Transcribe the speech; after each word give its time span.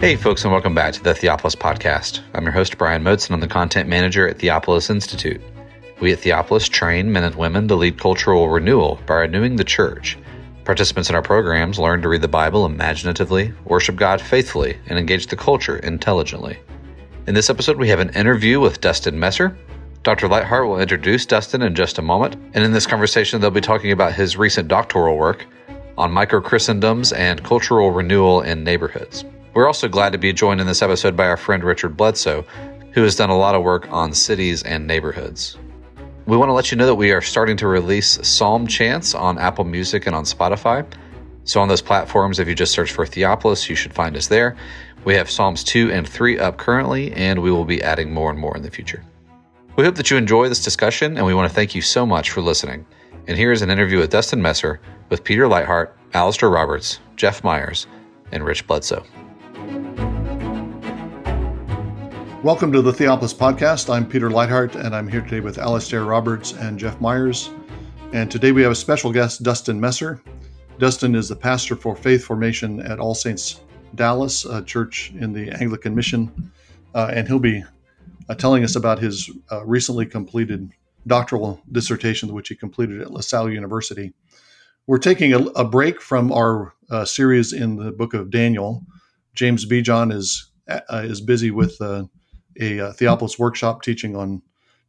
Hey, 0.00 0.16
folks, 0.16 0.44
and 0.44 0.52
welcome 0.52 0.74
back 0.74 0.92
to 0.94 1.02
the 1.02 1.14
Theopolis 1.14 1.56
Podcast. 1.56 2.20
I'm 2.34 2.42
your 2.42 2.52
host, 2.52 2.76
Brian 2.76 3.02
Motes, 3.02 3.26
and 3.26 3.34
I'm 3.34 3.40
the 3.40 3.46
content 3.46 3.88
manager 3.88 4.28
at 4.28 4.36
Theopolis 4.36 4.90
Institute. 4.90 5.40
We 6.00 6.12
at 6.12 6.18
Theopolis 6.18 6.68
train 6.68 7.10
men 7.10 7.24
and 7.24 7.34
women 7.36 7.68
to 7.68 7.74
lead 7.74 7.98
cultural 7.98 8.50
renewal 8.50 9.00
by 9.06 9.14
renewing 9.14 9.56
the 9.56 9.64
church. 9.64 10.18
Participants 10.64 11.08
in 11.08 11.14
our 11.14 11.22
programs 11.22 11.78
learn 11.78 12.02
to 12.02 12.08
read 12.08 12.20
the 12.20 12.28
Bible 12.28 12.66
imaginatively, 12.66 13.54
worship 13.64 13.96
God 13.96 14.20
faithfully, 14.20 14.76
and 14.88 14.98
engage 14.98 15.28
the 15.28 15.36
culture 15.36 15.76
intelligently. 15.78 16.58
In 17.26 17.34
this 17.34 17.48
episode, 17.48 17.78
we 17.78 17.88
have 17.88 18.00
an 18.00 18.10
interview 18.10 18.60
with 18.60 18.82
Dustin 18.82 19.18
Messer. 19.18 19.56
Dr. 20.02 20.28
Leithart 20.28 20.68
will 20.68 20.80
introduce 20.80 21.24
Dustin 21.24 21.62
in 21.62 21.74
just 21.74 21.96
a 21.98 22.02
moment, 22.02 22.34
and 22.52 22.62
in 22.62 22.72
this 22.72 22.86
conversation, 22.86 23.40
they'll 23.40 23.50
be 23.50 23.62
talking 23.62 23.92
about 23.92 24.12
his 24.12 24.36
recent 24.36 24.68
doctoral 24.68 25.16
work 25.16 25.46
on 25.96 26.12
microchristendoms 26.12 27.16
and 27.16 27.42
cultural 27.42 27.90
renewal 27.90 28.42
in 28.42 28.64
neighborhoods. 28.64 29.24
We're 29.54 29.68
also 29.68 29.86
glad 29.86 30.10
to 30.12 30.18
be 30.18 30.32
joined 30.32 30.60
in 30.60 30.66
this 30.66 30.82
episode 30.82 31.16
by 31.16 31.28
our 31.28 31.36
friend 31.36 31.62
Richard 31.62 31.96
Bledsoe, 31.96 32.44
who 32.90 33.04
has 33.04 33.14
done 33.14 33.30
a 33.30 33.38
lot 33.38 33.54
of 33.54 33.62
work 33.62 33.86
on 33.92 34.12
cities 34.12 34.64
and 34.64 34.84
neighborhoods. 34.84 35.56
We 36.26 36.36
want 36.36 36.48
to 36.48 36.52
let 36.54 36.72
you 36.72 36.76
know 36.76 36.86
that 36.86 36.96
we 36.96 37.12
are 37.12 37.20
starting 37.20 37.56
to 37.58 37.68
release 37.68 38.18
Psalm 38.26 38.66
chants 38.66 39.14
on 39.14 39.38
Apple 39.38 39.64
Music 39.64 40.08
and 40.08 40.16
on 40.16 40.24
Spotify. 40.24 40.84
So, 41.44 41.60
on 41.60 41.68
those 41.68 41.82
platforms, 41.82 42.40
if 42.40 42.48
you 42.48 42.54
just 42.56 42.72
search 42.72 42.90
for 42.90 43.06
Theopolis, 43.06 43.68
you 43.68 43.76
should 43.76 43.94
find 43.94 44.16
us 44.16 44.26
there. 44.26 44.56
We 45.04 45.14
have 45.14 45.30
Psalms 45.30 45.62
2 45.62 45.92
and 45.92 46.08
3 46.08 46.36
up 46.40 46.56
currently, 46.56 47.12
and 47.12 47.40
we 47.40 47.52
will 47.52 47.64
be 47.64 47.80
adding 47.80 48.12
more 48.12 48.30
and 48.30 48.40
more 48.40 48.56
in 48.56 48.62
the 48.62 48.70
future. 48.72 49.04
We 49.76 49.84
hope 49.84 49.94
that 49.94 50.10
you 50.10 50.16
enjoy 50.16 50.48
this 50.48 50.64
discussion, 50.64 51.16
and 51.16 51.24
we 51.24 51.34
want 51.34 51.48
to 51.48 51.54
thank 51.54 51.76
you 51.76 51.82
so 51.82 52.04
much 52.04 52.30
for 52.30 52.40
listening. 52.40 52.86
And 53.28 53.38
here 53.38 53.52
is 53.52 53.62
an 53.62 53.70
interview 53.70 53.98
with 53.98 54.10
Dustin 54.10 54.42
Messer 54.42 54.80
with 55.10 55.22
Peter 55.22 55.44
Leithart, 55.44 55.92
Alastair 56.12 56.50
Roberts, 56.50 56.98
Jeff 57.14 57.44
Meyers, 57.44 57.86
and 58.32 58.44
Rich 58.44 58.66
Bledsoe. 58.66 59.04
Welcome 62.44 62.72
to 62.72 62.82
the 62.82 62.92
Theopolis 62.92 63.34
Podcast. 63.34 63.88
I'm 63.88 64.06
Peter 64.06 64.28
Leithart, 64.28 64.74
and 64.74 64.94
I'm 64.94 65.08
here 65.08 65.22
today 65.22 65.40
with 65.40 65.56
Alastair 65.56 66.04
Roberts 66.04 66.52
and 66.52 66.78
Jeff 66.78 67.00
Meyers. 67.00 67.48
And 68.12 68.30
today 68.30 68.52
we 68.52 68.60
have 68.60 68.70
a 68.70 68.74
special 68.74 69.10
guest, 69.10 69.42
Dustin 69.42 69.80
Messer. 69.80 70.20
Dustin 70.78 71.14
is 71.14 71.30
the 71.30 71.36
pastor 71.36 71.74
for 71.74 71.96
faith 71.96 72.22
formation 72.22 72.80
at 72.80 72.98
All 73.00 73.14
Saints 73.14 73.62
Dallas, 73.94 74.44
a 74.44 74.62
church 74.62 75.10
in 75.18 75.32
the 75.32 75.52
Anglican 75.52 75.94
Mission, 75.94 76.52
uh, 76.94 77.10
and 77.14 77.26
he'll 77.26 77.38
be 77.38 77.64
uh, 78.28 78.34
telling 78.34 78.62
us 78.62 78.76
about 78.76 78.98
his 78.98 79.30
uh, 79.50 79.64
recently 79.64 80.04
completed 80.04 80.70
doctoral 81.06 81.62
dissertation, 81.72 82.34
which 82.34 82.50
he 82.50 82.54
completed 82.54 83.00
at 83.00 83.10
LaSalle 83.10 83.50
University. 83.50 84.12
We're 84.86 84.98
taking 84.98 85.32
a, 85.32 85.38
a 85.56 85.64
break 85.64 85.98
from 86.02 86.30
our 86.30 86.74
uh, 86.90 87.06
series 87.06 87.54
in 87.54 87.76
the 87.76 87.90
book 87.90 88.12
of 88.12 88.30
Daniel. 88.30 88.82
James 89.32 89.64
Bejon 89.64 90.12
is 90.12 90.50
uh, 90.68 90.80
is 91.04 91.22
busy 91.22 91.50
with 91.50 91.80
uh, 91.80 92.04
a 92.60 92.80
uh, 92.80 92.92
Theopolis 92.92 93.38
workshop 93.38 93.82
teaching 93.82 94.16
on 94.16 94.42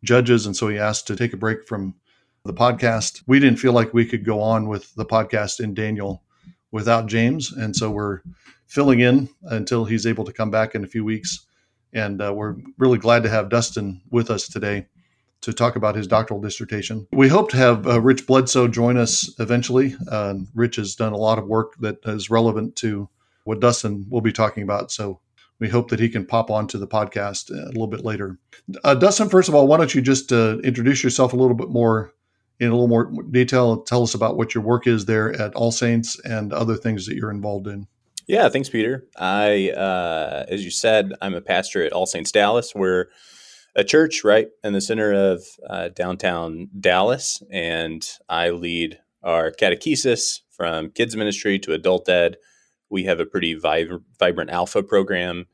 judges, 0.04 0.46
and 0.46 0.56
so 0.56 0.68
he 0.68 0.78
asked 0.78 1.08
to 1.08 1.16
take 1.16 1.34
a 1.34 1.38
break 1.38 1.68
from 1.68 1.96
the 2.44 2.54
podcast. 2.54 3.24
We 3.28 3.40
didn't 3.40 3.60
feel 3.60 3.74
like 3.74 3.94
we 3.94 4.06
could 4.06 4.24
go 4.24 4.42
on 4.42 4.68
with 4.68 4.94
the 4.96 5.06
podcast 5.06 5.60
in 5.60 5.74
Daniel 5.74 6.24
without 6.72 7.08
James, 7.08 7.52
and 7.52 7.76
so 7.76 7.90
we're 7.90 8.22
filling 8.68 9.00
in 9.00 9.30
until 9.44 9.86
he's 9.86 10.06
able 10.06 10.26
to 10.26 10.34
come 10.34 10.52
back 10.52 10.76
in 10.76 10.84
a 10.84 10.88
few 10.88 11.04
weeks. 11.04 11.46
And 11.94 12.22
uh, 12.22 12.34
we're 12.34 12.56
really 12.78 12.98
glad 12.98 13.24
to 13.24 13.30
have 13.30 13.50
Dustin 13.50 14.02
with 14.12 14.30
us 14.30 14.48
today 14.48 14.88
to 15.42 15.54
talk 15.54 15.76
about 15.76 15.96
his 15.96 16.08
doctoral 16.08 16.42
dissertation. 16.42 17.08
We 17.14 17.30
hope 17.30 17.52
to 17.52 17.58
have 17.58 17.88
uh, 17.88 18.02
Rich 18.02 18.26
Bledsoe 18.26 18.68
join 18.68 18.98
us 18.98 19.34
eventually. 19.40 19.96
Uh, 20.10 20.36
Rich 20.54 20.78
has 20.78 20.96
done 20.96 21.14
a 21.14 21.18
lot 21.18 21.38
of 21.38 21.48
work 21.48 21.76
that 21.80 22.00
is 22.06 22.30
relevant 22.30 22.76
to 22.78 23.08
what 23.44 23.60
Dustin 23.60 24.08
will 24.10 24.22
be 24.22 24.34
talking 24.34 24.64
about. 24.64 24.92
So 24.92 25.22
we 25.60 25.70
hope 25.70 25.90
that 25.90 26.00
he 26.00 26.10
can 26.10 26.26
pop 26.26 26.52
onto 26.52 26.78
the 26.78 26.88
podcast 26.88 27.50
a 27.50 27.68
little 27.68 27.88
bit 27.88 28.04
later. 28.04 28.38
Uh, 28.84 28.96
Dustin, 28.96 29.30
first 29.30 29.50
of 29.50 29.56
all, 29.56 29.68
why 29.68 29.78
don't 29.78 29.96
you 29.96 30.02
just 30.02 30.32
uh, 30.32 30.58
introduce 30.60 31.04
yourself 31.04 31.34
a 31.34 31.36
little 31.36 31.56
bit 31.56 31.70
more 31.70 32.14
in 32.60 32.70
a 32.70 32.72
little 32.72 32.88
more 32.88 33.12
detail? 33.32 33.82
Tell 33.82 34.04
us 34.04 34.14
about 34.14 34.38
what 34.38 34.54
your 34.54 34.64
work 34.64 34.88
is 34.88 35.06
there 35.06 35.34
at 35.40 35.56
All 35.56 35.72
Saints 35.72 36.20
and 36.26 36.52
other 36.52 36.76
things 36.76 37.06
that 37.06 37.16
you're 37.16 37.32
involved 37.32 37.68
in. 37.68 37.88
Yeah, 38.28 38.50
thanks, 38.50 38.70
Peter. 38.70 39.06
I, 39.18 39.70
uh, 39.70 40.46
as 40.48 40.66
you 40.66 40.72
said, 40.72 41.14
I'm 41.22 41.36
a 41.36 41.42
pastor 41.42 41.84
at 41.84 41.94
All 41.94 42.08
Saints 42.08 42.32
Dallas. 42.32 42.74
We're 42.74 43.08
a 43.76 43.84
church 43.84 44.24
right 44.24 44.48
in 44.64 44.74
the 44.74 44.82
center 44.82 45.14
of 45.14 45.44
uh, 45.70 45.90
downtown 45.90 46.70
Dallas, 46.80 47.44
and 47.52 48.08
I 48.28 48.50
lead 48.50 49.00
our 49.22 49.52
catechesis 49.52 50.40
from 50.50 50.90
kids 50.92 51.16
ministry 51.16 51.60
to 51.60 51.74
adult 51.74 52.10
ed 52.10 52.38
we 52.96 53.04
have 53.04 53.20
a 53.20 53.26
pretty 53.26 53.54
vibrant 53.54 54.50
alpha 54.50 54.82
program 54.82 55.48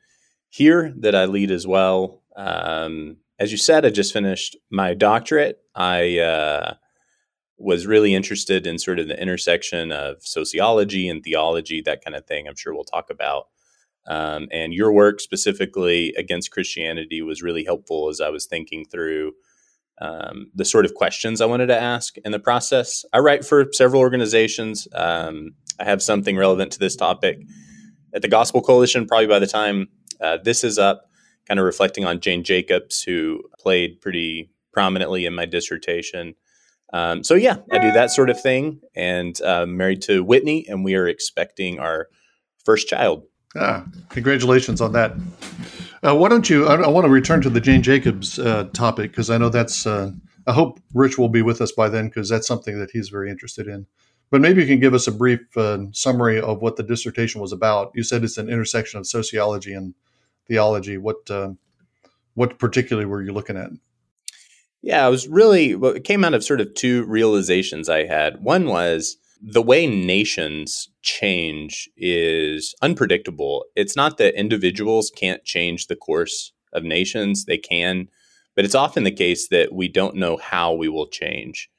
here 0.50 0.94
that 1.00 1.16
I 1.16 1.26
lead 1.26 1.50
as 1.50 1.66
well. 1.66 2.22
Um, 2.36 3.18
as 3.40 3.52
you 3.52 3.58
said, 3.58 3.84
I 3.84 3.90
just 3.90 4.14
finished 4.14 4.56
my 4.70 4.94
doctorate. 4.94 5.58
I 5.74 6.20
uh, 6.20 6.76
was 7.58 7.88
really 7.88 8.14
interested 8.14 8.68
in 8.68 8.78
sort 8.78 9.00
of 9.00 9.08
the 9.08 9.20
intersection 9.20 9.92
of 9.92 10.18
sociology 10.22 11.10
and 11.10 11.24
theology, 11.24 11.82
that 11.82 12.06
kind 12.06 12.16
of 12.16 12.28
thing. 12.28 12.48
I'm 12.48 12.56
sure 12.56 12.76
we'll 12.76 12.84
talk 12.84 13.10
about. 13.10 13.48
Um, 14.06 14.48
and 14.52 14.72
your 14.72 14.94
work 14.94 15.20
specifically 15.20 16.14
against 16.16 16.52
Christianity 16.52 17.24
was 17.24 17.42
really 17.42 17.64
helpful 17.64 18.08
as 18.10 18.22
I 18.22 18.30
was 18.30 18.46
thinking 18.46 18.86
through 18.86 19.34
um, 20.00 20.52
the 20.54 20.66
sort 20.66 20.86
of 20.86 20.94
questions 20.94 21.42
I 21.42 21.48
wanted 21.48 21.68
to 21.68 21.80
ask 21.80 22.18
in 22.24 22.32
the 22.32 22.40
process. 22.40 23.04
I 23.14 23.18
write 23.18 23.44
for 23.46 23.66
several 23.72 24.02
organizations. 24.02 24.88
Um, 24.94 25.56
I 25.82 25.86
have 25.86 26.02
something 26.02 26.38
relevant 26.38 26.72
to 26.74 26.80
this 26.80 26.96
topic 26.96 27.40
at 28.14 28.22
the 28.22 28.28
Gospel 28.28 28.62
Coalition. 28.62 29.08
Probably 29.08 29.28
by 29.28 29.40
the 29.40 29.48
time 29.48 29.90
uh, 30.22 30.38
this 30.44 30.64
is 30.64 30.78
up, 30.78 31.10
kind 31.48 31.60
of 31.60 31.66
reflecting 31.66 32.06
on 32.06 32.20
Jane 32.20 32.44
Jacobs, 32.44 33.02
who 33.02 33.42
played 33.60 34.00
pretty 34.00 34.52
prominently 34.72 35.26
in 35.26 35.34
my 35.34 35.46
dissertation. 35.46 36.36
Um, 36.94 37.24
so 37.24 37.34
yeah, 37.34 37.58
I 37.72 37.80
do 37.80 37.92
that 37.94 38.12
sort 38.12 38.30
of 38.30 38.40
thing, 38.40 38.82
and 38.96 39.42
uh, 39.42 39.66
married 39.66 40.02
to 40.04 40.24
Whitney, 40.24 40.66
and 40.68 40.84
we 40.84 40.96
are 40.96 41.08
expecting 41.08 41.80
our 41.80 42.08
first 42.64 42.88
child. 42.88 43.24
Ah, 43.58 43.86
congratulations 44.10 44.82
on 44.82 44.92
that. 44.94 45.14
Uh, 46.06 46.16
why 46.16 46.30
don't 46.30 46.50
you? 46.50 46.68
I, 46.68 46.76
I, 46.76 46.88
want 46.90 47.06
to 47.06 47.12
return 47.12 47.42
to 47.42 47.50
the 47.50 47.62
Jane 47.62 47.82
Jacobs 47.82 48.40
uh, 48.40 48.66
topic 48.74 49.12
because 49.12 49.30
I 49.30 49.38
know 49.38 49.50
that's. 49.50 49.88
Uh, 49.88 50.12
I 50.48 50.54
hope 50.54 50.80
Rich 50.94 51.18
will 51.18 51.30
be 51.30 51.42
with 51.42 51.62
us 51.62 51.72
by 51.72 51.90
then 51.90 52.08
because 52.08 52.30
that's 52.30 52.48
something 52.48 52.80
that 52.80 52.92
he's 52.92 53.10
very 53.10 53.30
interested 53.30 53.68
in. 53.68 53.88
But 54.32 54.42
maybe 54.42 54.62
you 54.62 54.68
can 54.68 54.80
give 54.80 54.94
us 54.94 55.08
a 55.08 55.12
brief 55.12 55.42
uh, 55.58 55.92
summary 55.92 56.40
of 56.40 56.62
what 56.62 56.78
the 56.78 56.84
dissertation 56.84 57.42
was 57.42 57.52
about. 57.52 57.92
You 57.94 58.02
said 58.02 58.24
it's 58.24 58.38
an 58.38 58.50
intersection 58.50 59.00
of 59.00 59.06
sociology 59.06 59.74
and 59.74 59.94
theology. 60.48 60.98
What 60.98 61.30
uh, 61.30 61.52
what 62.34 62.58
particularly 62.58 63.06
were 63.06 63.22
you 63.22 63.34
looking 63.34 63.58
at? 63.58 63.72
Yeah, 64.82 65.06
I 65.06 65.10
was 65.10 65.28
really 65.28 65.76
well, 65.76 65.92
it 65.92 66.06
came 66.06 66.24
out 66.24 66.34
of 66.34 66.44
sort 66.44 66.62
of 66.62 66.74
two 66.74 67.04
realizations 67.06 67.90
I 67.90 68.06
had. 68.06 68.42
One 68.42 68.66
was 68.66 69.18
the 69.42 69.62
way 69.62 69.86
nations 69.86 70.90
change 71.02 71.90
is 71.98 72.74
unpredictable. 72.82 73.66
It's 73.76 73.96
not 73.96 74.18
that 74.18 74.40
individuals 74.40 75.12
can't 75.14 75.44
change 75.44 75.88
the 75.88 75.96
course 75.96 76.54
of 76.74 76.84
nations, 76.84 77.46
they 77.46 77.58
can, 77.58 78.08
but 78.56 78.64
it's 78.64 78.76
often 78.76 79.04
the 79.04 79.12
case 79.12 79.50
that 79.50 79.74
we 79.74 79.90
don't 79.90 80.16
know 80.16 80.38
how 80.38 80.74
we 80.74 80.88
will 80.88 81.08
change 81.08 81.70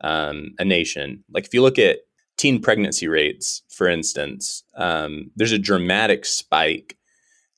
um, 0.00 0.54
a 0.58 0.64
nation. 0.64 1.24
Like 1.30 1.44
if 1.44 1.54
you 1.54 1.62
look 1.62 1.78
at 1.78 2.00
teen 2.36 2.60
pregnancy 2.60 3.08
rates, 3.08 3.62
for 3.68 3.88
instance, 3.88 4.62
um, 4.76 5.30
there's 5.36 5.52
a 5.52 5.58
dramatic 5.58 6.24
spike, 6.24 6.96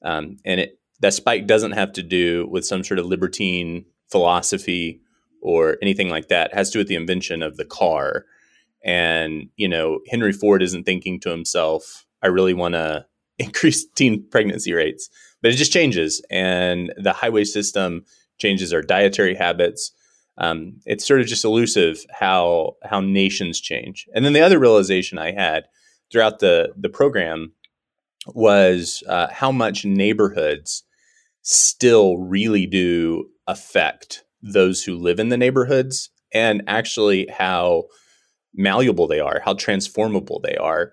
um, 0.02 0.38
and 0.44 0.60
it 0.60 0.78
that 1.00 1.14
spike 1.14 1.46
doesn't 1.46 1.72
have 1.72 1.92
to 1.94 2.02
do 2.02 2.46
with 2.50 2.66
some 2.66 2.84
sort 2.84 2.98
of 2.98 3.06
libertine 3.06 3.84
philosophy 4.10 5.00
or 5.40 5.78
anything 5.80 6.10
like 6.10 6.28
that. 6.28 6.50
It 6.50 6.54
has 6.54 6.68
to 6.70 6.74
do 6.74 6.78
with 6.80 6.88
the 6.88 6.94
invention 6.94 7.42
of 7.42 7.56
the 7.56 7.64
car. 7.64 8.26
And 8.84 9.48
you 9.56 9.68
know, 9.68 10.00
Henry 10.08 10.32
Ford 10.32 10.62
isn't 10.62 10.84
thinking 10.84 11.20
to 11.20 11.30
himself, 11.30 12.06
"I 12.22 12.28
really 12.28 12.54
want 12.54 12.74
to 12.74 13.06
increase 13.38 13.86
teen 13.94 14.24
pregnancy 14.30 14.72
rates," 14.72 15.08
but 15.42 15.52
it 15.52 15.56
just 15.56 15.72
changes, 15.72 16.22
and 16.30 16.92
the 16.96 17.12
highway 17.12 17.44
system 17.44 18.04
changes 18.38 18.72
our 18.72 18.82
dietary 18.82 19.34
habits 19.34 19.92
um, 20.40 20.80
it's 20.86 21.06
sort 21.06 21.20
of 21.20 21.26
just 21.26 21.44
elusive 21.44 22.04
how 22.10 22.76
how 22.82 23.00
nations 23.00 23.60
change. 23.60 24.08
And 24.14 24.24
then 24.24 24.32
the 24.32 24.40
other 24.40 24.58
realization 24.58 25.18
I 25.18 25.32
had 25.32 25.64
throughout 26.10 26.40
the 26.40 26.72
the 26.76 26.88
program 26.88 27.52
was 28.26 29.02
uh, 29.06 29.28
how 29.30 29.52
much 29.52 29.84
neighborhoods 29.84 30.82
still 31.42 32.18
really 32.18 32.66
do 32.66 33.28
affect 33.46 34.24
those 34.42 34.82
who 34.82 34.96
live 34.96 35.20
in 35.20 35.28
the 35.28 35.36
neighborhoods, 35.36 36.10
and 36.32 36.62
actually 36.66 37.26
how 37.26 37.84
malleable 38.54 39.06
they 39.06 39.20
are, 39.20 39.40
how 39.44 39.54
transformable 39.54 40.40
they 40.42 40.56
are. 40.56 40.92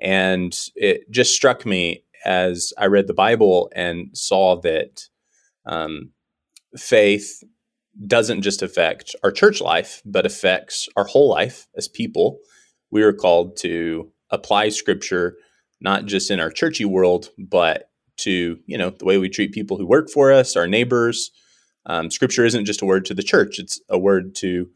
And 0.00 0.56
it 0.76 1.10
just 1.10 1.34
struck 1.34 1.66
me 1.66 2.04
as 2.24 2.72
I 2.78 2.86
read 2.86 3.06
the 3.06 3.14
Bible 3.14 3.70
and 3.74 4.16
saw 4.16 4.60
that 4.60 5.08
um, 5.66 6.12
faith 6.76 7.42
doesn't 8.06 8.42
just 8.42 8.62
affect 8.62 9.14
our 9.22 9.30
church 9.30 9.60
life, 9.60 10.02
but 10.04 10.26
affects 10.26 10.88
our 10.96 11.04
whole 11.04 11.28
life 11.28 11.66
as 11.76 11.88
people. 11.88 12.38
We 12.90 13.02
are 13.02 13.12
called 13.12 13.56
to 13.58 14.10
apply 14.30 14.70
scripture 14.70 15.36
not 15.80 16.06
just 16.06 16.30
in 16.30 16.40
our 16.40 16.50
churchy 16.50 16.84
world, 16.84 17.30
but 17.38 17.90
to 18.16 18.58
you 18.66 18.78
know 18.78 18.90
the 18.90 19.04
way 19.04 19.18
we 19.18 19.28
treat 19.28 19.52
people 19.52 19.76
who 19.76 19.86
work 19.86 20.08
for 20.10 20.32
us, 20.32 20.56
our 20.56 20.66
neighbors. 20.66 21.30
Um, 21.86 22.10
scripture 22.10 22.44
isn't 22.44 22.64
just 22.64 22.82
a 22.82 22.86
word 22.86 23.04
to 23.06 23.14
the 23.14 23.22
church; 23.22 23.58
it's 23.58 23.80
a 23.88 23.98
word 23.98 24.34
to 24.36 24.70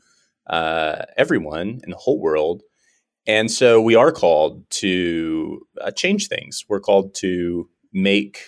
uh, 0.49 1.03
everyone 1.17 1.81
in 1.83 1.91
the 1.91 1.97
whole 1.97 2.21
world. 2.21 2.63
And 3.27 3.51
so 3.51 3.81
we 3.81 3.95
are 3.95 4.11
called 4.13 4.69
to 4.71 5.61
uh, 5.81 5.91
change 5.91 6.29
things. 6.29 6.65
We're 6.69 6.81
called 6.81 7.15
to 7.17 7.69
make 7.93 8.39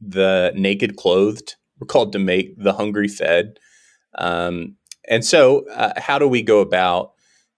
the 0.00 0.52
naked 0.56 0.96
clothed. 0.96 1.54
We're 1.78 1.86
called 1.86 2.12
to 2.12 2.18
make 2.18 2.56
the 2.58 2.72
hungry 2.72 3.08
fed. 3.08 3.58
Um, 4.16 4.76
and 5.08 5.24
so, 5.24 5.68
uh, 5.70 5.92
how 5.96 6.18
do 6.18 6.26
we 6.26 6.42
go 6.42 6.60
about 6.60 7.12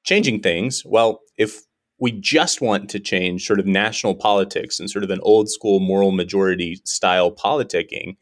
changing 0.04 0.40
things? 0.40 0.82
Well, 0.84 1.20
if 1.36 1.62
we 1.98 2.12
just 2.12 2.60
want 2.60 2.88
to 2.90 3.00
change 3.00 3.46
sort 3.46 3.58
of 3.58 3.66
national 3.66 4.14
politics 4.14 4.78
and 4.78 4.90
sort 4.90 5.04
of 5.04 5.10
an 5.10 5.20
old 5.22 5.50
school 5.50 5.80
moral 5.80 6.12
majority 6.12 6.80
style 6.84 7.32
politicking, 7.32 8.16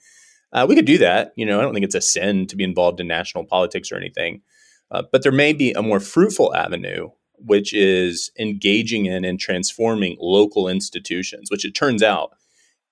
uh, 0.53 0.65
we 0.69 0.75
could 0.75 0.87
do 0.87 0.99
that. 0.99 1.33
You 1.37 1.45
know, 1.45 1.59
I 1.59 1.63
don't 1.63 1.75
think 1.75 1.85
it's 1.85 1.95
a 1.95 2.01
sin 2.01 2.47
to 2.47 2.57
be 2.57 2.65
involved 2.65 3.01
in 3.01 3.07
national 3.07 3.45
politics 3.45 3.93
or 3.93 3.97
anything. 3.97 4.43
Uh, 4.91 5.03
but 5.11 5.23
there 5.23 5.33
may 5.33 5.53
be 5.53 5.73
a 5.73 5.83
more 5.83 6.01
fruitful 6.01 6.55
avenue, 6.55 7.11
which 7.35 7.75
is 7.75 8.31
engaging 8.39 9.07
in 9.07 9.25
and 9.25 9.39
transforming 9.39 10.17
local 10.21 10.69
institutions, 10.69 11.51
which 11.51 11.65
it 11.65 11.75
turns 11.75 12.03
out 12.03 12.31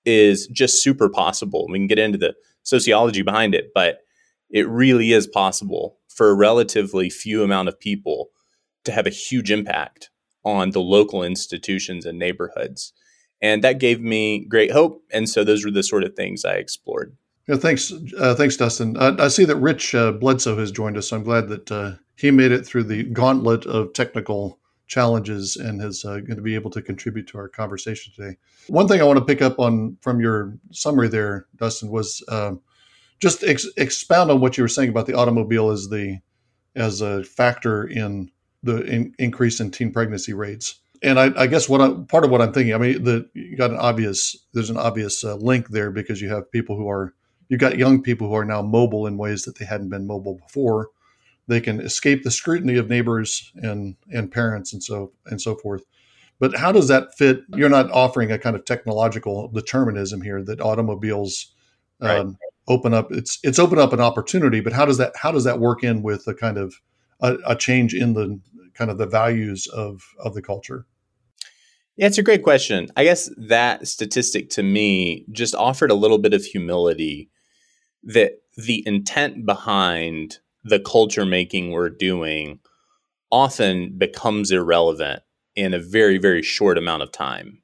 is 0.03 0.47
just 0.47 0.83
super 0.83 1.09
possible. 1.09 1.65
We 1.69 1.79
can 1.79 1.87
get 1.87 1.99
into 1.99 2.17
the 2.17 2.35
sociology 2.63 3.21
behind 3.21 3.55
it, 3.55 3.71
but 3.73 3.99
it 4.49 4.67
really 4.67 5.11
is 5.11 5.27
possible 5.27 5.97
for 6.07 6.29
a 6.29 6.35
relatively 6.35 7.09
few 7.09 7.43
amount 7.43 7.67
of 7.67 7.79
people 7.79 8.29
to 8.83 8.91
have 8.91 9.05
a 9.05 9.11
huge 9.11 9.51
impact 9.51 10.09
on 10.43 10.71
the 10.71 10.79
local 10.79 11.23
institutions 11.23 12.05
and 12.05 12.19
neighborhoods. 12.19 12.93
And 13.41 13.63
that 13.63 13.79
gave 13.79 13.99
me 13.99 14.45
great 14.45 14.71
hope. 14.71 15.03
And 15.11 15.29
so 15.29 15.43
those 15.43 15.65
were 15.65 15.71
the 15.71 15.83
sort 15.83 16.03
of 16.03 16.15
things 16.15 16.45
I 16.45 16.53
explored. 16.53 17.17
Yeah, 17.47 17.57
thanks, 17.57 17.93
uh, 18.17 18.33
thanks, 18.35 18.57
Dustin. 18.57 18.97
Uh, 18.97 19.15
I 19.19 19.27
see 19.27 19.45
that 19.45 19.57
Rich 19.57 19.93
uh, 19.93 20.13
Bledsoe 20.13 20.57
has 20.57 20.71
joined 20.71 20.97
us. 20.97 21.11
I'm 21.11 21.23
glad 21.23 21.47
that 21.49 21.71
uh, 21.71 21.91
he 22.15 22.31
made 22.31 22.51
it 22.51 22.65
through 22.65 22.85
the 22.85 23.03
gauntlet 23.03 23.65
of 23.65 23.93
technical 23.93 24.59
challenges 24.87 25.55
and 25.55 25.81
is 25.81 26.05
uh, 26.05 26.19
going 26.19 26.37
to 26.37 26.41
be 26.41 26.55
able 26.55 26.71
to 26.71 26.81
contribute 26.81 27.27
to 27.27 27.37
our 27.37 27.47
conversation 27.47 28.13
today. 28.15 28.37
One 28.67 28.87
thing 28.87 29.01
I 29.01 29.03
want 29.03 29.19
to 29.19 29.25
pick 29.25 29.41
up 29.41 29.59
on 29.59 29.97
from 30.01 30.19
your 30.19 30.57
summary 30.71 31.07
there, 31.07 31.47
Dustin, 31.57 31.89
was 31.89 32.23
um, 32.29 32.61
just 33.25 33.43
ex- 33.43 33.65
expound 33.75 34.29
on 34.29 34.39
what 34.39 34.55
you 34.55 34.63
were 34.63 34.67
saying 34.67 34.89
about 34.89 35.07
the 35.07 35.15
automobile 35.15 35.71
as 35.71 35.89
the 35.89 36.19
as 36.75 37.01
a 37.01 37.23
factor 37.23 37.87
in 37.87 38.29
the 38.61 38.83
in, 38.83 39.15
increase 39.17 39.59
in 39.59 39.71
teen 39.71 39.91
pregnancy 39.91 40.31
rates. 40.31 40.79
And 41.01 41.19
I, 41.19 41.31
I 41.35 41.47
guess 41.47 41.67
what 41.67 41.81
I, 41.81 41.91
part 42.07 42.23
of 42.23 42.29
what 42.29 42.39
I'm 42.39 42.53
thinking, 42.53 42.75
I 42.75 42.77
mean, 42.77 43.03
the 43.03 43.27
you 43.33 43.57
got 43.57 43.71
an 43.71 43.77
obvious 43.77 44.37
there's 44.53 44.69
an 44.69 44.77
obvious 44.77 45.23
uh, 45.23 45.37
link 45.37 45.69
there 45.69 45.89
because 45.89 46.21
you 46.21 46.29
have 46.29 46.51
people 46.51 46.77
who 46.77 46.87
are 46.87 47.15
you've 47.49 47.59
got 47.59 47.79
young 47.79 48.03
people 48.03 48.27
who 48.27 48.35
are 48.35 48.45
now 48.45 48.61
mobile 48.61 49.07
in 49.07 49.17
ways 49.17 49.41
that 49.45 49.57
they 49.57 49.65
hadn't 49.65 49.89
been 49.89 50.05
mobile 50.05 50.35
before. 50.35 50.89
They 51.47 51.61
can 51.61 51.79
escape 51.79 52.21
the 52.21 52.29
scrutiny 52.29 52.77
of 52.77 52.91
neighbors 52.91 53.51
and 53.55 53.95
and 54.13 54.31
parents 54.31 54.71
and 54.71 54.83
so 54.83 55.13
and 55.25 55.41
so 55.41 55.55
forth. 55.55 55.83
But 56.39 56.57
how 56.57 56.71
does 56.71 56.89
that 56.89 57.17
fit? 57.17 57.41
You're 57.55 57.69
not 57.69 57.89
offering 57.89 58.31
a 58.31 58.37
kind 58.37 58.55
of 58.55 58.65
technological 58.65 59.47
determinism 59.47 60.21
here 60.21 60.43
that 60.43 60.61
automobiles 60.61 61.54
right. 62.05 62.19
um, 62.19 62.37
open 62.67 62.93
up. 62.93 63.11
It's 63.11 63.39
it's 63.43 63.59
open 63.59 63.79
up 63.79 63.93
an 63.93 64.01
opportunity, 64.01 64.61
but 64.61 64.73
how 64.73 64.85
does 64.85 64.97
that 64.97 65.13
how 65.15 65.31
does 65.31 65.43
that 65.43 65.59
work 65.59 65.83
in 65.83 66.01
with 66.01 66.27
a 66.27 66.33
kind 66.33 66.57
of 66.57 66.75
a, 67.21 67.37
a 67.47 67.55
change 67.55 67.93
in 67.93 68.13
the 68.13 68.39
kind 68.73 68.91
of 68.91 68.97
the 68.97 69.07
values 69.07 69.67
of 69.67 70.03
of 70.19 70.33
the 70.33 70.41
culture? 70.41 70.85
Yeah, 71.97 72.07
it's 72.07 72.17
a 72.17 72.23
great 72.23 72.43
question. 72.43 72.89
I 72.97 73.05
guess 73.05 73.29
that 73.37 73.87
statistic 73.87 74.49
to 74.51 74.63
me 74.63 75.25
just 75.31 75.55
offered 75.55 75.91
a 75.91 75.95
little 75.95 76.17
bit 76.17 76.33
of 76.33 76.43
humility 76.43 77.29
that 78.03 78.41
the 78.57 78.83
intent 78.85 79.45
behind 79.45 80.39
the 80.63 80.79
culture 80.79 81.25
making 81.25 81.71
we're 81.71 81.89
doing 81.89 82.59
often 83.31 83.97
becomes 83.97 84.51
irrelevant 84.51 85.23
in 85.55 85.73
a 85.73 85.79
very, 85.79 86.17
very 86.17 86.41
short 86.41 86.77
amount 86.77 87.03
of 87.03 87.11
time. 87.11 87.61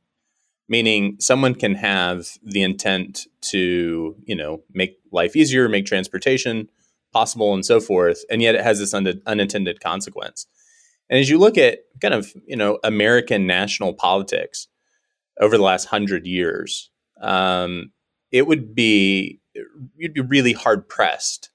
Meaning, 0.71 1.17
someone 1.19 1.53
can 1.53 1.75
have 1.75 2.29
the 2.41 2.63
intent 2.63 3.27
to, 3.41 4.15
you 4.23 4.35
know, 4.37 4.61
make 4.71 4.99
life 5.11 5.35
easier, 5.35 5.67
make 5.67 5.85
transportation 5.85 6.69
possible, 7.11 7.53
and 7.53 7.65
so 7.65 7.81
forth, 7.81 8.23
and 8.29 8.41
yet 8.41 8.55
it 8.55 8.61
has 8.61 8.79
this 8.79 8.93
un- 8.93 9.21
unintended 9.25 9.81
consequence. 9.81 10.47
And 11.09 11.19
as 11.19 11.29
you 11.29 11.37
look 11.37 11.57
at 11.57 11.79
kind 11.99 12.13
of, 12.13 12.33
you 12.47 12.55
know, 12.55 12.79
American 12.85 13.45
national 13.45 13.93
politics 13.93 14.69
over 15.41 15.57
the 15.57 15.63
last 15.63 15.87
hundred 15.87 16.25
years, 16.25 16.89
um, 17.19 17.91
it 18.31 18.47
would 18.47 18.73
be 18.73 19.41
you'd 19.97 20.13
be 20.13 20.21
really 20.21 20.53
hard 20.53 20.87
pressed 20.87 21.49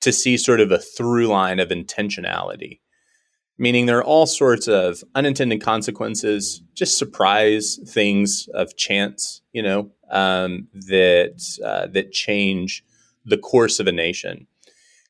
to 0.00 0.12
see 0.12 0.36
sort 0.36 0.60
of 0.60 0.70
a 0.70 0.78
through 0.78 1.26
line 1.26 1.58
of 1.58 1.70
intentionality 1.70 2.78
meaning 3.58 3.86
there 3.86 3.98
are 3.98 4.04
all 4.04 4.26
sorts 4.26 4.66
of 4.66 5.04
unintended 5.14 5.62
consequences, 5.62 6.62
just 6.74 6.98
surprise 6.98 7.78
things 7.86 8.48
of 8.54 8.76
chance, 8.76 9.42
you 9.52 9.62
know, 9.62 9.90
um, 10.10 10.68
that 10.72 11.42
uh, 11.64 11.86
that 11.88 12.12
change 12.12 12.84
the 13.24 13.38
course 13.38 13.80
of 13.80 13.86
a 13.86 13.92
nation. 13.92 14.46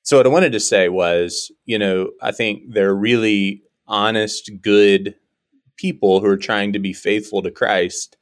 So 0.02 0.18
what 0.18 0.26
I 0.26 0.30
wanted 0.30 0.52
to 0.52 0.60
say 0.60 0.88
was, 0.88 1.50
you 1.64 1.78
know, 1.78 2.10
I 2.20 2.32
think 2.32 2.74
they're 2.74 2.94
really 2.94 3.62
honest, 3.86 4.50
good 4.60 5.14
people 5.76 6.20
who 6.20 6.26
are 6.26 6.36
trying 6.36 6.72
to 6.74 6.78
be 6.78 6.92
faithful 6.92 7.42
to 7.42 7.50
Christ, 7.50 8.16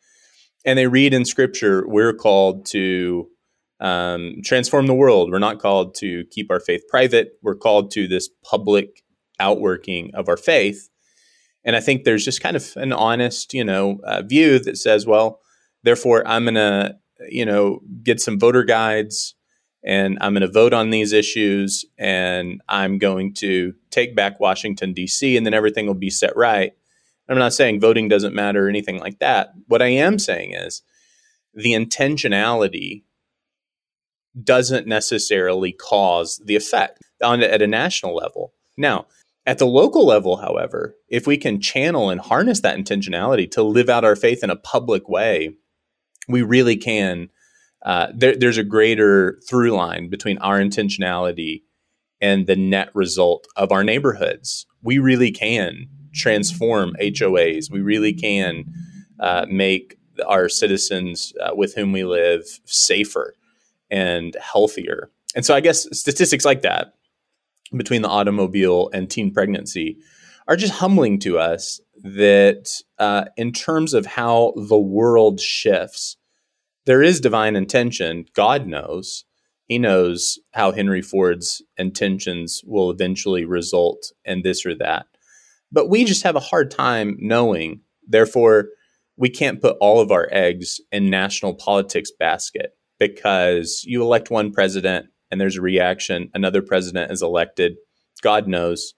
and 0.64 0.78
they 0.78 0.86
read 0.86 1.12
in 1.12 1.24
Scripture, 1.24 1.86
we're 1.86 2.14
called 2.14 2.66
to. 2.66 3.28
Um, 3.80 4.42
transform 4.44 4.86
the 4.86 4.94
world. 4.94 5.32
We're 5.32 5.40
not 5.40 5.58
called 5.58 5.96
to 5.96 6.24
keep 6.30 6.52
our 6.52 6.60
faith 6.60 6.84
private. 6.88 7.32
We're 7.42 7.56
called 7.56 7.90
to 7.90 8.06
this 8.06 8.28
public 8.44 9.01
outworking 9.42 10.10
of 10.14 10.28
our 10.28 10.36
faith. 10.36 10.88
And 11.64 11.76
I 11.76 11.80
think 11.80 12.04
there's 12.04 12.24
just 12.24 12.42
kind 12.42 12.56
of 12.56 12.72
an 12.76 12.92
honest, 12.92 13.54
you 13.54 13.64
know, 13.64 14.00
uh, 14.04 14.22
view 14.22 14.58
that 14.60 14.78
says, 14.78 15.06
well, 15.06 15.40
therefore, 15.82 16.26
I'm 16.26 16.44
going 16.44 16.54
to, 16.54 16.96
you 17.28 17.44
know, 17.44 17.80
get 18.02 18.20
some 18.20 18.38
voter 18.38 18.64
guides 18.64 19.34
and 19.84 20.18
I'm 20.20 20.32
going 20.32 20.42
to 20.42 20.52
vote 20.52 20.72
on 20.72 20.90
these 20.90 21.12
issues 21.12 21.84
and 21.98 22.60
I'm 22.68 22.98
going 22.98 23.34
to 23.34 23.74
take 23.90 24.14
back 24.14 24.40
Washington, 24.40 24.92
D.C., 24.92 25.36
and 25.36 25.44
then 25.44 25.54
everything 25.54 25.86
will 25.86 25.94
be 25.94 26.10
set 26.10 26.36
right. 26.36 26.72
I'm 27.28 27.38
not 27.38 27.52
saying 27.52 27.80
voting 27.80 28.08
doesn't 28.08 28.34
matter 28.34 28.66
or 28.66 28.68
anything 28.68 28.98
like 28.98 29.18
that. 29.20 29.52
What 29.66 29.82
I 29.82 29.88
am 29.88 30.18
saying 30.18 30.54
is 30.54 30.82
the 31.54 31.72
intentionality 31.72 33.04
doesn't 34.40 34.86
necessarily 34.86 35.72
cause 35.72 36.40
the 36.44 36.56
effect 36.56 37.02
on 37.22 37.42
at 37.42 37.62
a 37.62 37.66
national 37.66 38.14
level. 38.14 38.52
Now, 38.76 39.06
at 39.44 39.58
the 39.58 39.66
local 39.66 40.06
level, 40.06 40.36
however, 40.36 40.96
if 41.08 41.26
we 41.26 41.36
can 41.36 41.60
channel 41.60 42.10
and 42.10 42.20
harness 42.20 42.60
that 42.60 42.78
intentionality 42.78 43.50
to 43.52 43.62
live 43.62 43.88
out 43.88 44.04
our 44.04 44.14
faith 44.14 44.44
in 44.44 44.50
a 44.50 44.56
public 44.56 45.08
way, 45.08 45.56
we 46.28 46.42
really 46.42 46.76
can. 46.76 47.28
Uh, 47.84 48.06
there, 48.14 48.36
there's 48.36 48.58
a 48.58 48.64
greater 48.64 49.40
through 49.48 49.72
line 49.72 50.08
between 50.08 50.38
our 50.38 50.60
intentionality 50.60 51.62
and 52.20 52.46
the 52.46 52.54
net 52.54 52.90
result 52.94 53.48
of 53.56 53.72
our 53.72 53.82
neighborhoods. 53.82 54.66
We 54.82 54.98
really 54.98 55.32
can 55.32 55.88
transform 56.14 56.94
HOAs. 57.00 57.72
We 57.72 57.80
really 57.80 58.12
can 58.12 58.72
uh, 59.18 59.46
make 59.50 59.96
our 60.28 60.48
citizens 60.48 61.32
uh, 61.40 61.56
with 61.56 61.74
whom 61.74 61.90
we 61.90 62.04
live 62.04 62.44
safer 62.64 63.34
and 63.90 64.36
healthier. 64.40 65.10
And 65.34 65.44
so 65.44 65.54
I 65.54 65.60
guess 65.60 65.88
statistics 65.98 66.44
like 66.44 66.62
that 66.62 66.94
between 67.76 68.02
the 68.02 68.08
automobile 68.08 68.90
and 68.92 69.10
teen 69.10 69.32
pregnancy 69.32 69.98
are 70.48 70.56
just 70.56 70.74
humbling 70.74 71.18
to 71.20 71.38
us 71.38 71.80
that 72.02 72.80
uh, 72.98 73.26
in 73.36 73.52
terms 73.52 73.94
of 73.94 74.06
how 74.06 74.52
the 74.56 74.78
world 74.78 75.40
shifts, 75.40 76.16
there 76.84 77.02
is 77.02 77.20
divine 77.20 77.54
intention. 77.54 78.24
God 78.34 78.66
knows. 78.66 79.24
He 79.66 79.78
knows 79.78 80.38
how 80.52 80.72
Henry 80.72 81.00
Ford's 81.00 81.62
intentions 81.76 82.62
will 82.66 82.90
eventually 82.90 83.44
result 83.44 84.12
in 84.24 84.42
this 84.42 84.66
or 84.66 84.74
that. 84.76 85.06
But 85.70 85.88
we 85.88 86.04
just 86.04 86.24
have 86.24 86.36
a 86.36 86.40
hard 86.40 86.70
time 86.70 87.16
knowing. 87.20 87.80
Therefore, 88.06 88.68
we 89.16 89.30
can't 89.30 89.62
put 89.62 89.76
all 89.80 90.00
of 90.00 90.10
our 90.10 90.28
eggs 90.32 90.80
in 90.90 91.08
national 91.08 91.54
politics 91.54 92.10
basket 92.10 92.76
because 92.98 93.82
you 93.86 94.02
elect 94.02 94.30
one 94.30 94.52
president 94.52 95.06
and 95.32 95.40
there's 95.40 95.56
a 95.56 95.62
reaction. 95.62 96.30
Another 96.34 96.60
president 96.60 97.10
is 97.10 97.22
elected. 97.22 97.76
God 98.22 98.46
knows. 98.46 98.92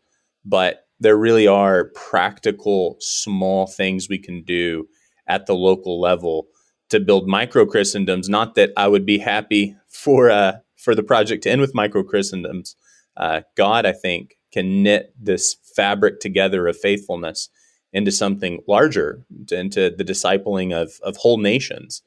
But 0.44 0.86
there 0.98 1.16
really 1.16 1.46
are 1.46 1.90
practical, 1.94 2.96
small 2.98 3.66
things 3.68 4.08
we 4.08 4.18
can 4.18 4.42
do 4.42 4.88
at 5.28 5.46
the 5.46 5.54
local 5.54 6.00
level 6.00 6.48
to 6.90 7.00
build 7.00 7.28
micro 7.28 7.64
Christendoms. 7.64 8.28
Not 8.28 8.56
that 8.56 8.72
I 8.76 8.88
would 8.88 9.06
be 9.06 9.18
happy 9.18 9.76
for 9.88 10.30
uh, 10.30 10.54
for 10.76 10.94
the 10.94 11.02
project 11.04 11.44
to 11.44 11.50
end 11.50 11.60
with 11.60 11.74
micro 11.74 12.02
Christendoms. 12.02 12.74
Uh, 13.16 13.42
God, 13.56 13.86
I 13.86 13.92
think, 13.92 14.36
can 14.52 14.82
knit 14.82 15.14
this 15.18 15.56
fabric 15.76 16.20
together 16.20 16.66
of 16.66 16.76
faithfulness 16.76 17.48
into 17.92 18.10
something 18.10 18.60
larger, 18.66 19.24
into 19.52 19.88
the 19.96 20.04
discipling 20.04 20.74
of, 20.74 20.94
of 21.02 21.16
whole 21.16 21.38
nations 21.38 22.02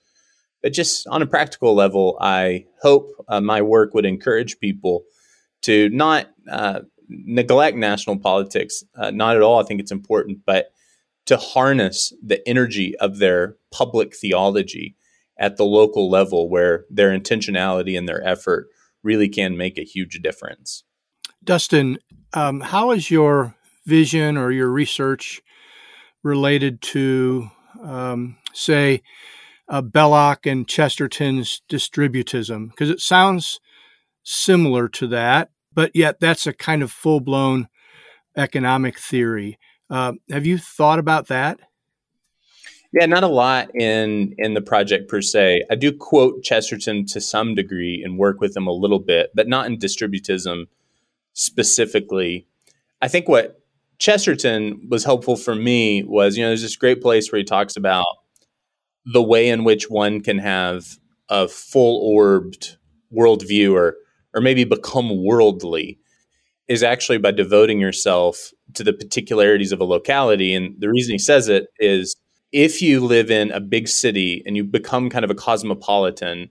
But 0.68 0.74
just 0.74 1.08
on 1.08 1.22
a 1.22 1.26
practical 1.26 1.74
level, 1.76 2.18
I 2.20 2.66
hope 2.82 3.26
uh, 3.30 3.40
my 3.40 3.62
work 3.62 3.94
would 3.94 4.06
encourage 4.06 4.60
people 4.60 5.06
to 5.62 5.88
not 5.92 6.28
uh, 6.52 6.82
neglect 7.08 7.78
national 7.78 8.20
politics, 8.20 8.84
uh, 8.98 9.10
not 9.12 9.38
at 9.38 9.42
all. 9.42 9.62
I 9.62 9.64
think 9.64 9.80
it's 9.80 9.94
important, 9.94 10.40
but 10.46 10.74
to 11.28 11.38
harness 11.38 12.12
the 12.22 12.46
energy 12.46 12.98
of 12.98 13.20
their 13.20 13.56
public 13.72 14.14
theology 14.14 14.98
at 15.40 15.56
the 15.56 15.64
local 15.64 16.10
level 16.10 16.50
where 16.50 16.84
their 16.90 17.18
intentionality 17.18 17.98
and 17.98 18.06
their 18.06 18.22
effort 18.28 18.68
really 19.04 19.30
can 19.30 19.56
make 19.56 19.78
a 19.78 19.86
huge 19.86 20.20
difference. 20.22 20.84
Dustin, 21.46 21.98
um, 22.34 22.60
how 22.60 22.92
is 22.92 23.10
your 23.10 23.56
vision 23.86 24.36
or 24.36 24.52
your 24.52 24.68
research 24.68 25.42
related 26.24 26.82
to, 26.82 27.50
um, 27.82 28.36
say, 28.52 29.02
uh, 29.70 29.82
Belloc 29.82 30.46
and 30.46 30.68
Chesterton's 30.68 31.62
distributism? 31.70 32.70
Because 32.70 32.90
it 32.90 33.02
sounds 33.02 33.60
similar 34.24 34.88
to 34.90 35.08
that, 35.08 35.50
but 35.74 35.96
yet 35.96 36.20
that's 36.20 36.48
a 36.48 36.54
kind 36.54 36.84
of 36.84 36.92
full 36.92 37.20
blown 37.20 37.68
economic 38.36 39.00
theory. 39.00 39.58
Uh, 39.90 40.14
have 40.30 40.46
you 40.46 40.58
thought 40.58 41.00
about 41.00 41.28
that? 41.28 41.60
Yeah, 42.94 43.06
not 43.06 43.24
a 43.24 43.28
lot 43.28 43.76
in 43.76 44.34
in 44.38 44.54
the 44.54 44.62
project 44.62 45.10
per 45.10 45.22
se. 45.22 45.64
I 45.70 45.76
do 45.76 45.92
quote 45.92 46.44
Chesterton 46.44 47.06
to 47.08 47.22
some 47.22 47.54
degree 47.54 48.02
and 48.04 48.18
work 48.18 48.40
with 48.40 48.56
him 48.56 48.68
a 48.68 48.72
little 48.72 49.00
bit, 49.00 49.32
but 49.36 49.48
not 49.48 49.68
in 49.68 49.78
distributism 49.78 50.68
specifically. 51.34 52.48
I 53.02 53.08
think 53.08 53.28
what 53.28 53.62
Chesterton 54.00 54.88
was 54.90 55.04
helpful 55.04 55.36
for 55.36 55.54
me 55.56 56.04
was, 56.04 56.38
you 56.38 56.44
know, 56.44 56.50
there's 56.50 56.62
this 56.62 56.76
great 56.76 57.02
place 57.02 57.32
where 57.32 57.38
he 57.38 57.44
talks 57.44 57.76
about 57.76 58.06
the 59.12 59.24
way 59.24 59.48
in 59.50 59.64
which 59.64 59.90
one 59.90 60.22
can 60.22 60.38
have 60.38 60.98
a 61.30 61.48
full 61.48 62.02
orbed 62.16 62.78
worldview 63.14 63.74
or 63.74 63.96
or 64.34 64.42
maybe 64.42 64.64
become 64.64 65.24
worldly 65.24 65.98
is 66.68 66.84
actually 66.84 67.18
by 67.18 67.32
devoting 67.32 67.80
yourself 67.80 68.52
to 68.74 68.84
the 68.84 68.94
particularities 68.94 69.72
of 69.72 69.80
a 69.80 69.86
locality. 69.86 70.54
And 70.54 70.76
the 70.80 70.90
reason 70.90 71.14
he 71.14 71.18
says 71.18 71.48
it 71.48 71.68
is 71.80 72.16
if 72.52 72.82
you 72.82 73.00
live 73.00 73.32
in 73.32 73.52
a 73.52 73.60
big 73.60 73.88
city 73.88 74.44
and 74.46 74.56
you 74.56 74.64
become 74.64 75.10
kind 75.10 75.26
of 75.26 75.32
a 75.32 75.36
cosmopolitan, 75.36 76.50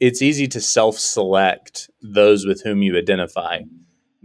it's 0.00 0.22
easy 0.22 0.48
to 0.48 0.60
self 0.60 0.98
select 0.98 1.88
those 2.02 2.46
with 2.46 2.62
whom 2.62 2.82
you 2.82 2.96
identify 2.98 3.60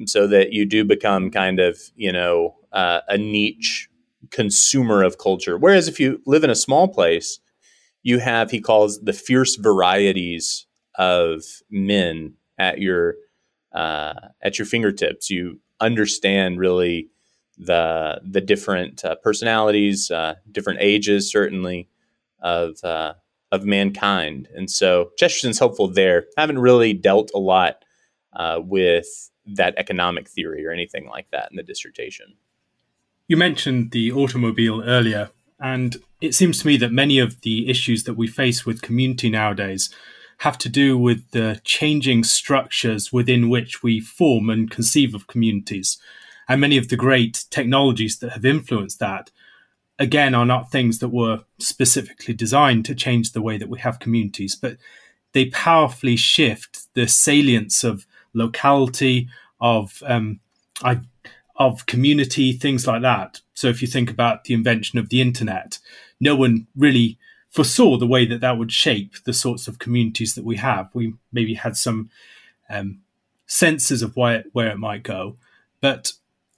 so 0.06 0.28
that 0.28 0.54
you 0.54 0.66
do 0.66 0.84
become 0.84 1.30
kind 1.30 1.60
of, 1.60 1.78
you 1.96 2.12
know, 2.12 2.56
uh, 2.72 3.02
a 3.08 3.18
niche 3.18 3.90
consumer 4.32 5.04
of 5.04 5.18
culture. 5.18 5.58
Whereas 5.58 5.88
if 5.88 6.00
you 6.00 6.22
live 6.26 6.44
in 6.44 6.50
a 6.50 6.56
small 6.56 6.88
place, 6.88 7.40
you 8.10 8.20
have, 8.20 8.52
he 8.52 8.60
calls 8.60 9.00
the 9.00 9.14
fierce 9.14 9.56
varieties 9.56 10.66
of 10.96 11.44
men 11.70 12.34
at 12.58 12.80
your 12.80 13.16
uh, 13.72 14.16
at 14.42 14.58
your 14.58 14.66
fingertips. 14.66 15.30
You 15.30 15.60
understand 15.80 16.60
really 16.60 17.10
the 17.58 18.20
the 18.24 18.42
different 18.42 19.06
uh, 19.06 19.16
personalities, 19.16 20.12
uh, 20.12 20.36
different 20.52 20.80
ages, 20.82 21.32
certainly 21.32 21.88
of 22.42 22.84
uh, 22.84 23.14
of 23.52 23.64
mankind. 23.64 24.48
And 24.56 24.70
so 24.70 25.12
Chesterton's 25.18 25.60
helpful 25.60 25.88
there. 25.88 26.26
I 26.38 26.42
haven't 26.42 26.60
really 26.60 26.94
dealt 26.94 27.32
a 27.34 27.40
lot 27.40 27.86
uh, 28.34 28.60
with 28.62 29.30
that 29.46 29.76
economic 29.78 30.30
theory 30.30 30.66
or 30.66 30.72
anything 30.72 31.08
like 31.08 31.30
that 31.32 31.50
in 31.52 31.58
the 31.58 31.64
dissertation. 31.64 32.36
You 33.28 33.38
mentioned 33.38 33.92
the 33.92 34.12
automobile 34.12 34.82
earlier, 34.84 35.30
and 35.60 35.98
it 36.22 36.34
seems 36.34 36.60
to 36.60 36.68
me 36.68 36.78
that 36.78 36.92
many 36.92 37.20
of 37.20 37.42
the 37.42 37.70
issues 37.70 38.04
that 38.04 38.16
we 38.16 38.28
face 38.28 38.66
with 38.66 38.82
community 38.82 39.30
nowadays 39.30 39.90
have 40.40 40.58
to 40.58 40.70
do 40.70 40.98
with 40.98 41.32
the 41.32 41.60
changing 41.64 42.24
structures 42.24 43.12
within 43.12 43.50
which 43.50 43.84
we 43.84 44.00
form 44.00 44.50
and 44.50 44.72
conceive 44.72 45.14
of 45.14 45.28
communities. 45.28 45.98
And 46.48 46.62
many 46.62 46.78
of 46.78 46.88
the 46.88 46.96
great 46.96 47.46
technologies 47.50 48.20
that 48.20 48.32
have 48.32 48.46
influenced 48.46 49.00
that, 49.00 49.32
again, 49.98 50.34
are 50.34 50.46
not 50.46 50.72
things 50.72 51.00
that 51.00 51.10
were 51.10 51.44
specifically 51.60 52.34
designed 52.34 52.86
to 52.86 52.96
change 52.96 53.34
the 53.34 53.42
way 53.42 53.58
that 53.58 53.70
we 53.70 53.80
have 53.80 54.00
communities, 54.00 54.56
but 54.56 54.78
they 55.34 55.46
powerfully 55.48 56.16
shift 56.16 56.88
the 56.96 57.08
salience 57.08 57.84
of 57.84 58.06
locality, 58.34 59.28
of 59.60 60.02
um, 60.06 60.40
I, 60.82 61.02
of 61.58 61.86
community, 61.86 62.54
things 62.54 62.88
like 62.88 63.02
that. 63.02 63.42
So 63.60 63.68
if 63.68 63.82
you 63.82 63.90
think 63.90 64.10
about 64.10 64.46
the 64.46 64.54
invention 64.54 65.00
of 65.00 65.10
the 65.10 65.20
internet, 65.20 65.80
no 66.18 66.34
one 66.34 66.68
really 66.78 67.18
foresaw 67.50 67.98
the 67.98 68.08
way 68.08 68.26
that 68.26 68.40
that 68.40 68.58
would 68.58 68.72
shape 68.72 69.22
the 69.26 69.34
sorts 69.34 69.68
of 69.68 69.80
communities 69.80 70.34
that 70.36 70.46
we 70.46 70.56
have. 70.56 70.90
We 70.94 71.16
maybe 71.34 71.56
had 71.56 71.76
some 71.76 72.10
um, 72.70 73.02
senses 73.48 74.02
of 74.02 74.16
where, 74.16 74.46
where 74.54 74.70
it 74.70 74.78
might 74.78 75.04
go, 75.04 75.36
but 75.82 76.14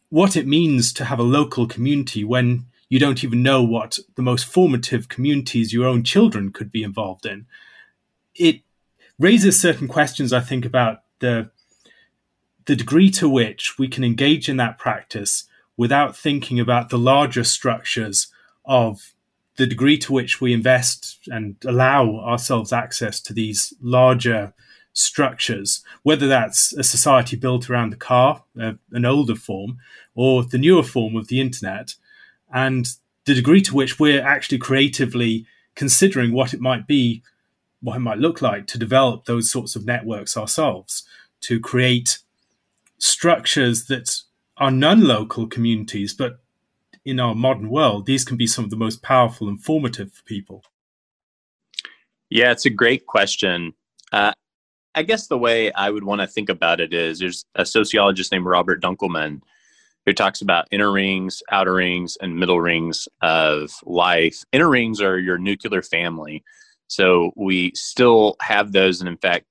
what 0.10 0.38
it 0.38 0.46
means 0.46 0.94
to 0.94 1.06
have 1.06 1.18
a 1.18 1.24
local 1.24 1.66
community 1.66 2.24
when 2.24 2.68
you 2.88 3.00
don't 3.00 3.24
even 3.24 3.42
know 3.42 3.64
what 3.64 3.98
the 4.14 4.22
most 4.22 4.46
formative 4.46 5.10
communities 5.10 5.74
your 5.74 5.88
own 5.88 6.04
children 6.04 6.52
could 6.52 6.72
be 6.72 6.84
involved 6.84 7.26
in. 7.26 7.48
It 8.36 8.62
raises 9.18 9.60
certain 9.60 9.88
questions, 9.88 10.32
I 10.32 10.42
think, 10.42 10.66
about 10.66 11.02
the 11.18 11.50
the 12.66 12.76
degree 12.76 13.10
to 13.10 13.28
which 13.28 13.80
we 13.80 13.88
can 13.88 14.04
engage 14.04 14.48
in 14.48 14.58
that 14.58 14.78
practice 14.78 15.48
without 15.78 16.16
thinking 16.16 16.60
about 16.60 16.90
the 16.90 16.98
larger 16.98 17.44
structures 17.44 18.28
of 18.66 19.14
the 19.58 19.68
degree 19.68 19.98
to 19.98 20.14
which 20.14 20.40
we 20.40 20.54
invest 20.54 21.20
and 21.28 21.56
allow 21.66 22.20
ourselves 22.20 22.72
access 22.72 23.20
to 23.20 23.34
these 23.34 23.74
larger 23.82 24.54
structures, 24.94 25.84
whether 26.04 26.28
that's 26.28 26.74
a 26.74 26.84
society 26.84 27.36
built 27.36 27.70
around 27.70 27.92
the 27.92 27.98
car, 27.98 28.44
uh, 28.60 28.74
an 28.92 29.06
older 29.06 29.36
form, 29.36 29.78
or 30.16 30.44
the 30.44 30.58
newer 30.58 30.84
form 30.84 31.16
of 31.16 31.28
the 31.28 31.40
internet, 31.40 31.96
and 32.54 32.88
the 33.26 33.34
degree 33.34 33.62
to 33.62 33.76
which 33.76 34.00
we're 34.00 34.22
actually 34.22 34.58
creatively 34.58 35.46
considering 35.76 36.34
what 36.34 36.54
it 36.54 36.60
might 36.60 36.88
be, 36.88 37.24
what 37.82 37.96
it 37.96 38.00
might 38.00 38.18
look 38.18 38.42
like 38.42 38.68
to 38.68 38.78
develop 38.78 39.26
those 39.26 39.50
sorts 39.50 39.76
of 39.76 39.86
networks 39.86 40.36
ourselves, 40.36 41.04
to 41.42 41.60
create 41.60 42.20
structures 42.98 43.86
that 43.86 44.22
are 44.62 44.72
non 44.72 45.02
local 45.02 45.48
communities, 45.48 46.14
but 46.14 46.40
in 47.04 47.20
our 47.20 47.34
modern 47.34 47.70
world, 47.70 48.06
these 48.06 48.24
can 48.24 48.38
be 48.38 48.46
some 48.46 48.64
of 48.64 48.70
the 48.70 48.78
most 48.78 49.02
powerful 49.02 49.50
and 49.50 49.62
formative 49.62 50.14
for 50.14 50.24
people. 50.24 50.64
Yeah, 52.30 52.52
it's 52.52 52.66
a 52.66 52.70
great 52.70 53.08
question. 53.08 53.74
Uh, 54.12 54.34
I 54.94 55.02
guess 55.02 55.28
the 55.28 55.38
way 55.38 55.72
I 55.72 55.90
would 55.90 56.04
want 56.04 56.22
to 56.22 56.28
think 56.28 56.48
about 56.48 56.80
it 56.80 56.94
is 56.94 57.18
there's 57.18 57.44
a 57.56 57.66
sociologist 57.66 58.32
named 58.32 58.46
Robert 58.46 58.84
Dunkelman 58.84 59.42
who 60.06 60.14
talks 60.14 60.42
about 60.42 60.68
inner 60.70 60.92
rings, 60.92 61.42
outer 61.52 61.74
rings, 61.74 62.18
and 62.22 62.38
middle 62.40 62.62
rings 62.62 63.08
of 63.22 63.72
life. 63.84 64.44
Inner 64.52 64.70
rings 64.70 65.02
are 65.02 65.18
your 65.18 65.40
nuclear 65.40 65.82
family. 65.82 66.44
So 66.88 67.32
we 67.36 67.72
still 67.74 68.36
have 68.42 68.74
those. 68.74 69.02
And 69.02 69.10
in 69.10 69.18
fact, 69.18 69.46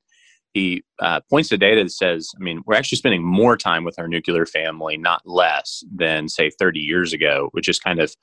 he 0.53 0.83
uh, 0.99 1.21
points 1.31 1.49
to 1.51 1.59
data 1.59 1.85
that 1.85 1.91
says, 1.91 2.31
I 2.37 2.43
mean, 2.43 2.63
we're 2.67 2.75
actually 2.75 2.99
spending 2.99 3.23
more 3.23 3.57
time 3.57 3.85
with 3.85 3.99
our 3.99 4.09
nuclear 4.09 4.47
family, 4.47 4.97
not 4.97 5.23
less 5.25 5.85
than, 5.95 6.29
say, 6.29 6.51
30 6.51 6.81
years 6.81 7.13
ago, 7.13 7.49
which 7.53 7.69
is 7.69 7.79
kind 7.79 8.01
of 8.01 8.15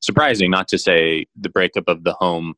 surprising, 0.00 0.50
not 0.50 0.68
to 0.68 0.78
say 0.78 1.26
the 1.38 1.48
breakup 1.48 1.84
of 1.86 2.04
the 2.04 2.14
home 2.14 2.54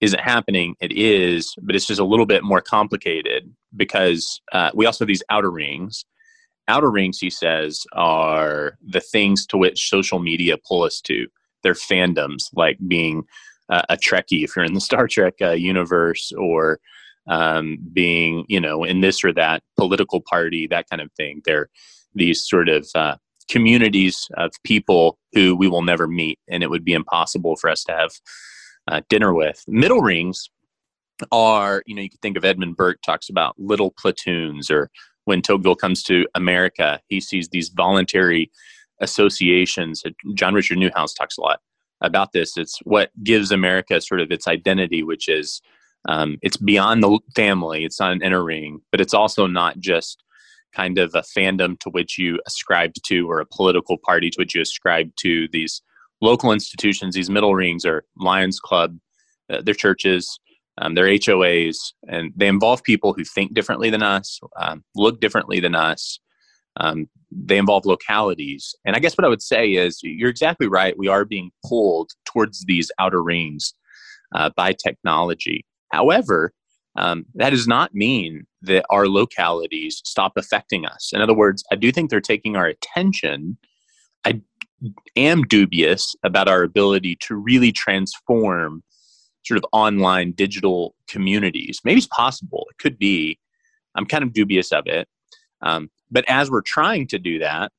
isn't 0.00 0.20
happening. 0.20 0.76
It 0.80 0.92
is, 0.92 1.54
but 1.62 1.74
it's 1.74 1.86
just 1.86 2.00
a 2.00 2.04
little 2.04 2.26
bit 2.26 2.44
more 2.44 2.60
complicated 2.60 3.52
because 3.76 4.40
uh, 4.52 4.70
we 4.74 4.86
also 4.86 5.04
have 5.04 5.08
these 5.08 5.22
outer 5.30 5.50
rings. 5.50 6.04
Outer 6.68 6.90
rings, 6.90 7.18
he 7.18 7.30
says, 7.30 7.84
are 7.94 8.78
the 8.86 9.00
things 9.00 9.46
to 9.46 9.58
which 9.58 9.88
social 9.88 10.20
media 10.20 10.56
pull 10.66 10.84
us 10.84 11.00
to. 11.02 11.26
They're 11.62 11.74
fandoms, 11.74 12.44
like 12.54 12.78
being 12.86 13.24
uh, 13.68 13.82
a 13.88 13.96
Trekkie 13.96 14.44
if 14.44 14.56
you're 14.56 14.64
in 14.64 14.74
the 14.74 14.80
Star 14.80 15.06
Trek 15.06 15.34
uh, 15.42 15.50
universe, 15.50 16.32
or 16.38 16.80
um, 17.30 17.78
being, 17.92 18.44
you 18.48 18.60
know, 18.60 18.84
in 18.84 19.00
this 19.00 19.24
or 19.24 19.32
that 19.32 19.62
political 19.78 20.20
party, 20.20 20.66
that 20.66 20.90
kind 20.90 21.00
of 21.00 21.10
thing. 21.12 21.40
They're 21.44 21.70
these 22.14 22.46
sort 22.46 22.68
of 22.68 22.88
uh, 22.94 23.16
communities 23.48 24.28
of 24.36 24.50
people 24.64 25.16
who 25.32 25.54
we 25.54 25.68
will 25.68 25.82
never 25.82 26.06
meet, 26.08 26.38
and 26.48 26.62
it 26.62 26.70
would 26.70 26.84
be 26.84 26.92
impossible 26.92 27.56
for 27.56 27.70
us 27.70 27.84
to 27.84 27.92
have 27.92 28.10
uh, 28.88 29.00
dinner 29.08 29.32
with. 29.32 29.62
Middle 29.68 30.00
rings 30.00 30.50
are, 31.30 31.82
you 31.86 31.94
know, 31.94 32.02
you 32.02 32.10
could 32.10 32.20
think 32.20 32.36
of 32.36 32.44
Edmund 32.44 32.76
Burke 32.76 33.00
talks 33.02 33.28
about 33.28 33.54
little 33.58 33.92
platoons, 33.96 34.68
or 34.68 34.90
when 35.24 35.40
Tocqueville 35.40 35.76
comes 35.76 36.02
to 36.04 36.26
America, 36.34 37.00
he 37.08 37.20
sees 37.20 37.48
these 37.48 37.68
voluntary 37.68 38.50
associations. 39.00 40.02
John 40.34 40.52
Richard 40.52 40.78
Neuhaus 40.78 41.14
talks 41.16 41.38
a 41.38 41.42
lot 41.42 41.60
about 42.00 42.32
this. 42.32 42.56
It's 42.56 42.78
what 42.82 43.10
gives 43.22 43.52
America 43.52 44.00
sort 44.00 44.20
of 44.20 44.32
its 44.32 44.48
identity, 44.48 45.04
which 45.04 45.28
is 45.28 45.60
um, 46.08 46.38
it's 46.42 46.56
beyond 46.56 47.02
the 47.02 47.18
family. 47.36 47.84
It's 47.84 48.00
not 48.00 48.12
an 48.12 48.22
inner 48.22 48.42
ring, 48.44 48.80
but 48.90 49.00
it's 49.00 49.14
also 49.14 49.46
not 49.46 49.78
just 49.78 50.22
kind 50.74 50.98
of 50.98 51.14
a 51.14 51.22
fandom 51.22 51.78
to 51.80 51.90
which 51.90 52.18
you 52.18 52.40
ascribe 52.46 52.92
to 53.04 53.28
or 53.30 53.40
a 53.40 53.46
political 53.46 53.98
party 53.98 54.30
to 54.30 54.36
which 54.38 54.54
you 54.54 54.62
ascribe 54.62 55.10
to. 55.16 55.48
These 55.52 55.82
local 56.20 56.52
institutions, 56.52 57.14
these 57.14 57.30
middle 57.30 57.54
rings 57.54 57.84
are 57.84 58.04
Lions 58.16 58.60
Club, 58.60 58.98
uh, 59.50 59.62
their 59.62 59.74
churches, 59.74 60.38
Um, 60.80 60.94
they're 60.94 61.06
HOAs, 61.08 61.92
and 62.08 62.32
they 62.36 62.48
involve 62.48 62.82
people 62.82 63.12
who 63.12 63.24
think 63.24 63.52
differently 63.52 63.90
than 63.90 64.02
us, 64.02 64.40
um, 64.56 64.82
look 64.94 65.20
differently 65.20 65.60
than 65.60 65.74
us. 65.74 66.20
Um, 66.76 67.08
they 67.30 67.58
involve 67.58 67.84
localities. 67.84 68.74
And 68.84 68.96
I 68.96 68.98
guess 69.00 69.16
what 69.16 69.24
I 69.24 69.28
would 69.28 69.42
say 69.42 69.72
is 69.72 70.00
you're 70.02 70.30
exactly 70.30 70.68
right. 70.68 70.96
We 70.96 71.08
are 71.08 71.24
being 71.24 71.50
pulled 71.66 72.12
towards 72.24 72.64
these 72.64 72.90
outer 72.98 73.22
rings 73.22 73.74
uh, 74.34 74.50
by 74.56 74.72
technology. 74.72 75.64
However, 75.90 76.52
um, 76.96 77.24
that 77.34 77.50
does 77.50 77.68
not 77.68 77.94
mean 77.94 78.46
that 78.62 78.84
our 78.90 79.06
localities 79.06 80.02
stop 80.04 80.32
affecting 80.36 80.84
us. 80.84 81.10
In 81.12 81.20
other 81.20 81.34
words, 81.34 81.64
I 81.70 81.76
do 81.76 81.92
think 81.92 82.10
they're 82.10 82.20
taking 82.20 82.56
our 82.56 82.66
attention. 82.66 83.58
I 84.24 84.40
am 85.16 85.42
dubious 85.42 86.14
about 86.24 86.48
our 86.48 86.62
ability 86.62 87.16
to 87.22 87.36
really 87.36 87.72
transform 87.72 88.82
sort 89.44 89.58
of 89.58 89.64
online 89.72 90.32
digital 90.32 90.94
communities. 91.08 91.80
Maybe 91.84 91.98
it's 91.98 92.06
possible. 92.06 92.66
It 92.70 92.78
could 92.78 92.98
be. 92.98 93.38
I'm 93.94 94.06
kind 94.06 94.22
of 94.22 94.32
dubious 94.32 94.72
of 94.72 94.86
it. 94.86 95.08
Um, 95.62 95.90
but 96.10 96.24
as 96.28 96.50
we're 96.50 96.62
trying 96.62 97.06
to 97.08 97.18
do 97.18 97.38
that 97.38 97.72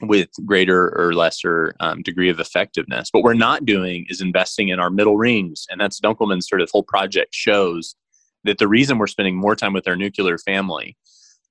with 0.00 0.30
greater 0.44 0.96
or 0.98 1.14
lesser 1.14 1.74
um, 1.80 2.02
degree 2.02 2.28
of 2.28 2.40
effectiveness, 2.40 3.08
what 3.12 3.22
we're 3.22 3.34
not 3.34 3.64
doing 3.64 4.06
is 4.08 4.20
investing 4.20 4.68
in 4.68 4.80
our 4.80 4.90
middle 4.90 5.16
rings. 5.16 5.66
And 5.70 5.80
that's 5.80 6.00
Dunkelman's 6.00 6.48
sort 6.48 6.60
of 6.60 6.70
whole 6.72 6.82
project 6.82 7.34
shows 7.34 7.94
that 8.44 8.58
the 8.58 8.68
reason 8.68 8.98
we're 8.98 9.06
spending 9.06 9.36
more 9.36 9.54
time 9.54 9.72
with 9.72 9.86
our 9.86 9.96
nuclear 9.96 10.38
family 10.38 10.96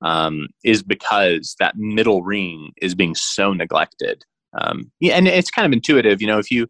um, 0.02 0.48
is 0.64 0.84
because 0.84 1.56
that 1.60 1.78
middle 1.78 2.24
ring 2.24 2.72
is 2.82 2.96
being 2.96 3.16
so 3.16 3.54
neglected. 3.54 4.24
Um, 4.60 4.92
yeah, 5.00 5.16
and 5.16 5.28
it's 5.28 5.52
kind 5.52 5.66
of 5.66 5.72
intuitive. 5.72 6.22
You 6.22 6.28
know, 6.28 6.40
if 6.40 6.52
you 6.52 6.68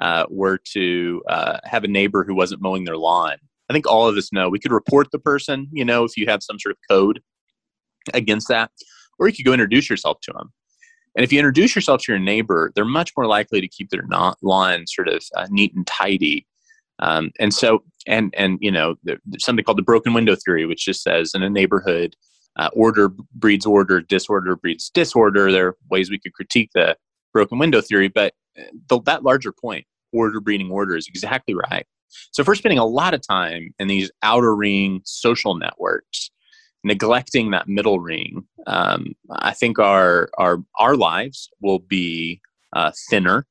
uh, 0.00 0.26
were 0.28 0.58
to 0.72 1.22
uh, 1.28 1.58
have 1.64 1.84
a 1.84 1.88
neighbor 1.88 2.22
who 2.24 2.34
wasn't 2.34 2.62
mowing 2.62 2.84
their 2.84 2.98
lawn, 2.98 3.36
I 3.68 3.72
think 3.72 3.86
all 3.86 4.06
of 4.06 4.16
us 4.16 4.32
know 4.32 4.48
we 4.48 4.60
could 4.60 4.72
report 4.72 5.08
the 5.10 5.18
person. 5.18 5.68
You 5.72 5.84
know, 5.84 6.04
if 6.04 6.16
you 6.16 6.26
have 6.26 6.42
some 6.42 6.58
sort 6.60 6.72
of 6.72 6.78
code 6.88 7.20
against 8.14 8.48
that, 8.48 8.70
or 9.18 9.26
you 9.26 9.34
could 9.34 9.44
go 9.44 9.52
introduce 9.52 9.90
yourself 9.90 10.18
to 10.22 10.32
them. 10.32 10.52
And 11.16 11.24
if 11.24 11.32
you 11.32 11.38
introduce 11.38 11.74
yourself 11.74 12.02
to 12.02 12.12
your 12.12 12.18
neighbor, 12.18 12.72
they're 12.74 12.84
much 12.84 13.12
more 13.16 13.26
likely 13.26 13.60
to 13.60 13.68
keep 13.68 13.90
their 13.90 14.04
lawn 14.42 14.86
sort 14.86 15.08
of 15.08 15.24
uh, 15.34 15.46
neat 15.50 15.74
and 15.74 15.86
tidy. 15.86 16.46
Um, 16.98 17.30
and 17.40 17.52
so, 17.52 17.82
and 18.06 18.34
and 18.36 18.58
you 18.60 18.70
know, 18.70 18.96
there's 19.02 19.18
something 19.38 19.64
called 19.64 19.78
the 19.78 19.82
broken 19.82 20.12
window 20.14 20.36
theory, 20.36 20.66
which 20.66 20.84
just 20.84 21.02
says 21.02 21.32
in 21.34 21.42
a 21.42 21.50
neighborhood, 21.50 22.14
uh, 22.56 22.68
order 22.74 23.10
breeds 23.34 23.66
order, 23.66 24.00
disorder 24.00 24.56
breeds 24.56 24.90
disorder. 24.90 25.50
There 25.50 25.68
are 25.68 25.76
ways 25.90 26.10
we 26.10 26.18
could 26.18 26.34
critique 26.34 26.70
the 26.74 26.96
broken 27.32 27.58
window 27.58 27.80
theory, 27.80 28.08
but 28.08 28.34
uh, 28.58 28.62
the, 28.88 29.00
that 29.02 29.22
larger 29.22 29.52
point, 29.52 29.86
order 30.12 30.40
breeding 30.40 30.70
order, 30.70 30.96
is 30.96 31.08
exactly 31.08 31.54
right. 31.54 31.86
So 32.30 32.40
if 32.42 32.48
we're 32.48 32.54
spending 32.54 32.78
a 32.78 32.86
lot 32.86 33.14
of 33.14 33.26
time 33.26 33.74
in 33.78 33.88
these 33.88 34.10
outer 34.22 34.54
ring 34.54 35.02
social 35.04 35.54
networks, 35.54 36.30
neglecting 36.86 37.50
that 37.50 37.68
middle 37.68 37.98
ring, 37.98 38.46
um, 38.68 39.12
I 39.30 39.52
think 39.52 39.78
our 39.78 40.30
our 40.38 40.58
our 40.78 40.96
lives 40.96 41.50
will 41.60 41.80
be 41.80 42.40
uh, 42.72 42.92
thinner, 43.10 43.46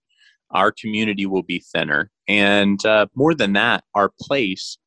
our 0.51 0.71
community 0.71 1.25
will 1.25 1.43
be 1.43 1.59
thinner, 1.59 2.09
and 2.27 2.83
uh, 2.85 3.07
more 3.13 3.35
than 3.35 3.53
that, 3.53 3.83
our 3.93 4.11
place 4.19 4.77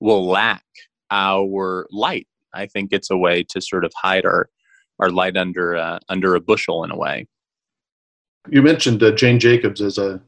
will 0.00 0.26
lack 0.26 0.64
our 1.10 1.86
light. 1.92 2.26
I 2.54 2.66
think 2.66 2.92
it's 2.92 3.10
a 3.10 3.18
way 3.18 3.44
to 3.50 3.60
sort 3.60 3.84
of 3.84 3.92
hide 3.94 4.24
our 4.24 4.48
our 4.98 5.10
light 5.10 5.36
under 5.36 5.76
uh, 5.76 5.98
under 6.08 6.34
a 6.34 6.40
bushel 6.40 6.82
in 6.84 6.90
a 6.90 6.96
way. 6.96 7.28
You 8.48 8.62
mentioned 8.62 9.02
uh, 9.02 9.12
Jane 9.12 9.38
Jacobs 9.38 9.82
as 9.82 9.98
a 9.98 10.22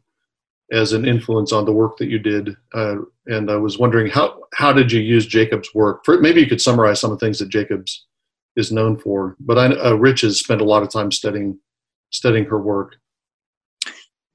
as 0.73 0.95
an 0.95 1.07
influence 1.07 1.53
on 1.53 1.67
the 1.67 1.73
work 1.73 1.99
that 1.99 2.09
you 2.09 2.19
did. 2.19 2.57
Uh, 2.75 2.97
and 3.27 3.51
I 3.51 3.57
was 3.57 3.79
wondering 3.79 4.11
how 4.11 4.41
how 4.55 4.73
did 4.73 4.91
you 4.91 5.01
use 5.01 5.27
Jacob's 5.27 5.73
work? 5.75 6.05
For, 6.05 6.19
maybe 6.21 6.41
you 6.41 6.47
could 6.47 6.61
summarize 6.61 7.01
some 7.01 7.13
of 7.13 7.19
the 7.19 7.27
things 7.27 7.39
that 7.39 7.51
Jacobs 7.51 8.07
is 8.57 8.73
known 8.73 8.99
for. 8.99 9.37
But 9.39 9.59
I, 9.59 9.67
uh, 9.67 9.95
Rich 9.95 10.23
has 10.23 10.39
spent 10.39 10.61
a 10.61 10.65
lot 10.65 10.83
of 10.83 10.91
time 10.91 11.13
studying 11.13 11.59
studying 12.11 12.47
her 12.47 12.61
work. 12.61 12.97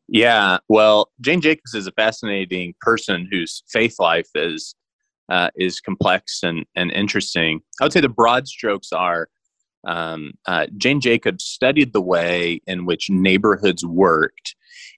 Yeah, 0.07 0.59
well, 0.69 1.09
Jane 1.19 1.41
Jacobs 1.41 1.73
is 1.73 1.87
a 1.87 1.91
fascinating 1.91 2.73
person 2.79 3.27
whose 3.29 3.63
faith 3.67 3.95
life 3.99 4.29
is 4.35 4.75
uh, 5.29 5.49
is 5.55 5.81
complex 5.81 6.41
and 6.43 6.65
and 6.75 6.91
interesting. 6.91 7.61
I 7.81 7.85
would 7.85 7.93
say 7.93 8.01
the 8.01 8.09
broad 8.09 8.47
strokes 8.47 8.93
are 8.93 9.27
um, 9.85 10.33
uh, 10.45 10.67
Jane 10.77 11.01
Jacobs 11.01 11.43
studied 11.43 11.93
the 11.93 12.01
way 12.01 12.61
in 12.67 12.85
which 12.85 13.09
neighborhoods 13.09 13.85
worked 13.85 14.55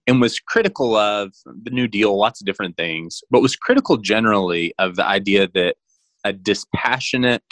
and 0.10 0.20
was 0.20 0.40
critical 0.40 0.96
of 0.96 1.34
the 1.46 1.70
New 1.70 1.88
Deal, 1.88 2.18
lots 2.18 2.42
of 2.42 2.46
different 2.48 2.76
things, 2.76 3.22
but 3.30 3.44
was 3.44 3.56
critical 3.56 3.98
generally 3.98 4.74
of 4.80 4.96
the 4.96 5.06
idea 5.06 5.48
that 5.54 5.76
a 6.24 6.34
dispassionate, 6.34 7.44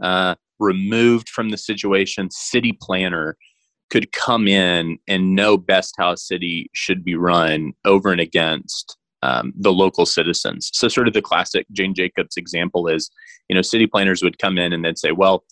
uh, 0.00 0.36
removed 0.60 1.28
from 1.28 1.50
the 1.50 1.58
situation 1.58 2.28
city 2.30 2.76
planner 2.80 3.36
could 3.90 4.12
come 4.12 4.46
in 4.46 4.98
and 5.08 5.34
know 5.34 5.56
best 5.56 5.94
how 5.98 6.12
a 6.12 6.16
city 6.16 6.70
should 6.72 7.04
be 7.04 7.16
run 7.16 7.72
over 7.84 8.12
and 8.12 8.20
against 8.20 8.96
um, 9.22 9.52
the 9.56 9.72
local 9.72 10.06
citizens. 10.06 10.70
So, 10.72 10.86
sort 10.86 11.08
of 11.08 11.14
the 11.14 11.22
classic 11.22 11.66
Jane 11.72 11.94
Jacobs 11.94 12.36
example 12.36 12.86
is, 12.86 13.10
you 13.48 13.56
know, 13.56 13.62
city 13.62 13.88
planners 13.88 14.22
would 14.22 14.38
come 14.38 14.56
in 14.56 14.72
and 14.72 14.84
they'd 14.84 14.98
say, 14.98 15.10
well, 15.10 15.44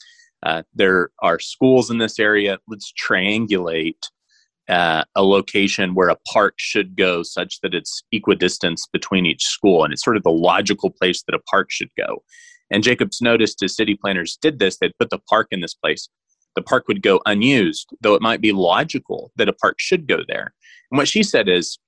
uh, 0.45 0.63
there 0.75 1.11
are 1.23 1.41
schools 1.41 1.91
in 1.91 1.99
this 1.99 2.21
area. 2.21 2.59
Let's 2.69 2.93
triangulate 2.93 4.11
uh, 4.69 5.05
a 5.15 5.23
location 5.23 5.95
where 5.95 6.09
a 6.09 6.17
park 6.33 6.55
should 6.57 6.97
go 6.97 7.23
such 7.23 7.61
that 7.61 7.75
it's 7.75 8.03
equidistant 8.13 8.81
between 8.93 9.27
each 9.27 9.45
school 9.45 9.85
and 9.85 9.93
it's 9.93 10.03
sort 10.05 10.17
of 10.17 10.23
the 10.23 10.31
logical 10.31 10.91
place 10.91 11.23
that 11.23 11.37
a 11.37 11.43
park 11.51 11.71
should 11.71 11.91
go. 11.97 12.23
And 12.71 12.83
jacobs 12.83 13.21
noticed 13.21 13.63
as 13.63 13.77
city 13.77 13.95
planners 13.95 14.37
did 14.41 14.59
this 14.59 14.79
they'd 14.79 14.99
put 14.99 15.11
the 15.11 15.21
park 15.31 15.49
in 15.51 15.61
this 15.61 15.75
place. 15.75 16.09
The 16.57 16.63
park 16.63 16.89
would 16.89 17.03
go 17.03 17.21
unused 17.27 17.89
though 18.01 18.15
it 18.15 18.23
might 18.23 18.41
be 18.41 18.53
logical 18.53 19.31
that 19.37 19.49
a 19.49 19.53
park 19.53 19.77
should 19.79 20.09
go 20.09 20.19
there. 20.27 20.53
And 20.91 20.99
what 20.99 21.09
she 21.09 21.23
said 21.23 21.49
is 21.49 21.79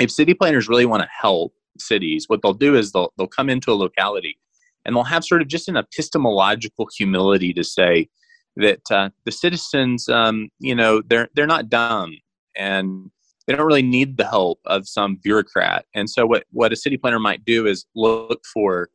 if 0.00 0.10
city 0.10 0.34
planners 0.34 0.68
really 0.68 0.86
want 0.86 1.02
to 1.02 1.08
help 1.10 1.54
cities 1.78 2.28
what 2.28 2.42
they'll 2.42 2.52
do 2.52 2.76
is 2.76 2.92
they'll, 2.92 3.12
they'll 3.16 3.26
come 3.26 3.48
into 3.48 3.72
a 3.72 3.74
locality 3.74 4.38
and 4.84 4.94
they'll 4.94 5.04
have 5.04 5.24
sort 5.24 5.40
of 5.40 5.48
just 5.48 5.68
an 5.68 5.76
epistemological 5.76 6.88
humility 6.94 7.54
to 7.54 7.64
say 7.64 8.08
that 8.56 8.80
uh, 8.90 9.10
the 9.24 9.32
citizens, 9.32 10.08
um, 10.08 10.48
you 10.58 10.74
know, 10.74 11.02
they're 11.02 11.28
they're 11.34 11.46
not 11.46 11.68
dumb 11.68 12.16
and 12.56 13.10
they 13.46 13.54
don't 13.54 13.66
really 13.66 13.82
need 13.82 14.16
the 14.16 14.26
help 14.26 14.60
of 14.66 14.86
some 14.86 15.16
bureaucrat. 15.16 15.86
And 15.94 16.08
so, 16.08 16.26
what 16.26 16.44
what 16.50 16.72
a 16.72 16.76
city 16.76 16.96
planner 16.96 17.18
might 17.18 17.44
do 17.44 17.66
is 17.66 17.86
look 17.94 18.42
for 18.52 18.90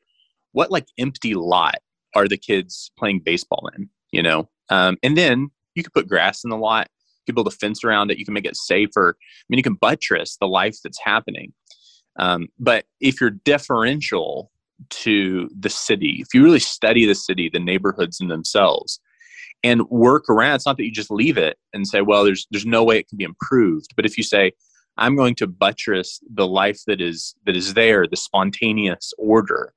what 0.51 0.71
like 0.71 0.87
empty 0.97 1.33
lot 1.33 1.79
are 2.15 2.27
the 2.27 2.37
kids 2.37 2.91
playing 2.97 3.21
baseball 3.23 3.69
in, 3.75 3.89
you 4.11 4.23
know, 4.23 4.49
um, 4.69 4.97
and 5.03 5.17
then 5.17 5.49
you 5.75 5.83
could 5.83 5.93
put 5.93 6.07
grass 6.07 6.43
in 6.43 6.49
the 6.49 6.57
lot. 6.57 6.89
You 7.25 7.33
could 7.33 7.35
build 7.35 7.47
a 7.47 7.51
fence 7.51 7.83
around 7.83 8.09
it. 8.09 8.17
You 8.17 8.25
can 8.25 8.33
make 8.33 8.45
it 8.45 8.55
safer. 8.55 9.17
I 9.19 9.45
mean, 9.49 9.57
you 9.57 9.63
can 9.63 9.75
buttress 9.75 10.37
the 10.37 10.47
life 10.47 10.77
that's 10.83 10.99
happening. 11.03 11.53
Um, 12.17 12.47
but 12.57 12.85
if 12.99 13.21
you're 13.21 13.29
deferential 13.29 14.51
to 14.89 15.49
the 15.57 15.69
city, 15.69 16.17
if 16.21 16.33
you 16.33 16.43
really 16.43 16.59
study 16.59 17.05
the 17.05 17.15
city, 17.15 17.49
the 17.49 17.59
neighborhoods 17.59 18.19
in 18.19 18.27
themselves, 18.27 18.99
and 19.63 19.87
work 19.89 20.29
around. 20.29 20.55
It's 20.55 20.65
not 20.65 20.77
that 20.77 20.85
you 20.85 20.91
just 20.91 21.11
leave 21.11 21.37
it 21.37 21.57
and 21.73 21.87
say, 21.87 22.01
well, 22.01 22.23
there's 22.23 22.47
there's 22.51 22.65
no 22.65 22.83
way 22.83 22.99
it 22.99 23.07
can 23.07 23.17
be 23.17 23.23
improved. 23.23 23.95
But 23.95 24.05
if 24.05 24.17
you 24.17 24.23
say, 24.23 24.51
I'm 24.97 25.15
going 25.15 25.35
to 25.35 25.47
buttress 25.47 26.19
the 26.33 26.47
life 26.47 26.81
that 26.87 27.01
is 27.01 27.35
that 27.45 27.55
is 27.55 27.73
there, 27.73 28.07
the 28.07 28.17
spontaneous 28.17 29.13
order, 29.17 29.73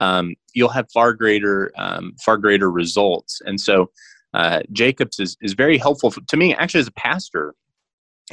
um, 0.00 0.34
you'll 0.54 0.70
have 0.70 0.86
far 0.92 1.12
greater 1.12 1.72
um, 1.76 2.14
far 2.24 2.36
greater 2.36 2.70
results. 2.70 3.40
And 3.44 3.60
so 3.60 3.90
uh, 4.32 4.62
Jacobs 4.72 5.20
is 5.20 5.36
is 5.40 5.54
very 5.54 5.78
helpful 5.78 6.10
for, 6.10 6.20
to 6.20 6.36
me. 6.36 6.54
Actually, 6.54 6.80
as 6.80 6.88
a 6.88 6.92
pastor, 6.92 7.54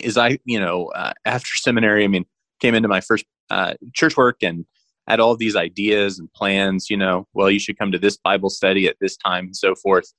is 0.02 0.18
I 0.18 0.40
you 0.46 0.60
know 0.60 0.88
uh, 0.88 1.14
after 1.26 1.56
seminary, 1.56 2.04
I 2.04 2.08
mean, 2.08 2.26
came 2.60 2.76
into 2.76 2.88
my 2.88 3.02
first 3.02 3.26
uh, 3.50 3.76
church 3.94 4.18
work 4.18 4.38
and 4.42 4.66
had 5.08 5.20
all 5.20 5.36
these 5.36 5.56
ideas 5.56 6.20
and 6.20 6.32
plans. 6.34 6.90
You 6.90 6.98
know, 6.98 7.28
well, 7.34 7.52
you 7.52 7.60
should 7.60 7.78
come 7.78 7.92
to 7.92 8.00
this 8.00 8.18
Bible 8.18 8.50
study 8.50 8.88
at 8.88 8.98
this 9.00 9.18
time 9.18 9.46
and 9.46 9.56
so 9.56 9.76
forth. 9.76 10.12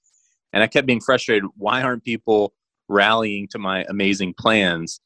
And 0.52 0.62
I 0.62 0.66
kept 0.66 0.86
being 0.86 1.00
frustrated. 1.00 1.44
Why 1.56 1.82
aren't 1.82 2.04
people 2.04 2.54
rallying 2.88 3.48
to 3.48 3.58
my 3.58 3.84
amazing 3.88 4.34
plans? 4.38 5.00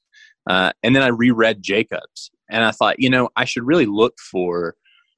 Uh, 0.49 0.73
and 0.83 0.95
then 0.95 1.03
I 1.03 1.09
reread 1.09 1.63
Jacobs, 1.63 2.31
and 2.51 2.65
I 2.65 2.71
thought, 2.71 3.01
you 3.01 3.11
know, 3.11 3.29
I 3.37 3.45
should 3.45 3.67
really 3.67 3.87
look 3.87 4.15
for 4.31 4.77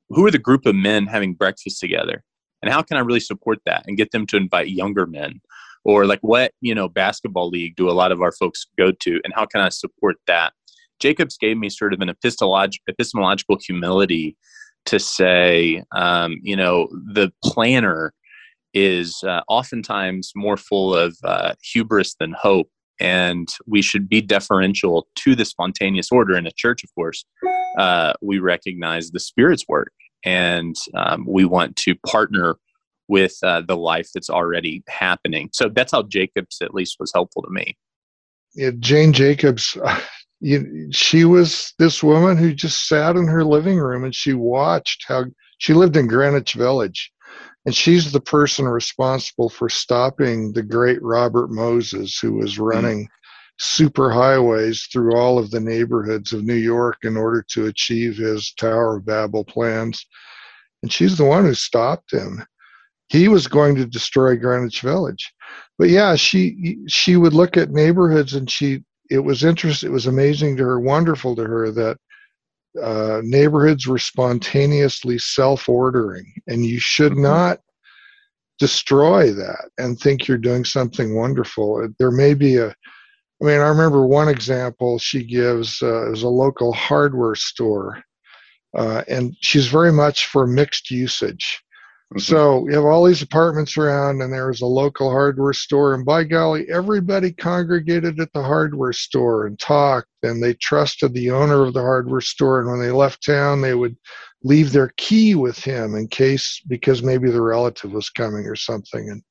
who 0.08 0.24
are 0.24 0.30
the 0.30 0.38
group 0.38 0.64
of 0.64 0.74
men 0.74 1.06
having 1.06 1.34
breakfast 1.34 1.80
together, 1.80 2.24
and 2.62 2.72
how 2.72 2.82
can 2.82 2.96
I 2.96 3.00
really 3.00 3.20
support 3.20 3.58
that 3.66 3.84
and 3.86 3.96
get 3.96 4.10
them 4.10 4.26
to 4.28 4.38
invite 4.38 4.68
younger 4.68 5.06
men, 5.06 5.40
or 5.84 6.06
like 6.06 6.20
what 6.22 6.52
you 6.62 6.74
know 6.74 6.88
basketball 6.88 7.50
league 7.50 7.76
do 7.76 7.90
a 7.90 7.92
lot 7.92 8.10
of 8.10 8.22
our 8.22 8.32
folks 8.32 8.66
go 8.78 8.90
to, 8.90 9.20
and 9.22 9.34
how 9.34 9.44
can 9.44 9.60
I 9.60 9.68
support 9.68 10.16
that? 10.26 10.54
Jacobs 10.98 11.36
gave 11.36 11.58
me 11.58 11.68
sort 11.68 11.92
of 11.92 12.00
an 12.00 12.08
epistemolog- 12.08 12.80
epistemological 12.88 13.58
humility 13.64 14.36
to 14.86 14.98
say, 14.98 15.84
um, 15.94 16.38
you 16.42 16.56
know, 16.56 16.88
the 17.12 17.30
planner 17.44 18.14
is 18.74 19.22
uh, 19.24 19.42
oftentimes 19.48 20.32
more 20.36 20.56
full 20.56 20.94
of 20.94 21.16
uh, 21.24 21.54
hubris 21.62 22.14
than 22.18 22.32
hope. 22.32 22.68
And 23.00 23.48
we 23.66 23.80
should 23.80 24.08
be 24.08 24.20
deferential 24.20 25.06
to 25.16 25.34
the 25.36 25.44
spontaneous 25.44 26.10
order. 26.10 26.36
In 26.36 26.46
a 26.46 26.52
church, 26.52 26.82
of 26.82 26.92
course, 26.94 27.24
uh, 27.78 28.12
we 28.20 28.40
recognize 28.40 29.10
the 29.10 29.20
Spirit's 29.20 29.64
work. 29.68 29.92
and 30.24 30.74
um, 30.94 31.24
we 31.28 31.44
want 31.44 31.76
to 31.76 31.94
partner 32.06 32.56
with 33.08 33.36
uh, 33.42 33.62
the 33.62 33.76
life 33.76 34.08
that's 34.14 34.30
already 34.30 34.82
happening. 34.88 35.48
So 35.52 35.68
that's 35.68 35.92
how 35.92 36.02
Jacobs 36.02 36.58
at 36.60 36.74
least 36.74 36.96
was 37.00 37.10
helpful 37.14 37.42
to 37.42 37.50
me. 37.50 37.76
Yeah, 38.54 38.70
Jane 38.78 39.12
Jacobs, 39.12 39.76
you, 40.40 40.88
she 40.92 41.24
was 41.24 41.72
this 41.78 42.02
woman 42.02 42.36
who 42.36 42.52
just 42.52 42.86
sat 42.88 43.16
in 43.16 43.26
her 43.26 43.44
living 43.44 43.78
room 43.78 44.04
and 44.04 44.14
she 44.14 44.34
watched 44.34 45.04
how 45.08 45.24
she 45.58 45.74
lived 45.74 45.96
in 45.96 46.06
Greenwich 46.06 46.54
Village. 46.54 47.10
And 47.66 47.74
she's 47.74 48.12
the 48.12 48.20
person 48.20 48.66
responsible 48.66 49.48
for 49.48 49.68
stopping 49.68 50.52
the 50.52 50.62
great 50.62 51.02
Robert 51.02 51.50
Moses, 51.50 52.18
who 52.18 52.34
was 52.34 52.56
hmm. 52.56 52.62
running 52.62 53.04
mm. 53.04 53.08
super 53.58 54.10
highways 54.10 54.88
through 54.92 55.16
all 55.16 55.38
of 55.38 55.50
the 55.50 55.60
neighborhoods 55.60 56.32
of 56.32 56.44
New 56.44 56.54
York 56.54 56.98
in 57.02 57.16
order 57.16 57.44
to 57.50 57.66
achieve 57.66 58.16
his 58.16 58.52
Tower 58.54 58.96
of 58.96 59.06
Babel 59.06 59.44
plans. 59.44 60.06
And 60.82 60.92
she's 60.92 61.18
the 61.18 61.24
one 61.24 61.44
who 61.44 61.54
stopped 61.54 62.12
him. 62.12 62.44
He 63.08 63.28
was 63.28 63.48
going 63.48 63.74
to 63.76 63.86
destroy 63.86 64.36
Greenwich 64.36 64.80
Village. 64.80 65.32
But 65.78 65.88
yeah, 65.88 66.14
she 66.14 66.78
she 66.88 67.16
would 67.16 67.32
look 67.32 67.56
at 67.56 67.70
neighborhoods 67.70 68.34
and 68.34 68.50
she 68.50 68.84
it 69.10 69.20
was 69.20 69.44
interesting. 69.44 69.88
It 69.88 69.92
was 69.92 70.06
amazing 70.06 70.56
to 70.56 70.64
her, 70.64 70.78
wonderful 70.78 71.34
to 71.36 71.44
her 71.44 71.70
that 71.72 71.96
uh, 72.82 73.20
neighborhoods 73.24 73.86
were 73.86 73.98
spontaneously 73.98 75.18
self-ordering, 75.18 76.32
and 76.46 76.64
you 76.64 76.80
should 76.80 77.12
mm-hmm. 77.12 77.22
not 77.22 77.60
destroy 78.58 79.32
that 79.32 79.70
and 79.78 79.98
think 79.98 80.26
you're 80.26 80.36
doing 80.36 80.64
something 80.64 81.14
wonderful. 81.14 81.88
There 81.98 82.10
may 82.10 82.34
be 82.34 82.56
a 82.56 82.74
I 83.40 83.44
mean, 83.44 83.60
I 83.60 83.68
remember 83.68 84.04
one 84.04 84.28
example 84.28 84.98
she 84.98 85.22
gives 85.22 85.80
uh, 85.80 86.10
is 86.12 86.24
a 86.24 86.28
local 86.28 86.72
hardware 86.72 87.36
store, 87.36 88.02
uh, 88.76 89.02
and 89.06 89.36
she's 89.40 89.68
very 89.68 89.92
much 89.92 90.26
for 90.26 90.46
mixed 90.46 90.90
usage. 90.90 91.62
Mm-hmm. 92.14 92.20
So 92.20 92.66
you 92.66 92.74
have 92.74 92.86
all 92.86 93.04
these 93.04 93.20
apartments 93.20 93.76
around, 93.76 94.22
and 94.22 94.32
there 94.32 94.48
was 94.48 94.62
a 94.62 94.66
local 94.66 95.10
hardware 95.10 95.52
store, 95.52 95.94
and 95.94 96.06
by 96.06 96.24
golly, 96.24 96.66
everybody 96.70 97.32
congregated 97.32 98.18
at 98.18 98.32
the 98.32 98.42
hardware 98.42 98.94
store 98.94 99.46
and 99.46 99.58
talked, 99.58 100.08
and 100.22 100.42
they 100.42 100.54
trusted 100.54 101.12
the 101.12 101.30
owner 101.30 101.64
of 101.66 101.74
the 101.74 101.82
hardware 101.82 102.22
store. 102.22 102.60
And 102.60 102.70
when 102.70 102.80
they 102.80 102.90
left 102.90 103.26
town, 103.26 103.60
they 103.60 103.74
would 103.74 103.94
leave 104.42 104.72
their 104.72 104.92
key 104.96 105.34
with 105.34 105.58
him 105.58 105.94
in 105.96 106.08
case, 106.08 106.62
because 106.66 107.02
maybe 107.02 107.30
the 107.30 107.42
relative 107.42 107.92
was 107.92 108.08
coming 108.08 108.46
or 108.46 108.56
something, 108.56 109.10
and 109.10 109.22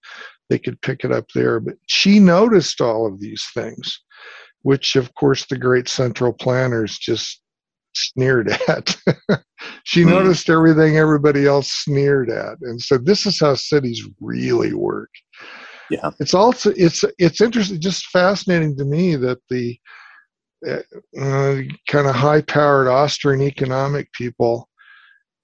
they 0.49 0.59
could 0.59 0.79
pick 0.81 1.03
it 1.03 1.11
up 1.11 1.25
there. 1.33 1.59
But 1.59 1.77
she 1.87 2.19
noticed 2.19 2.79
all 2.79 3.07
of 3.07 3.19
these 3.19 3.43
things, 3.55 3.99
which, 4.61 4.95
of 4.95 5.11
course, 5.15 5.47
the 5.47 5.57
great 5.57 5.87
central 5.87 6.31
planners 6.31 6.95
just 6.99 7.41
sneered 7.97 8.49
at. 8.67 8.95
she 9.83 10.03
mm. 10.03 10.10
noticed 10.10 10.49
everything 10.49 10.97
everybody 10.97 11.45
else 11.45 11.71
sneered 11.71 12.29
at, 12.29 12.57
and 12.62 12.81
said, 12.81 13.05
this 13.05 13.25
is 13.25 13.39
how 13.39 13.55
cities 13.55 14.07
really 14.19 14.73
work. 14.73 15.10
Yeah, 15.89 16.12
it's 16.19 16.33
also 16.33 16.73
it's 16.75 17.05
it's 17.17 17.39
interesting, 17.39 17.79
just 17.79 18.07
fascinating 18.07 18.75
to 18.77 18.83
me 18.83 19.15
that 19.15 19.39
the 19.49 19.77
uh, 20.67 20.81
uh 21.17 21.62
kind 21.88 22.07
of 22.07 22.15
high-powered 22.15 22.89
Austrian 22.89 23.41
economic 23.41 24.12
people, 24.12 24.67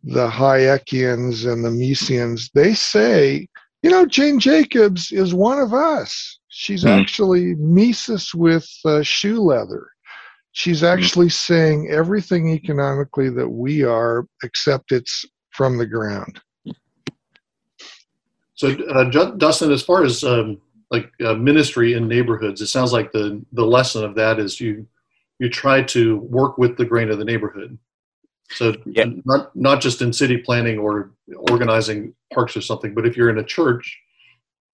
the 0.03 0.27
Hayekians 0.27 1.49
and 1.49 1.63
the 1.63 1.69
Misesians, 1.69 2.49
they 2.53 2.73
say, 2.73 3.47
you 3.83 3.89
know, 3.89 4.05
Jane 4.05 4.37
Jacobs 4.37 5.13
is 5.13 5.33
one 5.33 5.59
of 5.59 5.73
us. 5.73 6.39
She's 6.49 6.83
mm. 6.83 6.99
actually 6.99 7.55
Mises 7.55 8.35
with 8.35 8.69
uh, 8.83 9.01
shoe 9.01 9.39
leather 9.39 9.92
she's 10.53 10.81
mm-hmm. 10.81 10.97
actually 10.97 11.29
saying 11.29 11.89
everything 11.91 12.49
economically 12.49 13.29
that 13.29 13.49
we 13.49 13.83
are, 13.83 14.25
except 14.43 14.93
it's 14.93 15.25
from 15.49 15.77
the 15.77 15.85
ground. 15.85 16.39
So, 18.55 18.69
uh, 18.69 19.09
Dustin, 19.35 19.71
as 19.71 19.83
far 19.83 20.03
as 20.03 20.23
um, 20.23 20.61
like 20.89 21.11
uh, 21.25 21.33
ministry 21.33 21.93
in 21.93 22.07
neighborhoods, 22.07 22.61
it 22.61 22.67
sounds 22.67 22.93
like 22.93 23.11
the 23.11 23.43
the 23.51 23.65
lesson 23.65 24.05
of 24.05 24.15
that 24.15 24.39
is 24.39 24.61
you 24.61 24.87
you 25.39 25.49
try 25.49 25.81
to 25.83 26.17
work 26.17 26.57
with 26.57 26.77
the 26.77 26.85
grain 26.85 27.09
of 27.09 27.17
the 27.17 27.25
neighborhood. 27.25 27.77
So 28.51 28.75
yeah. 28.85 29.05
not 29.25 29.53
not 29.55 29.81
just 29.81 30.01
in 30.01 30.13
city 30.13 30.37
planning 30.37 30.77
or 30.77 31.11
organizing 31.49 32.13
parks 32.31 32.55
or 32.55 32.61
something, 32.61 32.93
but 32.93 33.05
if 33.05 33.17
you're 33.17 33.31
in 33.31 33.39
a 33.39 33.43
church 33.43 33.99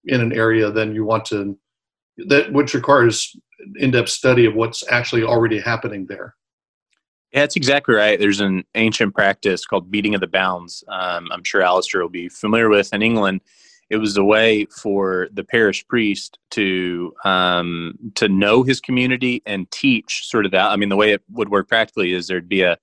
in 0.04 0.20
an 0.20 0.32
area, 0.32 0.70
then 0.70 0.94
you 0.94 1.04
want 1.04 1.24
to 1.26 1.58
that 2.28 2.52
which 2.52 2.74
requires 2.74 3.34
in-depth 3.76 4.08
study 4.08 4.46
of 4.46 4.54
what's 4.54 4.84
actually 4.90 5.22
already 5.22 5.60
happening 5.60 6.06
there. 6.06 6.34
Yeah, 7.32 7.40
that's 7.40 7.56
exactly 7.56 7.94
right. 7.94 8.18
There's 8.18 8.40
an 8.40 8.64
ancient 8.74 9.14
practice 9.14 9.64
called 9.64 9.90
beating 9.90 10.14
of 10.14 10.20
the 10.20 10.26
bounds. 10.26 10.82
Um, 10.88 11.28
I'm 11.30 11.44
sure 11.44 11.62
Alastair 11.62 12.02
will 12.02 12.08
be 12.08 12.28
familiar 12.28 12.68
with. 12.68 12.92
In 12.92 13.02
England, 13.02 13.40
it 13.88 13.98
was 13.98 14.16
a 14.16 14.24
way 14.24 14.64
for 14.66 15.28
the 15.32 15.44
parish 15.44 15.86
priest 15.86 16.38
to 16.52 17.12
um, 17.24 17.94
to 18.16 18.28
know 18.28 18.62
his 18.64 18.80
community 18.80 19.42
and 19.46 19.70
teach 19.70 20.22
sort 20.26 20.44
of 20.44 20.52
that. 20.52 20.70
I 20.70 20.76
mean, 20.76 20.88
the 20.88 20.96
way 20.96 21.12
it 21.12 21.22
would 21.30 21.50
work 21.50 21.68
practically 21.68 22.12
is 22.12 22.26
there'd 22.26 22.48
be 22.48 22.62
a 22.62 22.78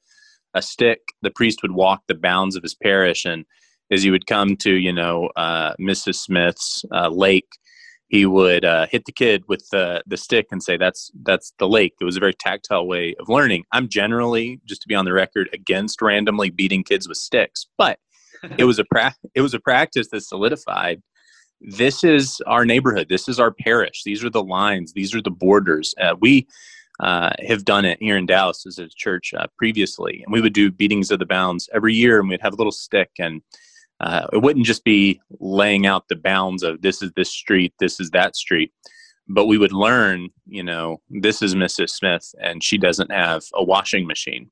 a 0.54 0.62
stick. 0.62 1.14
The 1.22 1.32
priest 1.32 1.62
would 1.62 1.72
walk 1.72 2.04
the 2.08 2.16
bounds 2.16 2.56
of 2.56 2.64
his 2.64 2.74
parish, 2.76 3.26
and 3.26 3.46
as 3.92 4.04
you 4.04 4.12
would 4.12 4.28
come 4.28 4.56
to, 4.58 4.74
you 4.74 4.92
know, 4.92 5.30
uh, 5.36 5.74
Mrs. 5.80 6.16
Smith's 6.16 6.84
uh, 6.92 7.10
lake, 7.10 7.50
he 8.08 8.26
would 8.26 8.64
uh, 8.64 8.88
hit 8.88 9.06
the 9.06 9.12
kid 9.12 9.44
with 9.48 9.68
the 9.72 10.04
the 10.08 10.18
stick 10.18 10.48
and 10.52 10.64
say 10.64 10.78
that's 10.78 11.12
that's 11.24 11.54
the 11.60 11.68
lake. 11.68 11.94
It 12.00 12.06
was 12.06 12.18
a 12.18 12.22
very 12.22 12.34
tactile 12.34 12.88
way 12.88 13.16
of 13.20 13.30
learning. 13.30 13.66
I'm 13.72 13.90
generally 13.90 14.60
just 14.66 14.82
to 14.84 14.88
be 14.88 14.96
on 14.96 15.06
the 15.06 15.14
record 15.14 15.50
against 15.54 16.02
randomly 16.02 16.50
beating 16.50 16.84
kids 16.84 17.08
with 17.08 17.18
sticks 17.18 17.68
but 17.78 18.00
it 18.58 18.66
was 18.66 18.80
a 18.80 18.86
pra- 18.86 19.16
it 19.36 19.42
was 19.42 19.54
a 19.54 19.60
practice 19.60 20.10
that 20.10 20.22
solidified 20.22 21.02
this 21.60 22.04
is 22.04 22.40
our 22.46 22.66
neighborhood. 22.66 23.08
This 23.10 23.28
is 23.28 23.40
our 23.40 23.52
parish. 23.52 24.04
These 24.04 24.24
are 24.24 24.30
the 24.30 24.44
lines. 24.44 24.94
These 24.94 25.16
are 25.16 25.24
the 25.24 25.32
borders. 25.32 25.96
Uh, 26.00 26.16
we 26.20 26.48
uh, 27.00 27.32
have 27.48 27.66
done 27.66 27.86
it 27.86 27.98
here 28.02 28.18
in 28.18 28.26
dallas 28.26 28.66
as 28.66 28.80
a 28.80 28.88
church 28.90 29.32
uh, 29.38 29.46
previously 29.56 30.24
and 30.26 30.34
we 30.34 30.42
would 30.42 30.54
do 30.54 30.72
beatings 30.72 31.12
of 31.12 31.20
the 31.20 31.28
bounds 31.28 31.70
every 31.72 31.94
year 31.94 32.20
and 32.20 32.28
we'd 32.28 32.42
have 32.42 32.54
a 32.54 32.56
little 32.56 32.72
stick 32.72 33.12
and 33.20 33.44
uh, 34.00 34.28
it 34.32 34.42
wouldn't 34.42 34.66
just 34.66 34.84
be 34.84 35.20
laying 35.40 35.86
out 35.86 36.08
the 36.08 36.16
bounds 36.16 36.64
of 36.64 36.82
this 36.82 37.02
is 37.02 37.12
this 37.16 37.32
street, 37.32 37.74
this 37.80 38.00
is 38.00 38.12
that 38.12 38.36
street, 38.36 38.72
but 39.28 39.46
we 39.46 39.58
would 39.58 39.74
learn, 39.74 40.30
you 40.46 40.64
know, 40.64 41.02
this 41.10 41.42
is 41.42 41.56
Mrs. 41.56 41.90
Smith 41.90 42.34
and 42.40 42.64
she 42.64 42.78
doesn't 42.78 43.12
have 43.12 43.44
a 43.54 43.64
washing 43.64 44.06
machine. 44.06 44.50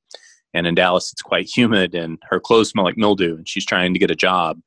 And 0.53 0.65
in 0.65 0.73
Dallas, 0.73 1.11
it's 1.11 1.21
quite 1.21 1.49
humid 1.53 1.93
and 1.93 2.17
her 2.29 2.39
clothes 2.39 2.69
smell 2.69 2.85
like 2.85 2.97
mildew 2.97 3.35
and 3.35 3.47
she's 3.47 3.65
trying 3.65 3.93
to 3.93 3.99
get 3.99 4.11
a 4.11 4.15
job. 4.15 4.59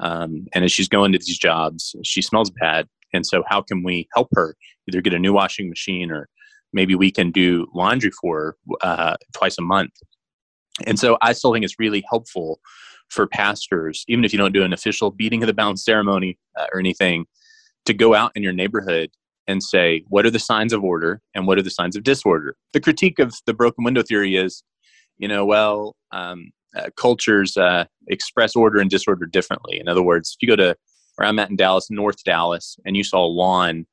Um, 0.00 0.46
and 0.54 0.64
as 0.64 0.72
she's 0.72 0.88
going 0.88 1.12
to 1.12 1.18
these 1.18 1.38
jobs, 1.38 1.94
she 2.02 2.22
smells 2.22 2.50
bad. 2.50 2.88
And 3.12 3.26
so, 3.26 3.44
how 3.46 3.62
can 3.62 3.84
we 3.84 4.08
help 4.14 4.28
her 4.34 4.56
either 4.88 5.00
get 5.00 5.14
a 5.14 5.18
new 5.18 5.32
washing 5.32 5.68
machine 5.68 6.10
or 6.10 6.28
maybe 6.72 6.96
we 6.96 7.12
can 7.12 7.30
do 7.30 7.68
laundry 7.74 8.10
for 8.10 8.56
her 8.72 8.76
uh, 8.80 9.16
twice 9.32 9.56
a 9.56 9.62
month? 9.62 9.92
And 10.84 10.98
so, 10.98 11.16
I 11.22 11.32
still 11.32 11.52
think 11.52 11.64
it's 11.64 11.78
really 11.78 12.02
helpful 12.10 12.58
for 13.10 13.26
pastors, 13.26 14.04
even 14.08 14.24
if 14.24 14.32
you 14.32 14.38
don't 14.38 14.52
do 14.52 14.64
an 14.64 14.72
official 14.72 15.10
beating 15.10 15.42
of 15.42 15.46
the 15.46 15.54
bounds 15.54 15.84
ceremony 15.84 16.38
uh, 16.58 16.66
or 16.72 16.80
anything, 16.80 17.26
to 17.84 17.94
go 17.94 18.14
out 18.14 18.32
in 18.34 18.42
your 18.42 18.52
neighborhood 18.52 19.10
and 19.46 19.62
say, 19.62 20.02
what 20.08 20.24
are 20.24 20.30
the 20.30 20.38
signs 20.38 20.72
of 20.72 20.82
order 20.82 21.20
and 21.34 21.46
what 21.46 21.58
are 21.58 21.62
the 21.62 21.70
signs 21.70 21.96
of 21.96 22.02
disorder? 22.02 22.56
The 22.72 22.80
critique 22.80 23.18
of 23.18 23.34
the 23.46 23.54
broken 23.54 23.84
window 23.84 24.02
theory 24.02 24.36
is, 24.36 24.62
you 25.18 25.28
know, 25.28 25.44
well, 25.44 25.96
um, 26.12 26.50
uh, 26.76 26.88
cultures 26.96 27.56
uh, 27.56 27.84
express 28.08 28.56
order 28.56 28.80
and 28.80 28.90
disorder 28.90 29.26
differently. 29.26 29.78
In 29.78 29.86
other 29.86 30.02
words, 30.02 30.36
if 30.36 30.42
you 30.42 30.48
go 30.48 30.56
to 30.56 30.74
where 31.16 31.28
I'm 31.28 31.38
at 31.38 31.50
in 31.50 31.56
Dallas, 31.56 31.90
North 31.90 32.24
Dallas, 32.24 32.76
and 32.84 32.96
you 32.96 33.04
saw 33.04 33.24
a 33.24 33.28
lawn 33.28 33.86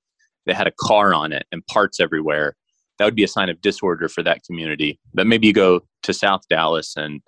that 0.45 0.55
had 0.55 0.67
a 0.67 0.73
car 0.79 1.13
on 1.13 1.31
it 1.31 1.45
and 1.51 1.65
parts 1.67 1.99
everywhere, 1.99 2.55
that 2.97 3.05
would 3.05 3.15
be 3.15 3.23
a 3.23 3.27
sign 3.27 3.49
of 3.49 3.61
disorder 3.61 4.07
for 4.07 4.23
that 4.23 4.43
community. 4.43 4.99
But 5.13 5.27
maybe 5.27 5.47
you 5.47 5.53
go 5.53 5.81
to 6.03 6.13
South 6.13 6.41
Dallas 6.49 6.95
and 6.95 7.21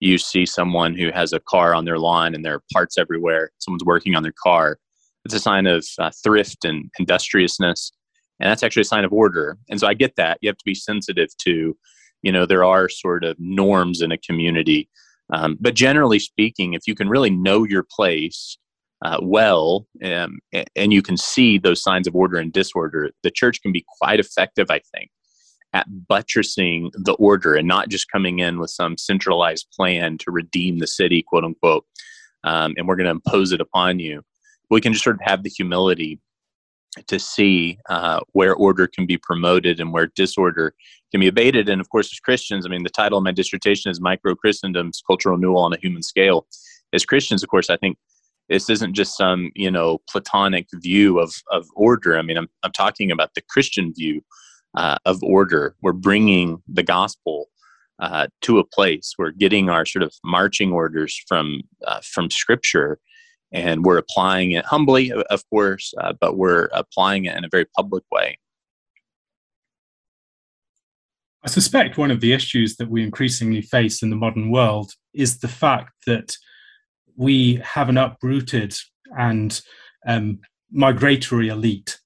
you 0.00 0.18
see 0.18 0.46
someone 0.46 0.96
who 0.96 1.10
has 1.12 1.32
a 1.32 1.40
car 1.40 1.74
on 1.74 1.84
their 1.84 1.98
lawn 1.98 2.34
and 2.34 2.44
there 2.44 2.54
are 2.54 2.62
parts 2.72 2.98
everywhere, 2.98 3.50
someone's 3.58 3.84
working 3.84 4.14
on 4.14 4.22
their 4.22 4.34
car, 4.42 4.78
it's 5.24 5.34
a 5.34 5.40
sign 5.40 5.66
of 5.66 5.86
uh, 5.98 6.10
thrift 6.22 6.64
and 6.64 6.90
industriousness. 6.98 7.92
And 8.40 8.50
that's 8.50 8.62
actually 8.62 8.82
a 8.82 8.86
sign 8.86 9.04
of 9.04 9.12
order. 9.12 9.58
And 9.68 9.78
so 9.78 9.86
I 9.86 9.94
get 9.94 10.16
that. 10.16 10.38
You 10.40 10.48
have 10.48 10.56
to 10.56 10.64
be 10.64 10.74
sensitive 10.74 11.28
to, 11.42 11.76
you 12.22 12.32
know, 12.32 12.46
there 12.46 12.64
are 12.64 12.88
sort 12.88 13.22
of 13.22 13.36
norms 13.38 14.00
in 14.00 14.12
a 14.12 14.18
community. 14.18 14.88
Um, 15.32 15.58
but 15.60 15.74
generally 15.74 16.18
speaking, 16.18 16.72
if 16.72 16.86
you 16.86 16.94
can 16.94 17.08
really 17.08 17.30
know 17.30 17.64
your 17.64 17.86
place 17.94 18.56
uh, 19.04 19.18
well 19.22 19.86
um, 20.02 20.38
and 20.74 20.92
you 20.92 21.02
can 21.02 21.16
see 21.16 21.58
those 21.58 21.82
signs 21.82 22.06
of 22.06 22.16
order 22.16 22.38
and 22.38 22.52
disorder, 22.52 23.10
the 23.22 23.30
church 23.30 23.60
can 23.60 23.72
be 23.72 23.84
quite 23.98 24.20
effective, 24.20 24.68
I 24.70 24.80
think, 24.94 25.10
at 25.72 25.86
buttressing 26.08 26.90
the 26.94 27.14
order 27.14 27.54
and 27.54 27.68
not 27.68 27.88
just 27.88 28.10
coming 28.10 28.40
in 28.40 28.58
with 28.58 28.70
some 28.70 28.98
centralized 28.98 29.68
plan 29.74 30.18
to 30.18 30.30
redeem 30.30 30.78
the 30.78 30.86
city, 30.86 31.22
quote 31.22 31.44
unquote, 31.44 31.84
um, 32.44 32.74
and 32.76 32.88
we're 32.88 32.96
going 32.96 33.04
to 33.04 33.10
impose 33.10 33.52
it 33.52 33.60
upon 33.60 33.98
you. 33.98 34.22
We 34.70 34.80
can 34.80 34.92
just 34.92 35.04
sort 35.04 35.16
of 35.16 35.22
have 35.22 35.42
the 35.42 35.50
humility 35.50 36.20
to 37.06 37.18
see 37.18 37.78
uh, 37.88 38.20
where 38.32 38.54
order 38.54 38.86
can 38.86 39.06
be 39.06 39.16
promoted 39.16 39.78
and 39.78 39.92
where 39.92 40.08
disorder 40.16 40.74
can 41.12 41.20
be 41.20 41.28
abated. 41.28 41.68
And 41.68 41.80
of 41.80 41.88
course, 41.88 42.12
as 42.12 42.18
Christians, 42.18 42.66
I 42.66 42.68
mean, 42.68 42.82
the 42.82 42.90
title 42.90 43.18
of 43.18 43.24
my 43.24 43.32
dissertation 43.32 43.90
is 43.90 44.00
Micro 44.00 44.34
Christendom's 44.34 45.02
Cultural 45.06 45.36
Renewal 45.36 45.62
on 45.62 45.72
a 45.72 45.78
Human 45.78 46.02
Scale. 46.02 46.46
As 46.92 47.04
Christians, 47.04 47.42
of 47.42 47.48
course, 47.48 47.70
I 47.70 47.76
think 47.76 47.96
this 48.48 48.68
isn't 48.68 48.94
just 48.94 49.16
some 49.16 49.52
you 49.54 49.70
know 49.70 49.98
platonic 50.10 50.66
view 50.74 51.20
of 51.20 51.32
of 51.50 51.66
order. 51.76 52.18
I 52.18 52.22
mean, 52.22 52.36
I'm 52.36 52.48
I'm 52.64 52.72
talking 52.72 53.10
about 53.10 53.34
the 53.34 53.42
Christian 53.48 53.94
view 53.94 54.22
uh, 54.74 54.96
of 55.04 55.22
order. 55.22 55.74
We're 55.82 55.92
bringing 55.92 56.62
the 56.68 56.82
gospel 56.82 57.48
uh, 57.98 58.28
to 58.42 58.58
a 58.58 58.64
place. 58.64 59.14
We're 59.18 59.32
getting 59.32 59.68
our 59.68 59.84
sort 59.84 60.02
of 60.02 60.14
marching 60.24 60.72
orders 60.72 61.22
from 61.28 61.62
uh, 61.86 62.00
from 62.02 62.30
Scripture, 62.30 62.98
and 63.52 63.84
we're 63.84 63.98
applying 63.98 64.52
it 64.52 64.64
humbly, 64.64 65.12
of 65.12 65.42
course, 65.50 65.92
uh, 66.00 66.14
but 66.20 66.36
we're 66.36 66.68
applying 66.72 67.26
it 67.26 67.36
in 67.36 67.44
a 67.44 67.48
very 67.50 67.66
public 67.76 68.04
way. 68.10 68.38
I 71.42 71.48
suspect 71.48 71.96
one 71.96 72.10
of 72.10 72.20
the 72.20 72.32
issues 72.32 72.76
that 72.76 72.90
we 72.90 73.02
increasingly 73.02 73.62
face 73.62 74.02
in 74.02 74.10
the 74.10 74.16
modern 74.16 74.50
world 74.50 74.92
is 75.14 75.38
the 75.38 75.48
fact 75.48 75.92
that 76.06 76.36
we 77.16 77.56
have 77.64 77.88
an 77.88 77.96
uprooted 77.96 78.74
and 79.18 79.60
um, 80.06 80.40
migratory 80.70 81.48
elite. 81.48 81.98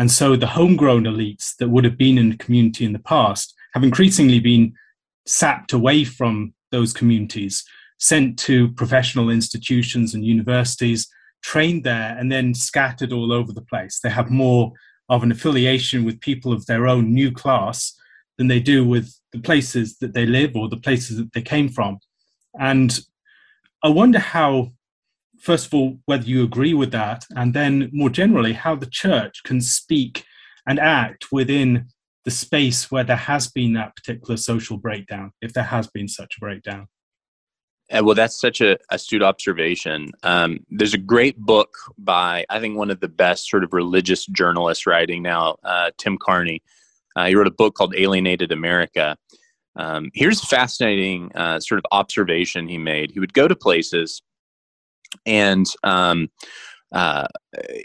And 0.00 0.10
so 0.10 0.34
the 0.34 0.46
homegrown 0.46 1.04
elites 1.04 1.54
that 1.58 1.68
would 1.68 1.84
have 1.84 1.98
been 1.98 2.16
in 2.16 2.30
the 2.30 2.36
community 2.38 2.86
in 2.86 2.94
the 2.94 2.98
past 3.00 3.54
have 3.74 3.84
increasingly 3.84 4.40
been 4.40 4.72
sapped 5.26 5.74
away 5.74 6.04
from 6.04 6.54
those 6.72 6.94
communities, 6.94 7.62
sent 7.98 8.38
to 8.38 8.72
professional 8.72 9.28
institutions 9.28 10.14
and 10.14 10.24
universities, 10.24 11.06
trained 11.42 11.84
there, 11.84 12.16
and 12.18 12.32
then 12.32 12.54
scattered 12.54 13.12
all 13.12 13.30
over 13.30 13.52
the 13.52 13.60
place. 13.60 14.00
They 14.00 14.08
have 14.08 14.30
more 14.30 14.72
of 15.10 15.22
an 15.22 15.32
affiliation 15.32 16.06
with 16.06 16.22
people 16.22 16.50
of 16.50 16.64
their 16.64 16.86
own 16.88 17.12
new 17.12 17.30
class 17.30 17.94
than 18.38 18.48
they 18.48 18.60
do 18.60 18.86
with 18.86 19.14
the 19.32 19.40
places 19.40 19.98
that 19.98 20.14
they 20.14 20.24
live 20.24 20.56
or 20.56 20.70
the 20.70 20.78
places 20.78 21.18
that 21.18 21.34
they 21.34 21.42
came 21.42 21.68
from. 21.68 21.98
And 22.58 22.98
I 23.82 23.90
wonder 23.90 24.18
how, 24.18 24.72
first 25.40 25.66
of 25.66 25.74
all, 25.74 25.98
whether 26.06 26.24
you 26.24 26.42
agree 26.42 26.74
with 26.74 26.92
that, 26.92 27.24
and 27.36 27.54
then 27.54 27.90
more 27.92 28.10
generally, 28.10 28.52
how 28.52 28.74
the 28.74 28.86
church 28.86 29.42
can 29.44 29.60
speak 29.60 30.24
and 30.66 30.78
act 30.78 31.32
within 31.32 31.86
the 32.24 32.30
space 32.30 32.90
where 32.90 33.04
there 33.04 33.16
has 33.16 33.48
been 33.48 33.72
that 33.72 33.96
particular 33.96 34.36
social 34.36 34.76
breakdown, 34.76 35.32
if 35.40 35.52
there 35.52 35.64
has 35.64 35.88
been 35.88 36.08
such 36.08 36.36
a 36.36 36.40
breakdown. 36.40 36.86
Uh, 37.90 38.02
well, 38.04 38.14
that's 38.14 38.40
such 38.40 38.60
a 38.60 38.78
astute 38.90 39.22
observation. 39.22 40.12
Um, 40.22 40.60
there's 40.68 40.94
a 40.94 40.98
great 40.98 41.36
book 41.38 41.74
by, 41.98 42.44
I 42.48 42.60
think, 42.60 42.76
one 42.76 42.90
of 42.90 43.00
the 43.00 43.08
best 43.08 43.48
sort 43.48 43.64
of 43.64 43.72
religious 43.72 44.26
journalists 44.26 44.86
writing 44.86 45.22
now, 45.22 45.56
uh, 45.64 45.90
Tim 45.98 46.16
Carney. 46.16 46.62
Uh, 47.16 47.26
he 47.26 47.34
wrote 47.34 47.48
a 47.48 47.52
book 47.52 47.74
called 47.74 47.94
Alienated 47.96 48.52
America. 48.52 49.16
Um, 49.74 50.10
here's 50.14 50.42
a 50.42 50.46
fascinating 50.46 51.32
uh, 51.34 51.58
sort 51.58 51.78
of 51.78 51.84
observation 51.90 52.68
he 52.68 52.78
made. 52.78 53.10
He 53.10 53.18
would 53.18 53.34
go 53.34 53.48
to 53.48 53.56
places 53.56 54.22
and 55.26 55.66
um, 55.84 56.28
uh, 56.92 57.26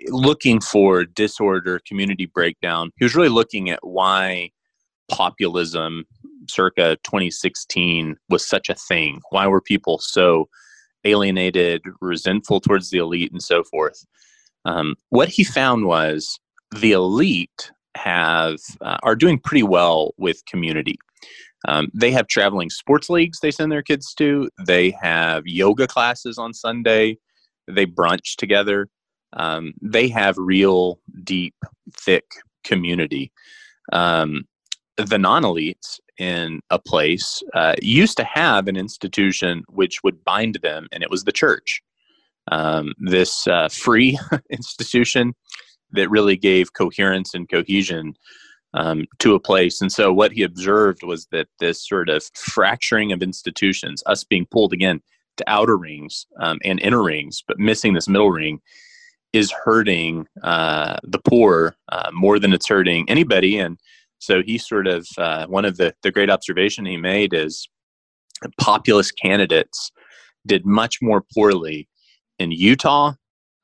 looking 0.07 0.59
for 0.59 1.05
disorder, 1.05 1.79
community 1.87 2.25
breakdown. 2.25 2.91
He 2.97 3.05
was 3.05 3.15
really 3.15 3.29
looking 3.29 3.69
at 3.69 3.79
why 3.81 4.51
populism 5.09 6.05
circa 6.49 6.97
2016 7.03 8.15
was 8.29 8.45
such 8.45 8.69
a 8.69 8.75
thing. 8.75 9.21
Why 9.29 9.47
were 9.47 9.61
people 9.61 9.99
so 9.99 10.49
alienated, 11.03 11.81
resentful 12.01 12.59
towards 12.59 12.89
the 12.89 12.97
elite, 12.97 13.31
and 13.31 13.43
so 13.43 13.63
forth? 13.63 14.05
Um, 14.65 14.95
what 15.09 15.29
he 15.29 15.43
found 15.43 15.85
was 15.85 16.39
the 16.75 16.93
elite 16.93 17.71
have 17.95 18.57
uh, 18.81 18.97
are 19.03 19.15
doing 19.15 19.39
pretty 19.39 19.63
well 19.63 20.13
with 20.17 20.45
community. 20.45 20.97
Um, 21.67 21.89
they 21.93 22.11
have 22.11 22.27
traveling 22.27 22.69
sports 22.69 23.09
leagues 23.09 23.39
they 23.39 23.51
send 23.51 23.71
their 23.71 23.81
kids 23.81 24.13
to. 24.15 24.49
They 24.65 24.91
have 25.01 25.43
yoga 25.45 25.87
classes 25.87 26.37
on 26.37 26.53
Sunday. 26.53 27.17
They 27.67 27.85
brunch 27.85 28.35
together. 28.37 28.87
Um, 29.33 29.73
they 29.81 30.07
have 30.09 30.37
real, 30.37 30.99
deep, 31.23 31.55
thick 31.93 32.25
community. 32.63 33.31
Um, 33.91 34.43
the 34.97 35.17
non 35.17 35.43
elites 35.43 35.99
in 36.17 36.61
a 36.69 36.79
place 36.79 37.41
uh, 37.53 37.75
used 37.81 38.17
to 38.17 38.23
have 38.23 38.67
an 38.67 38.77
institution 38.77 39.63
which 39.67 40.03
would 40.03 40.23
bind 40.23 40.59
them, 40.61 40.87
and 40.91 41.03
it 41.03 41.09
was 41.09 41.23
the 41.23 41.31
church. 41.31 41.81
Um, 42.51 42.93
this 42.99 43.47
uh, 43.47 43.69
free 43.69 44.19
institution 44.49 45.33
that 45.91 46.09
really 46.09 46.37
gave 46.37 46.73
coherence 46.73 47.33
and 47.33 47.49
cohesion 47.49 48.13
um, 48.75 49.05
to 49.19 49.33
a 49.33 49.39
place. 49.39 49.81
And 49.81 49.91
so, 49.91 50.13
what 50.13 50.31
he 50.31 50.43
observed 50.43 51.03
was 51.03 51.27
that 51.27 51.47
this 51.59 51.87
sort 51.87 52.09
of 52.09 52.23
fracturing 52.35 53.11
of 53.11 53.23
institutions, 53.23 54.03
us 54.05 54.23
being 54.23 54.45
pulled 54.45 54.73
again 54.73 55.01
to 55.37 55.43
outer 55.47 55.77
rings 55.77 56.27
um, 56.39 56.59
and 56.63 56.79
inner 56.81 57.03
rings, 57.03 57.43
but 57.47 57.57
missing 57.57 57.93
this 57.93 58.07
middle 58.07 58.31
ring, 58.31 58.59
is 59.33 59.51
hurting 59.51 60.27
uh, 60.43 60.97
the 61.03 61.19
poor 61.19 61.75
uh, 61.91 62.11
more 62.13 62.37
than 62.37 62.53
it's 62.53 62.67
hurting 62.67 63.09
anybody. 63.09 63.57
And 63.57 63.79
so, 64.19 64.43
he 64.43 64.57
sort 64.57 64.87
of 64.87 65.07
uh, 65.17 65.47
one 65.47 65.65
of 65.65 65.77
the 65.77 65.95
the 66.03 66.11
great 66.11 66.29
observation 66.29 66.85
he 66.85 66.97
made 66.97 67.33
is 67.33 67.67
populist 68.59 69.13
candidates 69.19 69.91
did 70.45 70.65
much 70.65 70.99
more 71.01 71.23
poorly 71.33 71.87
in 72.37 72.51
Utah, 72.51 73.13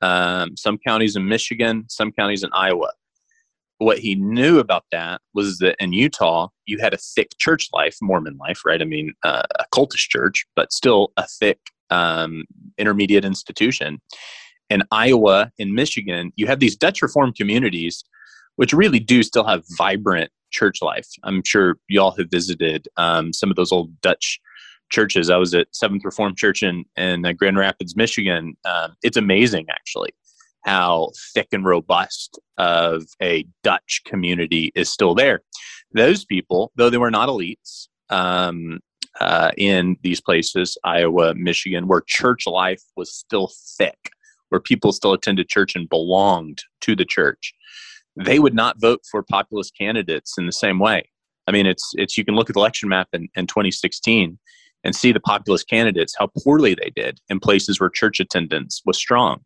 um, 0.02 0.56
some 0.56 0.78
counties 0.78 1.18
in 1.18 1.28
Michigan, 1.28 1.84
some 1.90 2.12
counties 2.14 2.44
in 2.44 2.50
Iowa 2.54 2.92
what 3.82 3.98
he 3.98 4.14
knew 4.14 4.60
about 4.60 4.86
that 4.92 5.22
was 5.34 5.58
that 5.58 5.76
in 5.80 5.92
Utah, 5.92 6.50
you 6.66 6.78
had 6.78 6.94
a 6.94 6.98
thick 6.98 7.32
church 7.40 7.68
life, 7.74 7.98
Mormon 8.00 8.38
life, 8.38 8.62
right? 8.64 8.80
I 8.80 8.86
mean, 8.86 9.14
uh, 9.24 9.42
a 9.60 9.66
cultish 9.74 10.08
church, 10.08 10.46
but 10.56 10.72
still 10.72 11.12
a 11.18 11.26
thick 11.28 11.60
um, 11.90 12.46
intermediate 12.78 13.26
institution. 13.26 14.00
In 14.70 14.84
Iowa, 14.92 15.52
in 15.58 15.74
Michigan, 15.74 16.32
you 16.36 16.46
have 16.46 16.60
these 16.60 16.76
Dutch 16.76 17.02
Reformed 17.02 17.36
communities, 17.36 18.04
which 18.56 18.72
really 18.72 19.00
do 19.00 19.24
still 19.24 19.46
have 19.46 19.64
vibrant 19.78 20.32
church 20.52 20.82
life. 20.84 21.08
I'm 21.24 21.42
sure 21.44 21.78
y'all 21.90 22.16
have 22.18 22.28
visited 22.30 22.88
um, 22.98 23.34
some 23.34 23.50
of 23.50 23.56
those 23.56 23.72
old 23.72 24.00
Dutch 24.02 24.40
churches. 24.92 25.32
I 25.32 25.38
was 25.38 25.56
at 25.56 25.68
Seventh 25.72 26.06
Reformed 26.06 26.38
Church 26.38 26.62
in, 26.62 26.86
in 26.98 27.26
uh, 27.26 27.34
Grand 27.34 27.58
Rapids, 27.58 27.96
Michigan. 27.96 28.56
Um, 28.64 28.94
it's 29.02 29.18
amazing, 29.18 29.66
actually 29.72 30.12
how 30.64 31.12
thick 31.34 31.48
and 31.52 31.66
robust 31.66 32.40
of 32.58 33.04
a 33.22 33.46
Dutch 33.64 34.02
community 34.06 34.72
is 34.76 34.92
still 34.92 35.16
there. 35.16 35.42
Those 35.94 36.26
people, 36.26 36.72
though 36.76 36.90
they 36.90 36.98
were 36.98 37.12
not 37.12 37.30
elites 37.30 37.88
um, 38.10 38.80
uh, 39.20 39.52
in 39.58 39.98
these 40.04 40.22
places, 40.22 40.78
Iowa, 40.84 41.34
Michigan, 41.36 41.88
where 41.88 42.04
church 42.08 42.48
life 42.48 42.82
was 42.96 43.14
still 43.14 43.52
thick, 43.78 44.12
where 44.50 44.62
people 44.62 44.94
still 44.94 45.14
attended 45.14 45.50
church 45.50 45.76
and 45.76 45.90
belonged 45.90 46.60
to 46.82 46.96
the 46.96 47.06
church, 47.06 47.54
they 48.16 48.40
would 48.40 48.54
not 48.54 48.80
vote 48.80 49.02
for 49.10 49.24
populist 49.24 49.76
candidates 49.78 50.38
in 50.38 50.46
the 50.46 50.52
same 50.52 50.80
way. 50.80 51.10
I 51.48 51.52
mean, 51.52 51.66
it's 51.66 51.92
it's 51.96 52.18
you 52.18 52.26
can 52.26 52.36
look 52.36 52.50
at 52.50 52.54
the 52.54 52.60
election 52.60 52.90
map 52.90 53.10
in, 53.14 53.28
in 53.36 53.48
2016 53.48 54.38
and 54.84 54.96
see 54.96 55.12
the 55.12 55.20
populist 55.20 55.68
candidates 55.68 56.16
how 56.18 56.30
poorly 56.44 56.76
they 56.76 56.92
did 56.96 57.20
in 57.30 57.40
places 57.40 57.80
where 57.80 57.90
church 57.90 58.20
attendance 58.20 58.82
was 58.86 58.98
strong. 58.98 59.42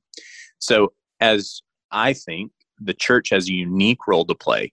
So 0.59 0.93
as 1.19 1.61
I 1.91 2.13
think 2.13 2.51
the 2.79 2.93
church 2.93 3.29
has 3.29 3.47
a 3.47 3.53
unique 3.53 4.07
role 4.07 4.25
to 4.25 4.35
play. 4.35 4.71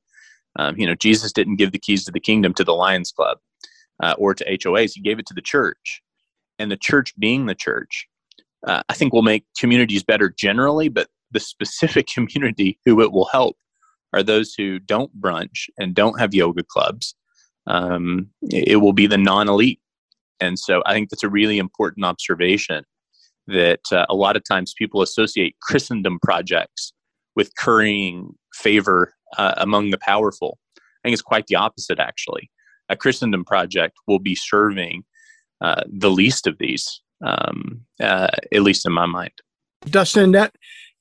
Um, 0.58 0.76
you 0.76 0.86
know, 0.86 0.94
Jesus 0.94 1.32
didn't 1.32 1.56
give 1.56 1.72
the 1.72 1.78
keys 1.78 2.04
to 2.04 2.12
the 2.12 2.20
kingdom 2.20 2.52
to 2.54 2.64
the 2.64 2.74
Lions 2.74 3.12
Club 3.12 3.38
uh, 4.02 4.14
or 4.18 4.34
to 4.34 4.44
HOAs, 4.44 4.92
he 4.94 5.00
gave 5.00 5.18
it 5.18 5.26
to 5.26 5.34
the 5.34 5.40
church. 5.40 6.02
And 6.58 6.70
the 6.70 6.76
church 6.76 7.14
being 7.18 7.46
the 7.46 7.54
church, 7.54 8.06
uh, 8.66 8.82
I 8.88 8.94
think 8.94 9.12
will 9.12 9.22
make 9.22 9.44
communities 9.58 10.02
better 10.02 10.28
generally, 10.28 10.88
but 10.88 11.08
the 11.30 11.40
specific 11.40 12.06
community 12.14 12.78
who 12.84 13.00
it 13.00 13.12
will 13.12 13.26
help 13.26 13.56
are 14.12 14.22
those 14.22 14.54
who 14.54 14.78
don't 14.78 15.18
brunch 15.18 15.70
and 15.78 15.94
don't 15.94 16.20
have 16.20 16.34
yoga 16.34 16.62
clubs. 16.62 17.14
Um, 17.66 18.28
it 18.42 18.80
will 18.80 18.92
be 18.92 19.06
the 19.06 19.16
non 19.16 19.48
elite. 19.48 19.80
And 20.40 20.58
so 20.58 20.82
I 20.84 20.92
think 20.92 21.08
that's 21.08 21.22
a 21.22 21.28
really 21.28 21.58
important 21.58 22.04
observation 22.04 22.84
that 23.46 23.80
uh, 23.90 24.06
a 24.08 24.14
lot 24.14 24.36
of 24.36 24.44
times 24.44 24.74
people 24.76 25.02
associate 25.02 25.56
Christendom 25.60 26.18
projects 26.22 26.92
with 27.34 27.54
currying 27.56 28.34
favor 28.54 29.14
uh, 29.38 29.54
among 29.56 29.90
the 29.90 29.98
powerful. 29.98 30.58
I 30.78 30.80
think 31.08 31.14
it's 31.14 31.22
quite 31.22 31.46
the 31.46 31.56
opposite, 31.56 31.98
actually. 31.98 32.50
A 32.88 32.96
Christendom 32.96 33.44
project 33.44 33.96
will 34.06 34.18
be 34.18 34.34
serving 34.34 35.04
uh, 35.60 35.82
the 35.88 36.10
least 36.10 36.46
of 36.46 36.58
these, 36.58 37.00
um, 37.24 37.82
uh, 38.00 38.28
at 38.52 38.62
least 38.62 38.86
in 38.86 38.92
my 38.92 39.06
mind. 39.06 39.32
Dustin, 39.86 40.32
that 40.32 40.54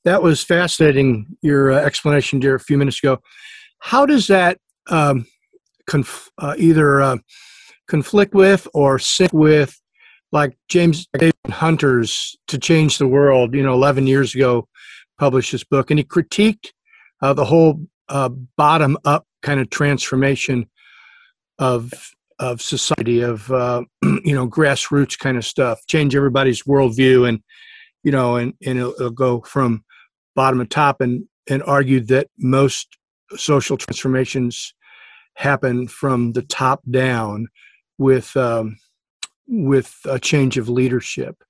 that 0.04 0.22
was 0.22 0.42
fascinating. 0.42 1.26
Your 1.42 1.72
uh, 1.72 1.76
explanation, 1.76 2.40
dear, 2.40 2.54
a 2.54 2.60
few 2.60 2.78
minutes 2.78 2.98
ago. 3.02 3.18
How 3.78 4.06
does 4.06 4.26
that 4.28 4.58
um, 4.88 5.26
conf- 5.86 6.30
uh, 6.38 6.54
either 6.58 7.18
conflict 7.88 8.34
with 8.34 8.66
or 8.72 8.98
sync 8.98 9.32
with 9.32 9.78
like 10.32 10.56
James 10.68 11.06
Hunter's 11.48 12.36
To 12.48 12.58
Change 12.58 12.98
the 12.98 13.06
World, 13.06 13.54
you 13.54 13.62
know, 13.62 13.74
11 13.74 14.06
years 14.06 14.34
ago, 14.34 14.66
published 15.18 15.52
this 15.52 15.64
book, 15.64 15.90
and 15.90 15.98
he 15.98 16.04
critiqued 16.04 16.70
uh, 17.20 17.34
the 17.34 17.44
whole 17.44 17.86
uh, 18.08 18.30
bottom 18.56 18.98
up 19.04 19.26
kind 19.42 19.60
of 19.60 19.70
transformation 19.70 20.66
of 21.58 21.92
of 22.38 22.60
society 22.60 23.20
of 23.20 23.50
uh, 23.52 23.82
you 24.02 24.34
know 24.34 24.48
grassroots 24.48 25.18
kind 25.18 25.36
of 25.36 25.44
stuff 25.44 25.80
change 25.86 26.16
everybody's 26.16 26.64
worldview 26.64 27.28
and 27.28 27.40
you 28.02 28.10
know 28.10 28.36
and 28.36 28.54
and 28.66 28.78
it'll, 28.78 28.94
it'll 28.94 29.10
go 29.10 29.40
from 29.42 29.84
bottom 30.34 30.58
to 30.58 30.66
top 30.66 31.00
and 31.00 31.24
and 31.48 31.62
argued 31.64 32.08
that 32.08 32.28
most 32.38 32.88
social 33.36 33.76
transformations 33.76 34.74
happen 35.34 35.86
from 35.88 36.32
the 36.32 36.42
top 36.42 36.80
down 36.90 37.48
with 37.98 38.36
um, 38.36 38.76
with 39.46 39.98
a 40.04 40.18
change 40.18 40.58
of 40.58 40.68
leadership 40.68 41.42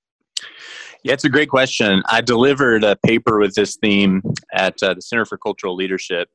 yeah, 1.03 1.11
it's 1.11 1.25
a 1.25 1.29
great 1.29 1.49
question. 1.49 2.01
I 2.07 2.21
delivered 2.21 2.83
a 2.83 2.95
paper 2.95 3.39
with 3.39 3.55
this 3.55 3.75
theme 3.75 4.21
at 4.53 4.81
uh, 4.81 4.93
the 4.93 5.01
Center 5.01 5.25
for 5.25 5.37
Cultural 5.37 5.75
Leadership. 5.75 6.29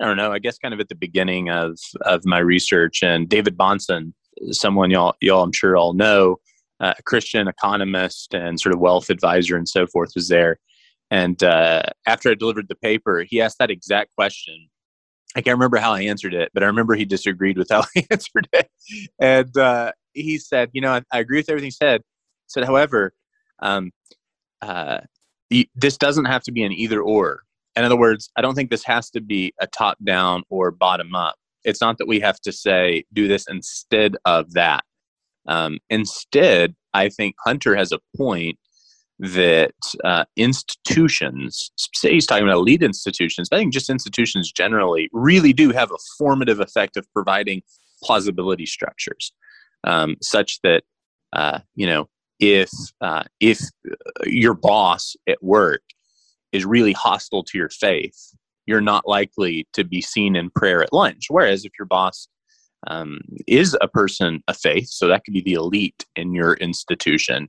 I 0.00 0.06
don't 0.06 0.16
know, 0.16 0.32
I 0.32 0.38
guess 0.38 0.58
kind 0.58 0.72
of 0.72 0.80
at 0.80 0.88
the 0.88 0.94
beginning 0.94 1.50
of, 1.50 1.78
of 2.02 2.24
my 2.24 2.38
research. 2.38 3.02
And 3.02 3.28
David 3.28 3.56
Bahnsen, 3.56 4.14
someone 4.50 4.90
y'all, 4.90 5.14
y'all 5.20 5.42
I'm 5.42 5.52
sure 5.52 5.76
all 5.76 5.92
know, 5.92 6.36
uh, 6.80 6.94
a 6.98 7.02
Christian 7.02 7.46
economist 7.46 8.34
and 8.34 8.58
sort 8.58 8.74
of 8.74 8.80
wealth 8.80 9.10
advisor 9.10 9.56
and 9.56 9.68
so 9.68 9.86
forth, 9.86 10.12
was 10.14 10.28
there. 10.28 10.58
And 11.10 11.42
uh, 11.42 11.82
after 12.06 12.30
I 12.30 12.34
delivered 12.34 12.68
the 12.68 12.74
paper, 12.74 13.24
he 13.28 13.40
asked 13.40 13.58
that 13.58 13.70
exact 13.70 14.14
question. 14.14 14.68
I 15.36 15.42
can't 15.42 15.56
remember 15.56 15.76
how 15.76 15.92
I 15.92 16.02
answered 16.02 16.32
it, 16.32 16.50
but 16.54 16.62
I 16.62 16.66
remember 16.66 16.94
he 16.94 17.04
disagreed 17.04 17.58
with 17.58 17.68
how 17.70 17.82
I 17.96 18.06
answered 18.10 18.48
it. 18.52 18.70
And 19.20 19.56
uh, 19.56 19.92
he 20.14 20.38
said, 20.38 20.70
You 20.72 20.80
know, 20.80 20.92
I, 20.92 21.02
I 21.12 21.18
agree 21.18 21.38
with 21.38 21.50
everything 21.50 21.70
said. 21.70 22.00
He 22.00 22.48
said, 22.48 22.64
however, 22.64 23.12
um, 23.60 23.92
uh, 24.62 25.00
this 25.74 25.98
doesn't 25.98 26.24
have 26.24 26.42
to 26.44 26.52
be 26.52 26.62
an 26.62 26.72
either 26.72 27.00
or. 27.00 27.42
In 27.76 27.84
other 27.84 27.96
words, 27.96 28.30
I 28.36 28.40
don't 28.40 28.54
think 28.54 28.70
this 28.70 28.84
has 28.84 29.10
to 29.10 29.20
be 29.20 29.52
a 29.60 29.66
top 29.66 29.98
down 30.02 30.42
or 30.48 30.70
bottom 30.70 31.14
up. 31.14 31.36
It's 31.64 31.80
not 31.80 31.98
that 31.98 32.08
we 32.08 32.20
have 32.20 32.40
to 32.40 32.52
say, 32.52 33.04
do 33.12 33.28
this 33.28 33.44
instead 33.48 34.16
of 34.24 34.52
that. 34.54 34.84
Um, 35.46 35.78
instead, 35.90 36.74
I 36.94 37.10
think 37.10 37.36
Hunter 37.44 37.76
has 37.76 37.92
a 37.92 38.00
point 38.16 38.58
that 39.18 39.74
uh, 40.04 40.24
institutions, 40.36 41.70
say 41.94 42.12
he's 42.12 42.26
talking 42.26 42.44
about 42.44 42.58
elite 42.58 42.82
institutions, 42.82 43.48
but 43.48 43.56
I 43.56 43.60
think 43.60 43.72
just 43.72 43.88
institutions 43.88 44.52
generally 44.52 45.08
really 45.12 45.52
do 45.52 45.70
have 45.70 45.90
a 45.90 45.98
formative 46.18 46.60
effect 46.60 46.96
of 46.96 47.10
providing 47.12 47.62
plausibility 48.02 48.66
structures 48.66 49.32
um, 49.84 50.16
such 50.22 50.60
that, 50.62 50.82
uh, 51.32 51.60
you 51.74 51.86
know, 51.86 52.08
if 52.38 52.70
uh, 53.00 53.22
if 53.40 53.60
your 54.26 54.52
boss 54.52 55.16
at 55.26 55.42
work 55.42 55.82
is 56.52 56.66
really 56.66 56.92
hostile 56.92 57.42
to 57.44 57.56
your 57.56 57.70
faith, 57.70 58.34
you're 58.66 58.80
not 58.80 59.08
likely 59.08 59.66
to 59.72 59.84
be 59.84 60.02
seen 60.02 60.36
in 60.36 60.50
prayer 60.50 60.82
at 60.82 60.92
lunch. 60.92 61.26
Whereas 61.30 61.64
if 61.64 61.72
your 61.78 61.86
boss 61.86 62.28
um, 62.86 63.20
is 63.46 63.76
a 63.80 63.88
person 63.88 64.42
of 64.48 64.56
faith, 64.56 64.88
so 64.88 65.08
that 65.08 65.24
could 65.24 65.34
be 65.34 65.40
the 65.40 65.54
elite 65.54 66.04
in 66.16 66.34
your 66.34 66.54
institution, 66.54 67.48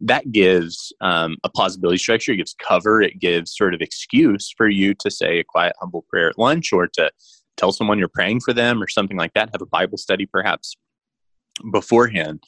that 0.00 0.32
gives 0.32 0.92
um, 1.00 1.36
a 1.44 1.48
plausibility 1.48 1.98
structure, 1.98 2.32
it 2.32 2.36
gives 2.36 2.54
cover, 2.54 3.02
it 3.02 3.18
gives 3.20 3.56
sort 3.56 3.74
of 3.74 3.80
excuse 3.80 4.52
for 4.56 4.68
you 4.68 4.94
to 4.94 5.10
say 5.10 5.38
a 5.38 5.44
quiet, 5.44 5.74
humble 5.80 6.04
prayer 6.08 6.28
at 6.28 6.38
lunch 6.38 6.72
or 6.72 6.86
to 6.88 7.10
tell 7.56 7.72
someone 7.72 7.98
you're 7.98 8.08
praying 8.08 8.40
for 8.40 8.52
them 8.52 8.82
or 8.82 8.88
something 8.88 9.16
like 9.16 9.32
that, 9.34 9.50
have 9.52 9.62
a 9.62 9.66
Bible 9.66 9.98
study 9.98 10.26
perhaps 10.26 10.76
beforehand. 11.70 12.42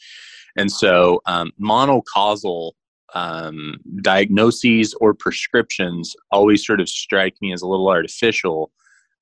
And 0.56 0.72
so, 0.72 1.20
um, 1.26 1.52
monocausal 1.60 2.72
um, 3.14 3.76
diagnoses 4.02 4.94
or 4.94 5.14
prescriptions 5.14 6.14
always 6.32 6.66
sort 6.66 6.80
of 6.80 6.88
strike 6.88 7.36
me 7.40 7.52
as 7.52 7.62
a 7.62 7.66
little 7.66 7.88
artificial. 7.88 8.72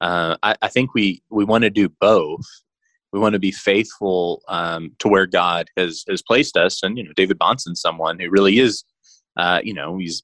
Uh, 0.00 0.36
I, 0.42 0.56
I, 0.62 0.68
think 0.68 0.94
we 0.94 1.22
we 1.30 1.44
want 1.44 1.62
to 1.62 1.70
do 1.70 1.88
both. 2.00 2.44
We 3.14 3.20
want 3.20 3.34
to 3.34 3.38
be 3.38 3.52
faithful 3.52 4.42
um, 4.48 4.90
to 4.98 5.06
where 5.06 5.26
God 5.26 5.68
has 5.76 6.04
has 6.10 6.20
placed 6.20 6.56
us, 6.56 6.82
and 6.82 6.98
you 6.98 7.04
know, 7.04 7.12
David 7.14 7.38
Bahnsen, 7.38 7.76
someone 7.76 8.18
who 8.18 8.28
really 8.28 8.58
is, 8.58 8.84
uh, 9.36 9.60
you 9.62 9.72
know, 9.72 9.96
he's 9.98 10.22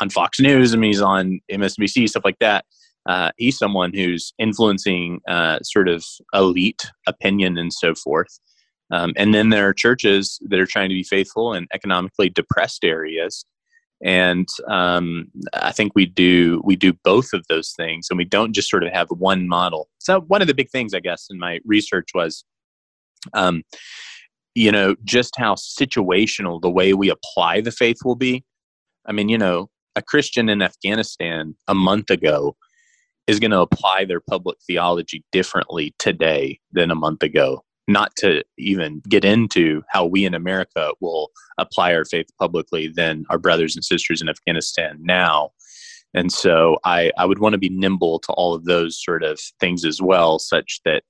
on 0.00 0.10
Fox 0.10 0.40
News 0.40 0.72
and 0.72 0.84
he's 0.84 1.00
on 1.00 1.40
MSNBC, 1.50 2.08
stuff 2.08 2.24
like 2.24 2.40
that. 2.40 2.64
Uh, 3.08 3.30
he's 3.36 3.56
someone 3.56 3.94
who's 3.94 4.34
influencing 4.38 5.20
uh, 5.28 5.60
sort 5.62 5.88
of 5.88 6.04
elite 6.34 6.90
opinion 7.06 7.56
and 7.56 7.72
so 7.72 7.94
forth. 7.94 8.40
Um, 8.90 9.12
and 9.16 9.32
then 9.32 9.50
there 9.50 9.68
are 9.68 9.72
churches 9.72 10.40
that 10.48 10.58
are 10.58 10.66
trying 10.66 10.88
to 10.88 10.94
be 10.94 11.04
faithful 11.04 11.54
in 11.54 11.66
economically 11.72 12.28
depressed 12.28 12.84
areas. 12.84 13.44
And 14.02 14.48
um, 14.68 15.28
I 15.54 15.72
think 15.72 15.92
we 15.94 16.06
do 16.06 16.60
we 16.64 16.76
do 16.76 16.92
both 16.92 17.32
of 17.32 17.46
those 17.48 17.72
things, 17.76 18.08
and 18.10 18.18
we 18.18 18.24
don't 18.24 18.52
just 18.52 18.68
sort 18.68 18.84
of 18.84 18.92
have 18.92 19.08
one 19.10 19.48
model. 19.48 19.88
So 19.98 20.20
one 20.20 20.42
of 20.42 20.48
the 20.48 20.54
big 20.54 20.70
things, 20.70 20.92
I 20.92 21.00
guess, 21.00 21.28
in 21.30 21.38
my 21.38 21.60
research 21.64 22.10
was, 22.14 22.44
um, 23.32 23.62
you 24.54 24.70
know, 24.70 24.96
just 25.04 25.34
how 25.38 25.54
situational 25.54 26.60
the 26.60 26.70
way 26.70 26.92
we 26.92 27.10
apply 27.10 27.62
the 27.62 27.72
faith 27.72 27.98
will 28.04 28.16
be. 28.16 28.44
I 29.06 29.12
mean, 29.12 29.28
you 29.28 29.38
know, 29.38 29.70
a 29.94 30.02
Christian 30.02 30.48
in 30.48 30.60
Afghanistan 30.60 31.54
a 31.66 31.74
month 31.74 32.10
ago 32.10 32.56
is 33.26 33.40
going 33.40 33.50
to 33.50 33.60
apply 33.60 34.04
their 34.04 34.20
public 34.20 34.58
theology 34.66 35.24
differently 35.32 35.94
today 35.98 36.60
than 36.72 36.90
a 36.90 36.94
month 36.94 37.22
ago 37.22 37.64
not 37.88 38.14
to 38.16 38.42
even 38.58 39.00
get 39.08 39.24
into 39.24 39.82
how 39.88 40.04
we 40.04 40.24
in 40.24 40.34
America 40.34 40.92
will 41.00 41.30
apply 41.58 41.94
our 41.94 42.04
faith 42.04 42.26
publicly 42.38 42.88
than 42.88 43.24
our 43.30 43.38
brothers 43.38 43.76
and 43.76 43.84
sisters 43.84 44.20
in 44.20 44.28
Afghanistan 44.28 44.98
now. 45.00 45.50
And 46.14 46.32
so 46.32 46.78
I, 46.84 47.12
I 47.18 47.26
would 47.26 47.38
want 47.38 47.52
to 47.52 47.58
be 47.58 47.68
nimble 47.68 48.18
to 48.20 48.32
all 48.32 48.54
of 48.54 48.64
those 48.64 49.02
sort 49.02 49.22
of 49.22 49.38
things 49.60 49.84
as 49.84 50.00
well, 50.00 50.38
such 50.38 50.80
that 50.84 51.02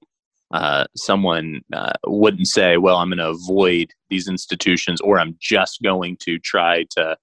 uh, 0.52 0.84
someone 0.96 1.60
uh, 1.72 1.92
wouldn't 2.06 2.48
say, 2.48 2.76
well, 2.76 2.96
I'm 2.96 3.08
going 3.08 3.18
to 3.18 3.30
avoid 3.30 3.90
these 4.10 4.28
institutions 4.28 5.00
or 5.00 5.18
I'm 5.18 5.36
just 5.40 5.82
going 5.82 6.16
to 6.22 6.38
try 6.38 6.84
to 6.96 7.16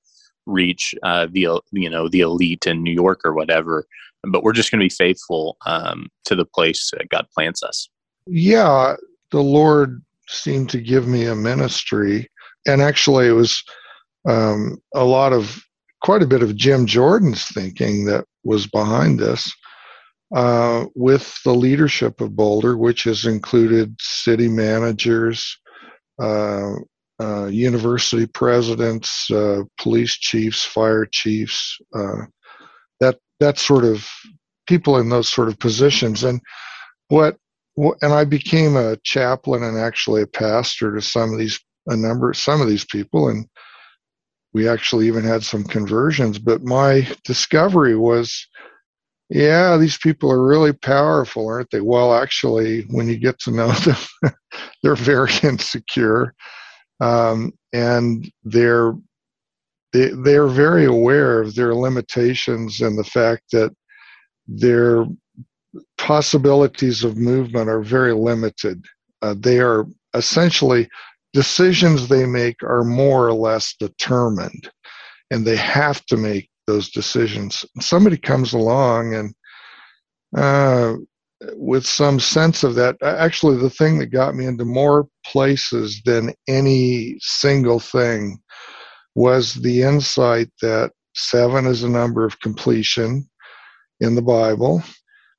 reach 0.46 0.96
uh, 1.04 1.28
the, 1.32 1.62
you 1.72 1.90
know, 1.90 2.10
the 2.10 2.22
elite 2.22 2.68
in 2.68 2.84
New 2.84 2.92
York 2.92 3.22
or 3.24 3.34
whatever. 3.34 3.86
But 4.24 4.44
we're 4.44 4.54
just 4.54 4.72
going 4.72 4.80
to 4.80 4.86
be 4.86 4.90
faithful 4.90 5.58
um, 5.66 6.08
to 6.26 6.36
the 6.36 6.46
place 6.46 6.92
God 7.10 7.28
plants 7.34 7.64
us. 7.64 7.90
Yeah, 8.26 8.96
the 9.34 9.42
Lord 9.42 10.02
seemed 10.30 10.70
to 10.70 10.80
give 10.80 11.08
me 11.08 11.26
a 11.26 11.36
ministry, 11.36 12.30
and 12.68 12.82
actually, 12.82 13.28
it 13.28 13.32
was 13.32 13.62
um, 14.30 14.78
a 14.94 15.04
lot 15.04 15.34
of 15.34 15.62
quite 16.04 16.22
a 16.22 16.28
bit 16.28 16.44
of 16.44 16.56
Jim 16.56 16.86
Jordan's 16.86 17.46
thinking 17.46 18.06
that 18.06 18.26
was 18.44 18.68
behind 18.68 19.20
this. 19.20 19.52
Uh, 20.36 20.86
with 20.96 21.36
the 21.44 21.54
leadership 21.54 22.22
of 22.22 22.36
Boulder, 22.36 22.78
which 22.78 23.04
has 23.04 23.26
included 23.26 23.96
city 24.00 24.48
managers, 24.48 25.58
uh, 26.20 26.74
uh, 27.20 27.46
university 27.46 28.28
presidents, 28.28 29.30
uh, 29.32 29.62
police 29.80 30.14
chiefs, 30.14 30.64
fire 30.64 31.06
chiefs, 31.06 31.78
uh, 31.96 32.26
that 33.00 33.18
that 33.40 33.58
sort 33.58 33.84
of 33.84 34.08
people 34.68 34.98
in 34.98 35.10
those 35.10 35.28
sort 35.28 35.48
of 35.48 35.58
positions. 35.60 36.24
And 36.24 36.40
what 37.10 37.38
and 37.78 38.14
I 38.14 38.24
became 38.26 38.76
a 38.76 38.98
chaplain 38.98 39.64
and 39.64 39.78
actually 39.78 40.22
a 40.22 40.28
pastor 40.28 40.94
to 40.94 41.02
some 41.02 41.32
of 41.32 41.40
these 41.40 41.60
a 41.88 41.98
number 41.98 42.34
some 42.34 42.62
of 42.62 42.70
these 42.70 42.86
people 42.86 43.28
and 43.28 43.46
we 44.54 44.70
actually 44.70 45.08
even 45.08 45.24
had 45.24 45.44
some 45.44 45.64
conversions 45.64 46.40
but 46.40 46.64
my 46.64 47.08
discovery 47.26 47.96
was 47.96 48.48
yeah 49.30 49.76
these 49.76 49.98
people 49.98 50.32
are 50.32 50.46
really 50.46 50.72
powerful 50.72 51.48
aren't 51.48 51.70
they? 51.72 51.82
Well 51.82 52.14
actually 52.14 52.82
when 52.90 53.08
you 53.08 53.18
get 53.18 53.40
to 53.40 53.52
know 53.52 53.72
them 54.22 54.34
they're 54.82 54.96
very 54.96 55.32
insecure 55.44 56.34
um, 57.02 57.52
and 57.74 58.32
they're 58.44 58.94
they, 59.92 60.10
they're 60.10 60.48
very 60.48 60.86
aware 60.86 61.42
of 61.42 61.54
their 61.56 61.76
limitations 61.76 62.82
and 62.82 62.98
the 62.98 63.04
fact 63.04 63.44
that 63.52 63.72
they're 64.48 65.06
possibilities 65.98 67.04
of 67.04 67.18
movement 67.18 67.70
are 67.70 67.82
very 67.82 68.14
limited. 68.14 68.86
Uh, 69.22 69.36
they 69.38 69.60
are 69.60 69.86
essentially 70.14 70.90
decisions 71.34 72.08
they 72.08 72.26
make 72.26 72.62
are 72.64 72.84
more 72.84 73.28
or 73.28 73.34
less 73.34 73.76
determined, 73.80 74.70
and 75.32 75.46
they 75.46 75.56
have 75.56 76.06
to 76.06 76.18
make 76.18 76.50
those 76.68 76.90
decisions. 76.90 77.66
Somebody 77.80 78.18
comes 78.18 78.54
along 78.54 79.16
and 79.16 79.34
uh, 80.38 80.96
with 81.56 81.86
some 81.86 82.20
sense 82.20 82.64
of 82.64 82.76
that, 82.76 82.96
actually, 83.04 83.58
the 83.58 83.70
thing 83.70 84.00
that 84.00 84.08
got 84.08 84.36
me 84.36 84.46
into 84.46 84.66
more 84.66 85.08
places 85.26 86.02
than 86.06 86.34
any 86.48 87.18
single 87.20 87.80
thing 87.80 88.40
was 89.16 89.54
the 89.56 89.82
insight 89.82 90.50
that 90.62 90.92
seven 91.16 91.66
is 91.66 91.84
a 91.84 91.90
number 91.90 92.26
of 92.26 92.40
completion 92.40 93.30
in 94.00 94.16
the 94.16 94.22
Bible 94.22 94.82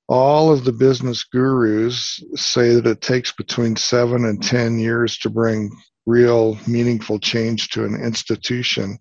all 0.08 0.52
of 0.52 0.64
the 0.64 0.72
business 0.72 1.24
gurus 1.24 2.22
say 2.34 2.74
that 2.74 2.86
it 2.86 3.00
takes 3.00 3.32
between 3.32 3.76
seven 3.76 4.24
and 4.24 4.42
10 4.42 4.78
years 4.78 5.18
to 5.18 5.30
bring 5.30 5.70
real 6.06 6.58
meaningful 6.66 7.18
change 7.18 7.68
to 7.70 7.84
an 7.84 7.94
institution. 7.94 8.98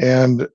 And 0.00 0.46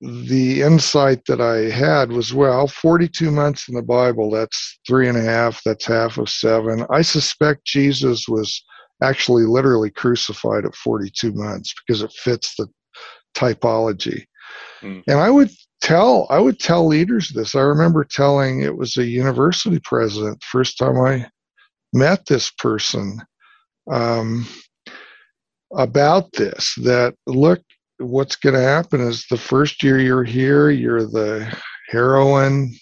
the 0.00 0.62
insight 0.62 1.24
that 1.26 1.40
I 1.40 1.70
had 1.70 2.10
was 2.10 2.32
well, 2.32 2.66
42 2.66 3.30
months 3.30 3.68
in 3.68 3.74
the 3.74 3.82
Bible, 3.82 4.30
that's 4.30 4.80
three 4.86 5.08
and 5.08 5.18
a 5.18 5.22
half, 5.22 5.60
that's 5.64 5.84
half 5.84 6.18
of 6.18 6.28
seven. 6.28 6.86
I 6.90 7.02
suspect 7.02 7.66
Jesus 7.66 8.26
was 8.26 8.64
actually 9.02 9.44
literally 9.44 9.90
crucified 9.90 10.64
at 10.64 10.74
42 10.74 11.32
months 11.32 11.74
because 11.86 12.02
it 12.02 12.12
fits 12.12 12.54
the 12.56 12.66
typology. 13.34 14.24
Mm. 14.82 15.02
And 15.06 15.18
I 15.18 15.30
would 15.30 15.50
tell 15.84 16.26
I 16.30 16.38
would 16.38 16.58
tell 16.58 16.86
leaders 16.86 17.28
this. 17.28 17.54
I 17.54 17.60
remember 17.60 18.04
telling 18.04 18.62
it 18.62 18.76
was 18.76 18.96
a 18.96 19.04
university 19.04 19.78
president 19.84 20.42
first 20.42 20.78
time 20.78 20.98
I 20.98 21.26
met 21.92 22.24
this 22.26 22.50
person 22.50 23.20
um, 23.90 24.46
about 25.76 26.32
this. 26.32 26.74
That 26.82 27.14
look, 27.26 27.60
what's 27.98 28.36
going 28.36 28.54
to 28.54 28.62
happen 28.62 29.02
is 29.02 29.26
the 29.28 29.36
first 29.36 29.82
year 29.82 30.00
you're 30.00 30.24
here, 30.24 30.70
you're 30.70 31.04
the 31.04 31.54
heroine. 31.90 32.74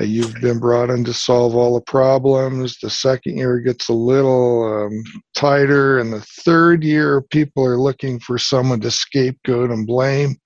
Uh, 0.00 0.04
you've 0.04 0.40
been 0.40 0.60
brought 0.60 0.90
in 0.90 1.04
to 1.04 1.12
solve 1.12 1.56
all 1.56 1.74
the 1.74 1.84
problems. 1.84 2.78
The 2.78 2.88
second 2.88 3.36
year 3.36 3.58
gets 3.58 3.88
a 3.88 3.92
little 3.92 4.64
um, 4.64 5.02
tighter, 5.34 5.98
and 5.98 6.12
the 6.12 6.22
third 6.44 6.82
year, 6.82 7.20
people 7.20 7.64
are 7.66 7.78
looking 7.78 8.18
for 8.20 8.38
someone 8.38 8.80
to 8.80 8.90
scapegoat 8.90 9.70
and 9.70 9.86
blame. 9.86 10.36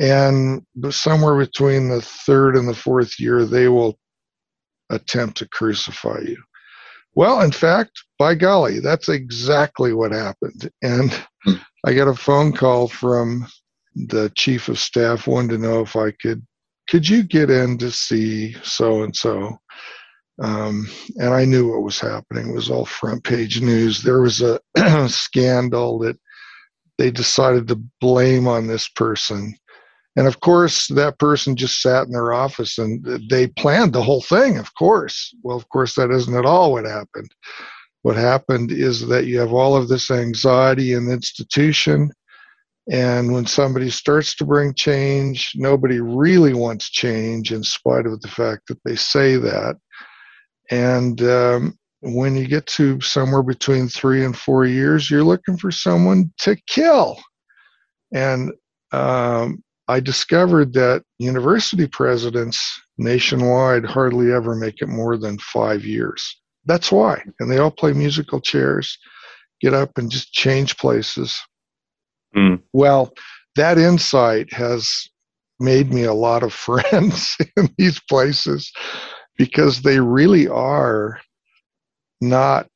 And 0.00 0.64
somewhere 0.90 1.36
between 1.36 1.90
the 1.90 2.00
third 2.00 2.56
and 2.56 2.66
the 2.66 2.74
fourth 2.74 3.20
year, 3.20 3.44
they 3.44 3.68
will 3.68 3.98
attempt 4.90 5.36
to 5.38 5.48
crucify 5.48 6.20
you. 6.26 6.42
Well, 7.14 7.42
in 7.42 7.52
fact, 7.52 7.92
by 8.18 8.34
golly, 8.34 8.80
that's 8.80 9.08
exactly 9.08 9.92
what 9.92 10.12
happened. 10.12 10.70
And 10.82 11.12
hmm. 11.44 11.54
I 11.84 11.92
got 11.92 12.08
a 12.08 12.14
phone 12.14 12.52
call 12.52 12.88
from 12.88 13.46
the 13.94 14.32
chief 14.36 14.68
of 14.68 14.78
staff, 14.78 15.26
wanted 15.26 15.50
to 15.50 15.58
know 15.58 15.80
if 15.80 15.96
I 15.96 16.12
could, 16.12 16.46
could 16.88 17.08
you 17.08 17.22
get 17.22 17.50
in 17.50 17.76
to 17.78 17.90
see 17.90 18.54
so 18.62 19.02
and 19.02 19.14
so? 19.14 19.58
and 20.42 20.88
I 21.34 21.44
knew 21.44 21.70
what 21.70 21.82
was 21.82 22.00
happening. 22.00 22.48
It 22.48 22.54
was 22.54 22.70
all 22.70 22.86
front 22.86 23.24
page 23.24 23.60
news. 23.60 24.02
There 24.02 24.22
was 24.22 24.40
a 24.40 24.58
scandal 25.08 25.98
that 25.98 26.18
they 26.96 27.10
decided 27.10 27.68
to 27.68 27.82
blame 28.00 28.46
on 28.46 28.66
this 28.66 28.88
person. 28.88 29.54
And 30.16 30.26
of 30.26 30.40
course, 30.40 30.88
that 30.88 31.18
person 31.18 31.54
just 31.56 31.80
sat 31.80 32.06
in 32.06 32.12
their 32.12 32.32
office 32.32 32.78
and 32.78 33.04
they 33.30 33.46
planned 33.46 33.92
the 33.92 34.02
whole 34.02 34.22
thing, 34.22 34.58
of 34.58 34.74
course. 34.74 35.34
Well, 35.42 35.56
of 35.56 35.68
course, 35.68 35.94
that 35.94 36.10
isn't 36.10 36.36
at 36.36 36.46
all 36.46 36.72
what 36.72 36.84
happened. 36.84 37.30
What 38.02 38.16
happened 38.16 38.72
is 38.72 39.06
that 39.08 39.26
you 39.26 39.38
have 39.38 39.52
all 39.52 39.76
of 39.76 39.88
this 39.88 40.10
anxiety 40.10 40.94
in 40.94 41.06
the 41.06 41.12
institution. 41.12 42.10
And 42.90 43.32
when 43.32 43.46
somebody 43.46 43.90
starts 43.90 44.34
to 44.36 44.44
bring 44.44 44.74
change, 44.74 45.52
nobody 45.54 46.00
really 46.00 46.54
wants 46.54 46.90
change 46.90 47.52
in 47.52 47.62
spite 47.62 48.06
of 48.06 48.20
the 48.20 48.28
fact 48.28 48.66
that 48.68 48.80
they 48.84 48.96
say 48.96 49.36
that. 49.36 49.76
And 50.70 51.22
um, 51.22 51.78
when 52.00 52.36
you 52.36 52.48
get 52.48 52.66
to 52.66 53.00
somewhere 53.00 53.42
between 53.42 53.88
three 53.88 54.24
and 54.24 54.36
four 54.36 54.64
years, 54.64 55.10
you're 55.10 55.22
looking 55.22 55.56
for 55.56 55.70
someone 55.70 56.32
to 56.38 56.56
kill. 56.66 57.20
And 58.12 58.52
um, 58.92 59.62
I 59.90 59.98
discovered 59.98 60.72
that 60.74 61.02
university 61.18 61.88
presidents 61.88 62.80
nationwide 62.96 63.84
hardly 63.84 64.32
ever 64.32 64.54
make 64.54 64.80
it 64.80 64.88
more 64.88 65.16
than 65.16 65.36
five 65.38 65.84
years. 65.84 66.40
That's 66.64 66.92
why. 66.92 67.24
And 67.40 67.50
they 67.50 67.58
all 67.58 67.72
play 67.72 67.92
musical 67.92 68.40
chairs, 68.40 68.96
get 69.60 69.74
up 69.74 69.98
and 69.98 70.08
just 70.08 70.32
change 70.32 70.76
places. 70.76 71.36
Mm. 72.36 72.62
Well, 72.72 73.12
that 73.56 73.78
insight 73.78 74.52
has 74.52 75.08
made 75.58 75.92
me 75.92 76.04
a 76.04 76.14
lot 76.14 76.44
of 76.44 76.54
friends 76.68 77.36
in 77.56 77.68
these 77.76 77.98
places 78.08 78.70
because 79.36 79.82
they 79.82 79.98
really 79.98 80.46
are 80.46 81.20
not 82.20 82.68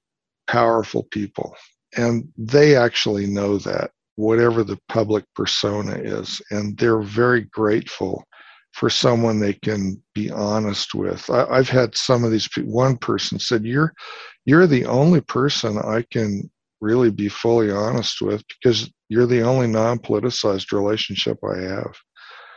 powerful 0.48 1.04
people. 1.12 1.54
And 1.96 2.26
they 2.36 2.74
actually 2.74 3.28
know 3.28 3.58
that 3.58 3.92
whatever 4.16 4.62
the 4.62 4.78
public 4.88 5.24
persona 5.34 5.96
is. 5.96 6.40
And 6.50 6.76
they're 6.78 7.02
very 7.02 7.42
grateful 7.42 8.24
for 8.72 8.90
someone 8.90 9.38
they 9.38 9.52
can 9.52 10.02
be 10.14 10.30
honest 10.30 10.94
with. 10.94 11.28
I, 11.30 11.56
have 11.56 11.68
had 11.68 11.96
some 11.96 12.24
of 12.24 12.32
these 12.32 12.48
people, 12.48 12.72
one 12.72 12.96
person 12.96 13.38
said, 13.38 13.64
You're 13.64 13.92
you're 14.44 14.66
the 14.66 14.84
only 14.84 15.20
person 15.20 15.78
I 15.78 16.04
can 16.10 16.50
really 16.80 17.10
be 17.10 17.28
fully 17.28 17.70
honest 17.70 18.20
with 18.20 18.42
because 18.48 18.90
you're 19.08 19.26
the 19.26 19.42
only 19.42 19.66
non 19.66 19.98
politicized 19.98 20.72
relationship 20.72 21.38
I 21.44 21.60
have. 21.60 21.94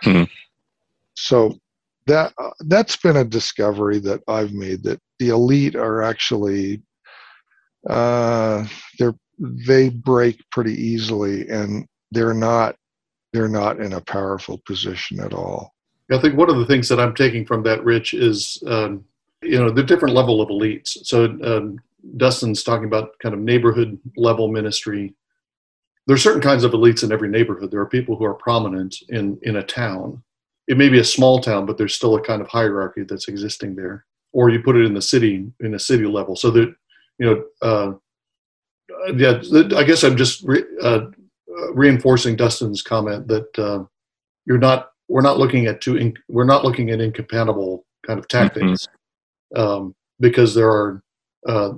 Mm-hmm. 0.04 0.24
So 1.16 1.60
that 2.08 2.34
that's 2.62 2.98
been 2.98 3.18
a 3.18 3.24
discovery 3.24 4.00
that 4.00 4.22
I've 4.28 4.54
made 4.54 4.84
that 4.84 5.00
the 5.20 5.30
elite 5.30 5.76
are 5.76 6.02
actually 6.02 6.82
uh, 7.90 8.66
they're 8.98 9.16
they 9.40 9.90
break 9.90 10.44
pretty 10.52 10.74
easily 10.74 11.48
and 11.50 11.88
they're 12.12 12.34
not 12.34 12.76
they're 13.34 13.48
not 13.48 13.80
in 13.80 13.94
a 13.94 14.02
powerful 14.02 14.62
position 14.66 15.20
at 15.20 15.34
all. 15.34 15.74
I 16.12 16.20
think 16.20 16.38
one 16.38 16.50
of 16.50 16.58
the 16.58 16.66
things 16.66 16.88
that 16.88 17.00
i'm 17.00 17.14
taking 17.14 17.46
from 17.46 17.64
that 17.64 17.84
rich 17.84 18.14
is 18.14 18.64
um, 18.68 19.04
you 19.42 19.60
know 19.60 19.70
the 19.70 19.84
different 19.84 20.16
level 20.16 20.42
of 20.42 20.50
elites. 20.50 20.98
So 21.04 21.26
um, 21.44 21.80
dustin's 22.16 22.64
talking 22.64 22.86
about 22.86 23.18
kind 23.20 23.36
of 23.36 23.42
neighborhood 23.42 24.00
level 24.16 24.48
ministry. 24.48 25.14
There 26.08 26.14
are 26.14 26.20
certain 26.20 26.42
kinds 26.42 26.64
of 26.64 26.72
elites 26.72 27.04
in 27.04 27.12
every 27.12 27.30
neighborhood. 27.30 27.70
There 27.70 27.82
are 27.82 27.90
people 27.90 28.16
who 28.16 28.26
are 28.26 28.34
prominent 28.34 28.96
in 29.10 29.38
in 29.44 29.58
a 29.58 29.64
town. 29.64 30.24
It 30.68 30.78
may 30.78 30.90
be 30.90 31.00
a 31.00 31.04
small 31.04 31.40
town 31.42 31.66
but 31.66 31.78
there's 31.78 31.96
still 31.96 32.16
a 32.16 32.22
kind 32.22 32.42
of 32.42 32.48
hierarchy 32.48 33.04
that's 33.04 33.28
existing 33.28 33.76
there. 33.76 34.06
Or 34.34 34.50
you 34.50 34.62
put 34.62 34.76
it 34.76 34.86
in 34.86 34.94
the 34.94 35.02
city 35.02 35.52
in 35.60 35.74
a 35.74 35.80
city 35.80 36.06
level. 36.06 36.36
So 36.36 36.50
that 36.52 36.74
you 37.20 37.26
know 37.26 37.44
uh, 37.62 37.94
yeah, 39.16 39.42
I 39.76 39.84
guess 39.84 40.04
I'm 40.04 40.18
just 40.18 40.44
re, 40.44 40.64
uh, 40.82 41.08
reinforcing 41.74 42.36
Dustin's 42.36 42.82
comment 42.82 43.28
that 43.28 43.60
uh, 43.60 43.84
you're 44.46 44.58
not. 44.58 44.92
We're 45.10 45.22
not 45.22 45.38
looking 45.38 45.68
at 45.68 45.80
two. 45.82 46.14
We're 46.28 46.44
not 46.44 46.66
looking 46.66 46.90
at 46.90 47.00
incompatible 47.00 47.86
kind 48.06 48.20
of 48.20 48.28
tactics 48.28 48.88
mm-hmm. 49.56 49.62
um, 49.62 49.96
because 50.20 50.54
there 50.54 50.70
are 50.70 51.02
uh, 51.48 51.74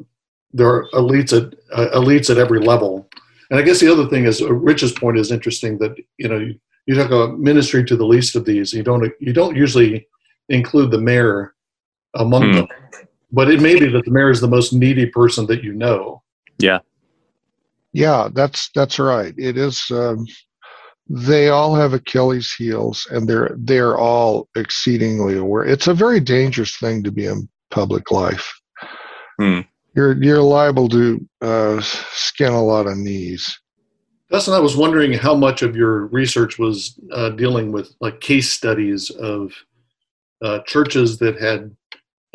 there 0.53 0.67
are 0.67 0.89
elites 0.93 1.35
at 1.35 1.53
uh, 1.71 1.95
elites 1.95 2.29
at 2.29 2.37
every 2.37 2.59
level. 2.59 3.07
And 3.51 3.59
I 3.59 3.63
guess 3.63 3.79
the 3.79 3.91
other 3.91 4.07
thing 4.07 4.25
is 4.25 4.41
uh, 4.41 4.51
Rich's 4.53 4.91
point 4.91 5.17
is 5.17 5.31
interesting 5.31 5.77
that 5.79 5.95
you 6.17 6.27
know 6.27 6.37
you, 6.37 6.59
you 6.85 6.95
talk 6.95 7.07
about 7.07 7.39
ministry 7.39 7.83
to 7.85 7.95
the 7.95 8.05
least 8.05 8.35
of 8.35 8.45
these. 8.45 8.73
You 8.73 8.83
don't 8.83 9.11
you 9.19 9.33
don't 9.33 9.55
usually 9.55 10.07
include 10.49 10.91
the 10.91 11.01
mayor 11.01 11.53
among 12.15 12.43
mm. 12.43 12.55
them, 12.55 12.67
but 13.31 13.51
it 13.51 13.61
may 13.61 13.79
be 13.79 13.87
that 13.89 14.05
the 14.05 14.11
mayor 14.11 14.31
is 14.31 14.41
the 14.41 14.47
most 14.47 14.73
needy 14.73 15.05
person 15.05 15.45
that 15.47 15.63
you 15.63 15.73
know. 15.73 16.23
Yeah. 16.57 16.79
Yeah, 17.93 18.29
that's 18.33 18.69
that's 18.75 18.99
right. 18.99 19.33
It 19.37 19.57
is. 19.57 19.83
Um, 19.91 20.25
they 21.09 21.49
all 21.49 21.73
have 21.73 21.93
Achilles' 21.93 22.53
heels, 22.53 23.07
and 23.11 23.27
they're 23.27 23.55
they're 23.57 23.97
all 23.97 24.47
exceedingly 24.55 25.37
aware. 25.37 25.65
It's 25.65 25.87
a 25.87 25.93
very 25.93 26.19
dangerous 26.19 26.77
thing 26.77 27.03
to 27.03 27.11
be 27.11 27.25
in 27.25 27.49
public 27.71 28.11
life. 28.11 28.53
Hmm. 29.39 29.61
You're 29.95 30.21
you're 30.21 30.41
liable 30.41 30.87
to 30.89 31.27
uh, 31.41 31.81
skin 31.81 32.53
a 32.53 32.63
lot 32.63 32.85
of 32.85 32.97
knees. 32.97 33.59
Dustin, 34.29 34.53
I 34.53 34.59
was 34.59 34.77
wondering 34.77 35.13
how 35.13 35.33
much 35.33 35.63
of 35.63 35.75
your 35.75 36.05
research 36.07 36.59
was 36.59 36.99
uh, 37.11 37.29
dealing 37.29 37.71
with 37.71 37.91
like 37.99 38.21
case 38.21 38.51
studies 38.51 39.09
of 39.09 39.51
uh, 40.43 40.59
churches 40.67 41.17
that 41.17 41.41
had 41.41 41.75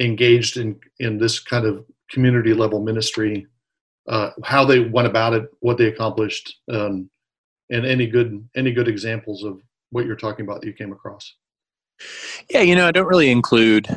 engaged 0.01 0.57
in 0.57 0.81
in 0.99 1.19
this 1.19 1.39
kind 1.39 1.65
of 1.65 1.85
community 2.11 2.53
level 2.53 2.83
ministry 2.83 3.47
uh, 4.09 4.31
how 4.43 4.65
they 4.65 4.81
went 4.81 5.07
about 5.07 5.33
it, 5.33 5.45
what 5.61 5.79
they 5.79 5.87
accomplished, 5.87 6.61
um, 6.71 7.09
and 7.71 7.87
any 7.87 8.07
good 8.07 8.47
any 8.57 8.73
good 8.73 8.89
examples 8.89 9.43
of 9.45 9.61
what 9.91 10.07
you're 10.07 10.17
talking 10.17 10.45
about 10.45 10.61
that 10.61 10.67
you 10.67 10.73
came 10.73 10.93
across. 10.93 11.35
Yeah, 12.51 12.61
you 12.61 12.75
know, 12.75 12.87
I 12.87 12.93
don't 12.93 13.07
really 13.07 13.31
include 13.31 13.89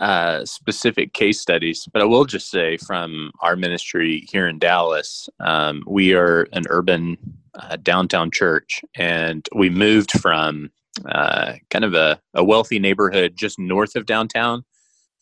uh, 0.00 0.44
specific 0.44 1.12
case 1.12 1.40
studies, 1.40 1.86
but 1.92 2.02
I 2.02 2.06
will 2.06 2.24
just 2.24 2.50
say 2.50 2.76
from 2.76 3.30
our 3.40 3.54
ministry 3.54 4.26
here 4.30 4.48
in 4.48 4.58
Dallas, 4.58 5.28
um, 5.40 5.84
we 5.86 6.14
are 6.14 6.48
an 6.52 6.64
urban 6.68 7.16
uh, 7.54 7.76
downtown 7.76 8.30
church, 8.30 8.82
and 8.96 9.46
we 9.54 9.70
moved 9.70 10.10
from 10.12 10.70
uh, 11.06 11.54
kind 11.70 11.84
of 11.84 11.94
a, 11.94 12.20
a, 12.34 12.44
wealthy 12.44 12.78
neighborhood 12.78 13.34
just 13.36 13.58
north 13.58 13.96
of 13.96 14.04
downtown 14.04 14.64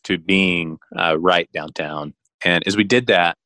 to 0.03 0.17
being 0.17 0.77
uh, 0.97 1.17
right 1.19 1.49
downtown. 1.53 2.13
And 2.43 2.65
as 2.67 2.75
we 2.75 2.83
did 2.83 3.07
that, 3.07 3.37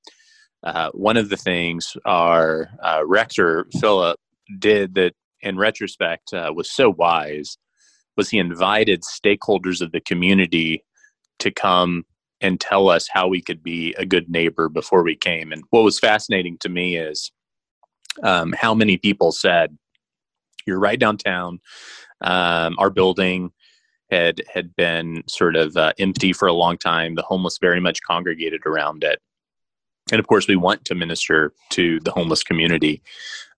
uh, 0.65 0.89
one 0.91 1.15
of 1.17 1.29
the 1.29 1.37
things 1.37 1.95
our 2.05 2.69
uh, 2.83 3.01
rector 3.05 3.67
Philip 3.79 4.19
did 4.59 4.95
that, 4.95 5.13
in 5.41 5.57
retrospect, 5.57 6.33
uh, 6.33 6.51
was 6.55 6.71
so 6.71 6.89
wise 6.89 7.57
was 8.17 8.29
he 8.29 8.39
invited 8.39 9.03
stakeholders 9.03 9.81
of 9.81 9.91
the 9.91 9.99
community 9.99 10.83
to 11.39 11.51
come 11.51 12.05
and 12.41 12.59
tell 12.59 12.89
us 12.89 13.07
how 13.11 13.27
we 13.27 13.41
could 13.41 13.61
be 13.61 13.93
a 13.97 14.05
good 14.05 14.29
neighbor 14.29 14.69
before 14.69 15.03
we 15.03 15.15
came. 15.15 15.51
And 15.51 15.63
what 15.69 15.83
was 15.83 15.99
fascinating 15.99 16.57
to 16.59 16.69
me 16.69 16.97
is 16.97 17.31
um, 18.23 18.53
how 18.53 18.73
many 18.73 18.97
people 18.97 19.31
said, 19.31 19.77
You're 20.65 20.79
right 20.79 20.99
downtown. 20.99 21.59
Um, 22.21 22.75
our 22.79 22.89
building 22.89 23.51
had 24.11 24.41
had 24.51 24.75
been 24.75 25.23
sort 25.27 25.55
of 25.55 25.75
uh, 25.75 25.93
empty 25.99 26.31
for 26.31 26.47
a 26.47 26.53
long 26.53 26.77
time. 26.77 27.15
The 27.15 27.23
homeless 27.23 27.57
very 27.59 27.79
much 27.79 28.01
congregated 28.03 28.65
around 28.65 29.03
it, 29.03 29.19
and 30.11 30.19
of 30.19 30.27
course, 30.27 30.47
we 30.47 30.55
want 30.55 30.85
to 30.85 30.95
minister 30.95 31.53
to 31.71 31.99
the 32.01 32.11
homeless 32.11 32.43
community. 32.43 33.01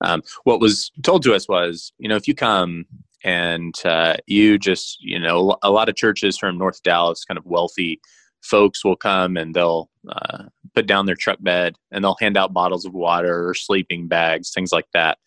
Um, 0.02 0.24
what 0.44 0.62
was 0.62 0.92
told 1.04 1.24
to 1.24 1.34
us 1.34 1.48
was, 1.48 1.92
you 1.98 2.08
know, 2.08 2.16
if 2.16 2.28
you 2.28 2.36
come 2.36 2.86
and 3.24 3.74
uh, 3.84 4.18
you 4.28 4.58
just, 4.58 4.98
you 5.02 5.20
know, 5.20 5.58
a 5.64 5.72
lot 5.72 5.90
of 5.90 5.96
churches 5.96 6.38
from 6.38 6.58
North 6.58 6.84
Dallas, 6.84 7.26
kind 7.26 7.38
of 7.38 7.46
wealthy 7.46 8.00
folks, 8.42 8.86
will 8.86 8.96
come 8.96 9.36
and 9.36 9.54
they'll 9.54 9.90
uh, 10.08 10.44
put 10.76 10.88
down 10.88 11.06
their 11.06 11.16
truck 11.16 11.40
bed 11.42 11.76
and 11.92 12.04
they'll 12.04 12.18
hand 12.22 12.38
out 12.38 12.54
bottles 12.54 12.86
of 12.86 12.94
water 12.94 13.50
or 13.50 13.54
sleeping 13.54 14.08
bags, 14.08 14.52
things 14.54 14.72
like 14.72 14.88
that 14.94 15.18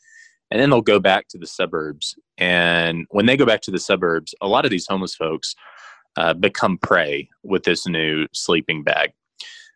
and 0.51 0.61
then 0.61 0.71
they'll 0.71 0.81
go 0.81 0.99
back 0.99 1.29
to 1.29 1.39
the 1.39 1.47
suburbs. 1.47 2.19
And 2.39 3.07
when 3.11 3.27
they 3.27 3.37
go 3.37 3.47
back 3.47 3.61
to 3.63 3.71
the 3.71 3.79
suburbs, 3.79 4.35
a 4.41 4.49
lot 4.49 4.65
of 4.65 4.71
these 4.71 4.87
homeless 4.87 5.15
folks 5.15 5.55
uh, 6.17 6.35
become 6.35 6.79
prey 6.79 7.29
with 7.43 7.63
this 7.65 7.87
new 7.87 8.27
sleeping 8.33 8.83
bag. 8.83 9.13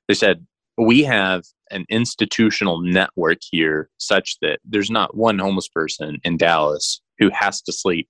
They 0.08 0.14
said, 0.14 0.44
We 0.76 1.02
have 1.04 1.44
an 1.70 1.84
institutional 1.88 2.80
network 2.80 3.38
here 3.50 3.88
such 3.98 4.38
that 4.42 4.60
there's 4.64 4.90
not 4.90 5.16
one 5.16 5.38
homeless 5.38 5.68
person 5.68 6.18
in 6.24 6.36
Dallas 6.36 7.00
who 7.18 7.30
has 7.30 7.62
to 7.62 7.72
sleep 7.72 8.08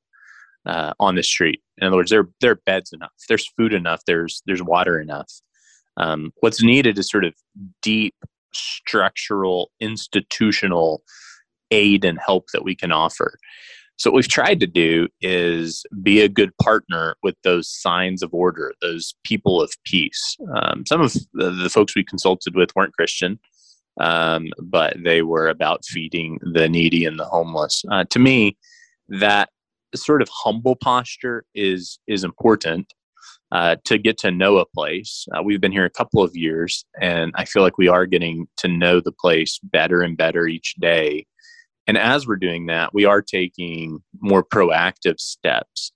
uh, 0.67 0.95
on 0.99 1.15
the 1.15 1.23
street. 1.23 1.61
In 1.79 1.87
other 1.87 1.97
words, 1.97 2.11
there, 2.11 2.29
there 2.41 2.53
are 2.53 2.61
beds 2.67 2.93
enough, 2.93 3.13
there's 3.29 3.49
food 3.57 3.73
enough, 3.73 4.01
there's, 4.07 4.43
there's 4.47 4.63
water 4.63 4.99
enough. 4.99 5.31
Um, 5.97 6.33
what's 6.41 6.63
needed 6.63 6.99
is 6.99 7.11
sort 7.11 7.25
of 7.25 7.35
deep 7.83 8.15
structural, 8.53 9.71
institutional 9.81 11.03
aid 11.71 12.05
and 12.05 12.19
help 12.25 12.47
that 12.53 12.65
we 12.65 12.75
can 12.75 12.93
offer. 12.93 13.39
So, 13.97 14.11
what 14.11 14.17
we've 14.17 14.29
tried 14.29 14.61
to 14.61 14.67
do 14.67 15.09
is 15.21 15.85
be 16.03 16.21
a 16.21 16.29
good 16.29 16.57
partner 16.59 17.17
with 17.23 17.37
those 17.45 17.69
signs 17.69 18.23
of 18.23 18.35
order, 18.35 18.73
those 18.81 19.15
people 19.25 19.63
of 19.63 19.73
peace. 19.85 20.37
Um, 20.57 20.85
some 20.87 21.01
of 21.01 21.15
the, 21.33 21.71
folks 21.73 21.95
we 21.95 22.05
consulted 22.05 22.55
with 22.57 22.75
weren't 22.75 22.95
Christian, 22.95 23.39
um, 24.01 24.49
but 24.61 24.97
they 25.03 25.23
were 25.23 25.49
about 25.49 25.85
feeding 25.85 26.39
the 26.43 26.69
needy 26.69 27.05
and 27.05 27.19
the 27.19 27.25
homeless. 27.25 27.85
Uh, 27.91 28.05
to 28.11 28.19
me, 28.19 28.57
that 29.09 29.49
sort 29.95 30.23
of 30.23 30.29
humble 30.31 30.77
posture 30.77 31.45
is 31.55 31.99
is 32.09 32.25
important 32.25 32.93
uh, 33.53 33.77
to 33.85 33.99
get 33.99 34.19
to 34.19 34.33
know 34.33 34.59
a 34.59 34.67
place. 34.67 35.27
Uh, 35.33 35.43
we've 35.43 35.61
been 35.61 35.73
here 35.73 35.85
a 35.85 35.91
couple 35.91 36.23
of 36.23 36.35
years, 36.35 36.85
and 37.01 37.33
I 37.37 37.45
feel 37.45 37.63
like 37.63 37.79
we 37.79 37.89
are 37.89 38.07
getting 38.07 38.49
to 38.59 38.69
know 38.69 39.01
the 39.01 39.13
place 39.13 39.61
better 39.63 40.03
and 40.03 40.17
better 40.17 40.49
each 40.49 40.75
day. 40.81 41.27
And 41.87 41.99
as 41.99 42.27
we're 42.27 42.37
doing 42.37 42.67
that, 42.67 42.95
we 42.95 43.05
are 43.05 43.23
taking 43.23 44.01
more 44.21 44.43
proactive 44.45 45.21
steps 45.21 45.93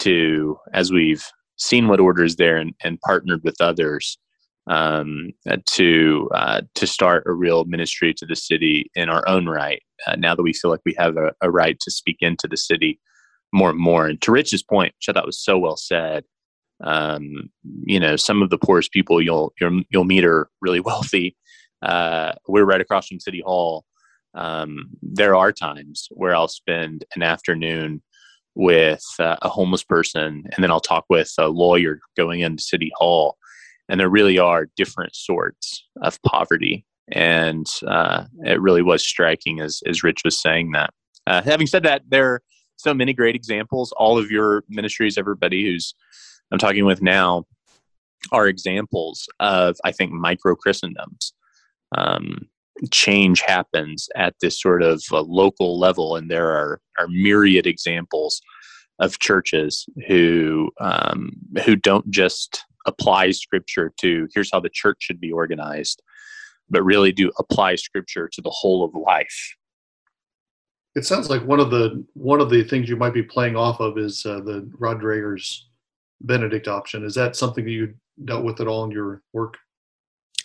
to, 0.00 0.56
as 0.72 0.90
we've 0.90 1.26
seen 1.56 1.88
what 1.88 2.00
orders 2.00 2.36
there 2.36 2.56
and, 2.56 2.74
and 2.82 3.00
partnered 3.00 3.42
with 3.44 3.60
others, 3.60 4.18
um, 4.68 5.32
to 5.66 6.28
uh, 6.34 6.60
to 6.74 6.86
start 6.86 7.24
a 7.26 7.32
real 7.32 7.64
ministry 7.64 8.12
to 8.14 8.26
the 8.26 8.36
city 8.36 8.90
in 8.94 9.08
our 9.08 9.26
own 9.26 9.46
right. 9.46 9.82
Uh, 10.06 10.16
now 10.16 10.34
that 10.34 10.42
we 10.42 10.52
feel 10.52 10.70
like 10.70 10.82
we 10.84 10.94
have 10.98 11.16
a, 11.16 11.32
a, 11.40 11.50
right 11.50 11.80
to 11.80 11.90
speak 11.90 12.18
into 12.20 12.46
the 12.46 12.56
city 12.56 13.00
more 13.52 13.70
and 13.70 13.78
more. 13.78 14.06
And 14.06 14.20
to 14.22 14.30
Rich's 14.30 14.62
point, 14.62 14.94
which 14.98 15.08
I 15.08 15.12
thought 15.12 15.26
was 15.26 15.42
so 15.42 15.58
well 15.58 15.76
said, 15.76 16.24
um, 16.84 17.50
you 17.84 17.98
know, 17.98 18.16
some 18.16 18.42
of 18.42 18.50
the 18.50 18.58
poorest 18.58 18.92
people 18.92 19.22
you'll 19.22 19.52
you'll, 19.60 19.82
you'll 19.90 20.04
meet 20.04 20.24
are 20.24 20.48
really 20.60 20.80
wealthy. 20.90 21.36
Uh, 21.80 22.32
we're 22.46 22.64
right 22.64 22.80
across 22.80 23.08
from 23.08 23.20
City 23.20 23.42
Hall, 23.44 23.84
um, 24.34 24.90
there 25.02 25.34
are 25.34 25.52
times 25.52 26.08
where 26.10 26.34
I'll 26.34 26.48
spend 26.48 27.04
an 27.14 27.22
afternoon 27.22 28.02
with 28.54 29.04
uh, 29.18 29.36
a 29.42 29.48
homeless 29.48 29.84
person, 29.84 30.44
and 30.52 30.62
then 30.64 30.70
I'll 30.70 30.80
talk 30.80 31.04
with 31.08 31.32
a 31.38 31.48
lawyer 31.48 32.00
going 32.16 32.40
into 32.40 32.62
City 32.62 32.90
Hall. 32.96 33.36
And 33.88 33.98
there 33.98 34.10
really 34.10 34.38
are 34.38 34.68
different 34.76 35.14
sorts 35.16 35.86
of 36.02 36.20
poverty. 36.22 36.84
And 37.10 37.66
uh, 37.86 38.24
it 38.44 38.60
really 38.60 38.82
was 38.82 39.02
striking 39.02 39.60
as, 39.60 39.80
as 39.86 40.02
Rich 40.02 40.22
was 40.24 40.40
saying 40.40 40.72
that. 40.72 40.90
Uh, 41.26 41.40
having 41.42 41.66
said 41.66 41.84
that, 41.84 42.02
there 42.08 42.34
are 42.34 42.42
so 42.76 42.92
many 42.92 43.14
great 43.14 43.34
examples. 43.34 43.92
All 43.92 44.18
of 44.18 44.30
your 44.30 44.64
ministries, 44.68 45.16
everybody 45.16 45.64
who's 45.64 45.94
I'm 46.50 46.58
talking 46.58 46.84
with 46.84 47.02
now, 47.02 47.44
are 48.32 48.48
examples 48.48 49.26
of, 49.40 49.76
I 49.84 49.92
think, 49.92 50.12
micro 50.12 50.54
Christendoms. 50.54 51.32
Um, 51.96 52.48
change 52.90 53.40
happens 53.40 54.08
at 54.14 54.34
this 54.40 54.60
sort 54.60 54.82
of 54.82 55.02
uh, 55.12 55.22
local 55.22 55.78
level, 55.78 56.16
and 56.16 56.30
there 56.30 56.50
are 56.50 56.80
are 56.98 57.08
myriad 57.08 57.66
examples 57.66 58.40
of 58.98 59.18
churches 59.18 59.86
who 60.06 60.70
um, 60.80 61.32
who 61.64 61.76
don't 61.76 62.08
just 62.10 62.64
apply 62.86 63.30
scripture 63.30 63.92
to 64.00 64.28
here's 64.34 64.50
how 64.52 64.60
the 64.60 64.70
church 64.70 64.98
should 65.00 65.20
be 65.20 65.32
organized, 65.32 66.02
but 66.70 66.82
really 66.82 67.12
do 67.12 67.30
apply 67.38 67.74
scripture 67.74 68.28
to 68.32 68.40
the 68.40 68.50
whole 68.50 68.84
of 68.84 68.94
life. 68.94 69.56
It 70.94 71.04
sounds 71.04 71.30
like 71.30 71.44
one 71.44 71.60
of 71.60 71.70
the 71.70 72.04
one 72.14 72.40
of 72.40 72.50
the 72.50 72.64
things 72.64 72.88
you 72.88 72.96
might 72.96 73.14
be 73.14 73.22
playing 73.22 73.56
off 73.56 73.80
of 73.80 73.98
is 73.98 74.24
uh, 74.26 74.40
the 74.40 74.68
Rod 74.78 75.00
Dreher's 75.00 75.68
Benedict 76.22 76.66
option. 76.66 77.04
Is 77.04 77.14
that 77.14 77.36
something 77.36 77.64
that 77.64 77.70
you 77.70 77.94
dealt 78.24 78.44
with 78.44 78.60
at 78.60 78.66
all 78.66 78.84
in 78.84 78.90
your 78.90 79.22
work? 79.32 79.58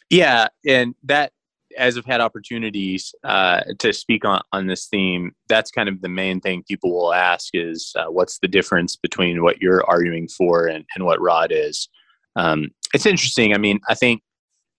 Yeah, 0.09 0.49
and 0.67 0.93
that 1.05 1.31
as 1.77 1.97
I've 1.97 2.05
had 2.05 2.21
opportunities 2.21 3.13
uh, 3.23 3.61
to 3.79 3.93
speak 3.93 4.25
on, 4.25 4.41
on 4.51 4.67
this 4.67 4.87
theme, 4.87 5.33
that's 5.47 5.71
kind 5.71 5.89
of 5.89 6.01
the 6.01 6.09
main 6.09 6.39
thing 6.39 6.63
people 6.67 6.93
will 6.93 7.13
ask 7.13 7.49
is 7.53 7.93
uh, 7.97 8.05
what's 8.05 8.39
the 8.39 8.47
difference 8.47 8.95
between 8.95 9.43
what 9.43 9.61
you're 9.61 9.83
arguing 9.89 10.27
for 10.27 10.67
and, 10.67 10.85
and 10.95 11.05
what 11.05 11.21
Rod 11.21 11.51
is. 11.51 11.89
Um, 12.35 12.69
it's 12.93 13.05
interesting. 13.05 13.53
I 13.53 13.57
mean, 13.57 13.79
I 13.89 13.95
think 13.95 14.21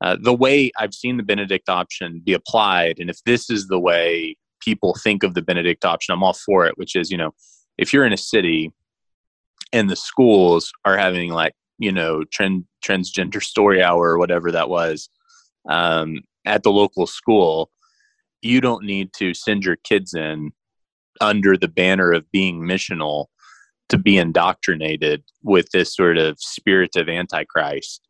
uh, 0.02 0.16
the 0.20 0.34
way 0.34 0.70
I've 0.78 0.94
seen 0.94 1.16
the 1.16 1.22
Benedict 1.22 1.68
option 1.68 2.20
be 2.24 2.32
applied, 2.32 2.98
and 2.98 3.08
if 3.08 3.22
this 3.24 3.50
is 3.50 3.66
the 3.68 3.78
way 3.78 4.36
people 4.60 4.94
think 5.02 5.22
of 5.22 5.34
the 5.34 5.42
Benedict 5.42 5.84
option, 5.84 6.12
I'm 6.12 6.22
all 6.22 6.32
for 6.34 6.66
it, 6.66 6.76
which 6.76 6.96
is, 6.96 7.10
you 7.10 7.18
know, 7.18 7.32
if 7.78 7.92
you're 7.92 8.06
in 8.06 8.12
a 8.12 8.18
city 8.18 8.72
and 9.72 9.88
the 9.88 9.96
schools 9.96 10.72
are 10.84 10.96
having 10.96 11.32
like, 11.32 11.54
you 11.78 11.92
know, 11.92 12.24
trend, 12.24 12.64
transgender 12.84 13.42
story 13.42 13.82
hour 13.82 14.10
or 14.10 14.18
whatever 14.18 14.52
that 14.52 14.68
was, 14.68 15.08
um, 15.68 16.20
at 16.44 16.62
the 16.62 16.70
local 16.70 17.06
school, 17.06 17.70
you 18.42 18.60
don't 18.60 18.84
need 18.84 19.12
to 19.14 19.34
send 19.34 19.64
your 19.64 19.76
kids 19.76 20.14
in 20.14 20.52
under 21.20 21.56
the 21.56 21.68
banner 21.68 22.12
of 22.12 22.30
being 22.32 22.60
missional 22.60 23.26
to 23.88 23.98
be 23.98 24.16
indoctrinated 24.16 25.22
with 25.42 25.68
this 25.72 25.94
sort 25.94 26.18
of 26.18 26.36
spirit 26.40 26.96
of 26.96 27.08
antichrist. 27.08 28.00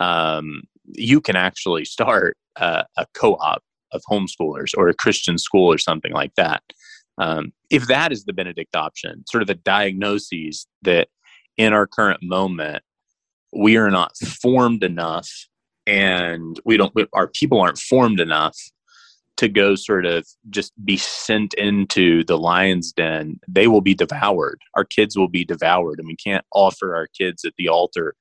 Um, 0.00 0.62
you 0.84 1.20
can 1.20 1.36
actually 1.36 1.84
start 1.84 2.36
a, 2.56 2.84
co-op 3.14 3.62
of 3.92 4.02
homeschoolers 4.10 4.72
or 4.76 4.88
a 4.88 4.94
Christian 4.94 5.38
school 5.38 5.72
or 5.72 5.78
something 5.78 6.12
like 6.12 6.34
that. 6.36 6.62
Um, 7.18 7.52
if 7.70 7.86
that 7.86 8.10
is 8.10 8.24
the 8.24 8.32
Benedict 8.32 8.74
option, 8.74 9.24
sort 9.30 9.42
of 9.42 9.50
a 9.50 9.54
diagnosis 9.54 10.66
that 10.82 11.08
in 11.56 11.72
our 11.72 11.86
current 11.86 12.20
moment 12.22 12.82
we 13.52 13.76
are 13.76 13.90
not 13.90 14.16
formed 14.16 14.82
enough 14.82 15.28
and 15.86 16.60
we 16.64 16.76
don't 16.76 16.92
our 17.12 17.28
people 17.28 17.60
aren't 17.60 17.78
formed 17.78 18.20
enough 18.20 18.56
to 19.36 19.48
go 19.48 19.74
sort 19.74 20.06
of 20.06 20.26
just 20.50 20.72
be 20.84 20.96
sent 20.96 21.54
into 21.54 22.22
the 22.24 22.38
lion's 22.38 22.92
den. 22.92 23.40
They 23.48 23.66
will 23.66 23.80
be 23.80 23.94
devoured. 23.94 24.60
Our 24.76 24.84
kids 24.84 25.16
will 25.16 25.28
be 25.28 25.44
devoured 25.44 25.98
and 25.98 26.06
we 26.06 26.16
can't 26.16 26.44
offer 26.54 26.94
our 26.94 27.08
kids 27.18 27.44
at 27.44 27.54
the 27.56 27.68
altar 27.68 28.14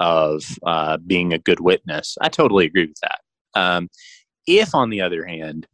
of 0.00 0.42
uh, 0.64 0.98
being 1.06 1.32
a 1.32 1.38
good 1.38 1.60
witness. 1.60 2.16
I 2.20 2.28
totally 2.28 2.66
agree 2.66 2.86
with 2.86 3.00
that. 3.02 3.20
Um, 3.60 3.88
if 4.46 4.74
on 4.74 4.90
the 4.90 5.00
other 5.00 5.26
hand 5.26 5.66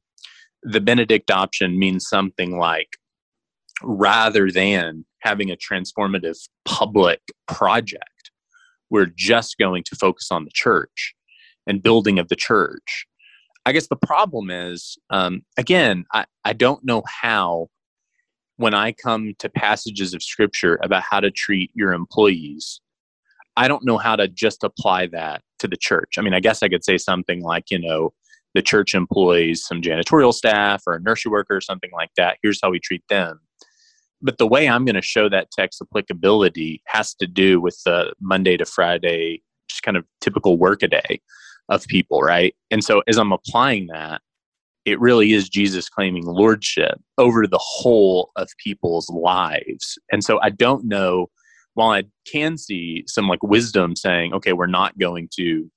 the 0.62 0.80
benedict 0.80 1.30
option 1.30 1.78
means 1.78 2.08
something 2.08 2.58
like 2.58 2.88
rather 3.82 4.50
than 4.50 5.04
having 5.20 5.50
a 5.50 5.56
transformative 5.56 6.36
public 6.64 7.20
project 7.48 8.04
we're 8.90 9.10
just 9.16 9.56
going 9.58 9.82
to 9.84 9.96
focus 9.96 10.28
on 10.30 10.44
the 10.44 10.50
church 10.52 11.14
and 11.70 11.82
building 11.82 12.18
of 12.18 12.28
the 12.28 12.36
church. 12.36 13.06
I 13.64 13.72
guess 13.72 13.86
the 13.86 13.96
problem 13.96 14.50
is, 14.50 14.98
um, 15.10 15.42
again, 15.56 16.04
I, 16.12 16.24
I 16.44 16.52
don't 16.52 16.84
know 16.84 17.02
how, 17.06 17.68
when 18.56 18.74
I 18.74 18.92
come 18.92 19.34
to 19.38 19.48
passages 19.48 20.12
of 20.12 20.22
scripture 20.22 20.78
about 20.82 21.04
how 21.08 21.20
to 21.20 21.30
treat 21.30 21.70
your 21.74 21.92
employees, 21.92 22.80
I 23.56 23.68
don't 23.68 23.84
know 23.84 23.98
how 23.98 24.16
to 24.16 24.26
just 24.26 24.64
apply 24.64 25.06
that 25.08 25.42
to 25.60 25.68
the 25.68 25.76
church. 25.76 26.14
I 26.18 26.22
mean, 26.22 26.34
I 26.34 26.40
guess 26.40 26.62
I 26.62 26.68
could 26.68 26.84
say 26.84 26.98
something 26.98 27.42
like, 27.42 27.70
you 27.70 27.78
know, 27.78 28.12
the 28.54 28.62
church 28.62 28.94
employs 28.94 29.64
some 29.64 29.80
janitorial 29.80 30.34
staff 30.34 30.82
or 30.86 30.94
a 30.94 31.00
nursery 31.00 31.30
worker 31.30 31.56
or 31.56 31.60
something 31.60 31.90
like 31.92 32.10
that. 32.16 32.38
Here's 32.42 32.58
how 32.60 32.70
we 32.70 32.80
treat 32.80 33.04
them. 33.08 33.38
But 34.20 34.38
the 34.38 34.46
way 34.46 34.68
I'm 34.68 34.84
going 34.84 34.96
to 34.96 35.02
show 35.02 35.28
that 35.28 35.50
text 35.52 35.80
applicability 35.80 36.82
has 36.86 37.14
to 37.14 37.26
do 37.26 37.60
with 37.60 37.80
the 37.84 38.12
Monday 38.20 38.56
to 38.56 38.64
Friday, 38.64 39.42
just 39.68 39.82
kind 39.82 39.96
of 39.96 40.04
typical 40.20 40.58
work 40.58 40.82
a 40.82 40.88
day 40.88 41.20
of 41.70 41.86
people, 41.86 42.20
right? 42.20 42.54
And 42.70 42.84
so 42.84 43.02
as 43.06 43.16
I'm 43.16 43.32
applying 43.32 43.86
that, 43.86 44.20
it 44.84 45.00
really 45.00 45.32
is 45.32 45.48
Jesus 45.48 45.88
claiming 45.88 46.24
lordship 46.26 47.00
over 47.18 47.46
the 47.46 47.60
whole 47.60 48.30
of 48.36 48.48
people's 48.62 49.08
lives. 49.10 49.98
And 50.10 50.24
so 50.24 50.40
I 50.42 50.50
don't 50.50 50.84
know, 50.84 51.28
while 51.74 51.90
I 51.90 52.04
can 52.30 52.58
see 52.58 53.04
some 53.06 53.28
like 53.28 53.42
wisdom 53.42 53.94
saying, 53.94 54.34
okay, 54.34 54.52
we're 54.52 54.66
not 54.66 54.98
going 54.98 55.28
to 55.36 55.70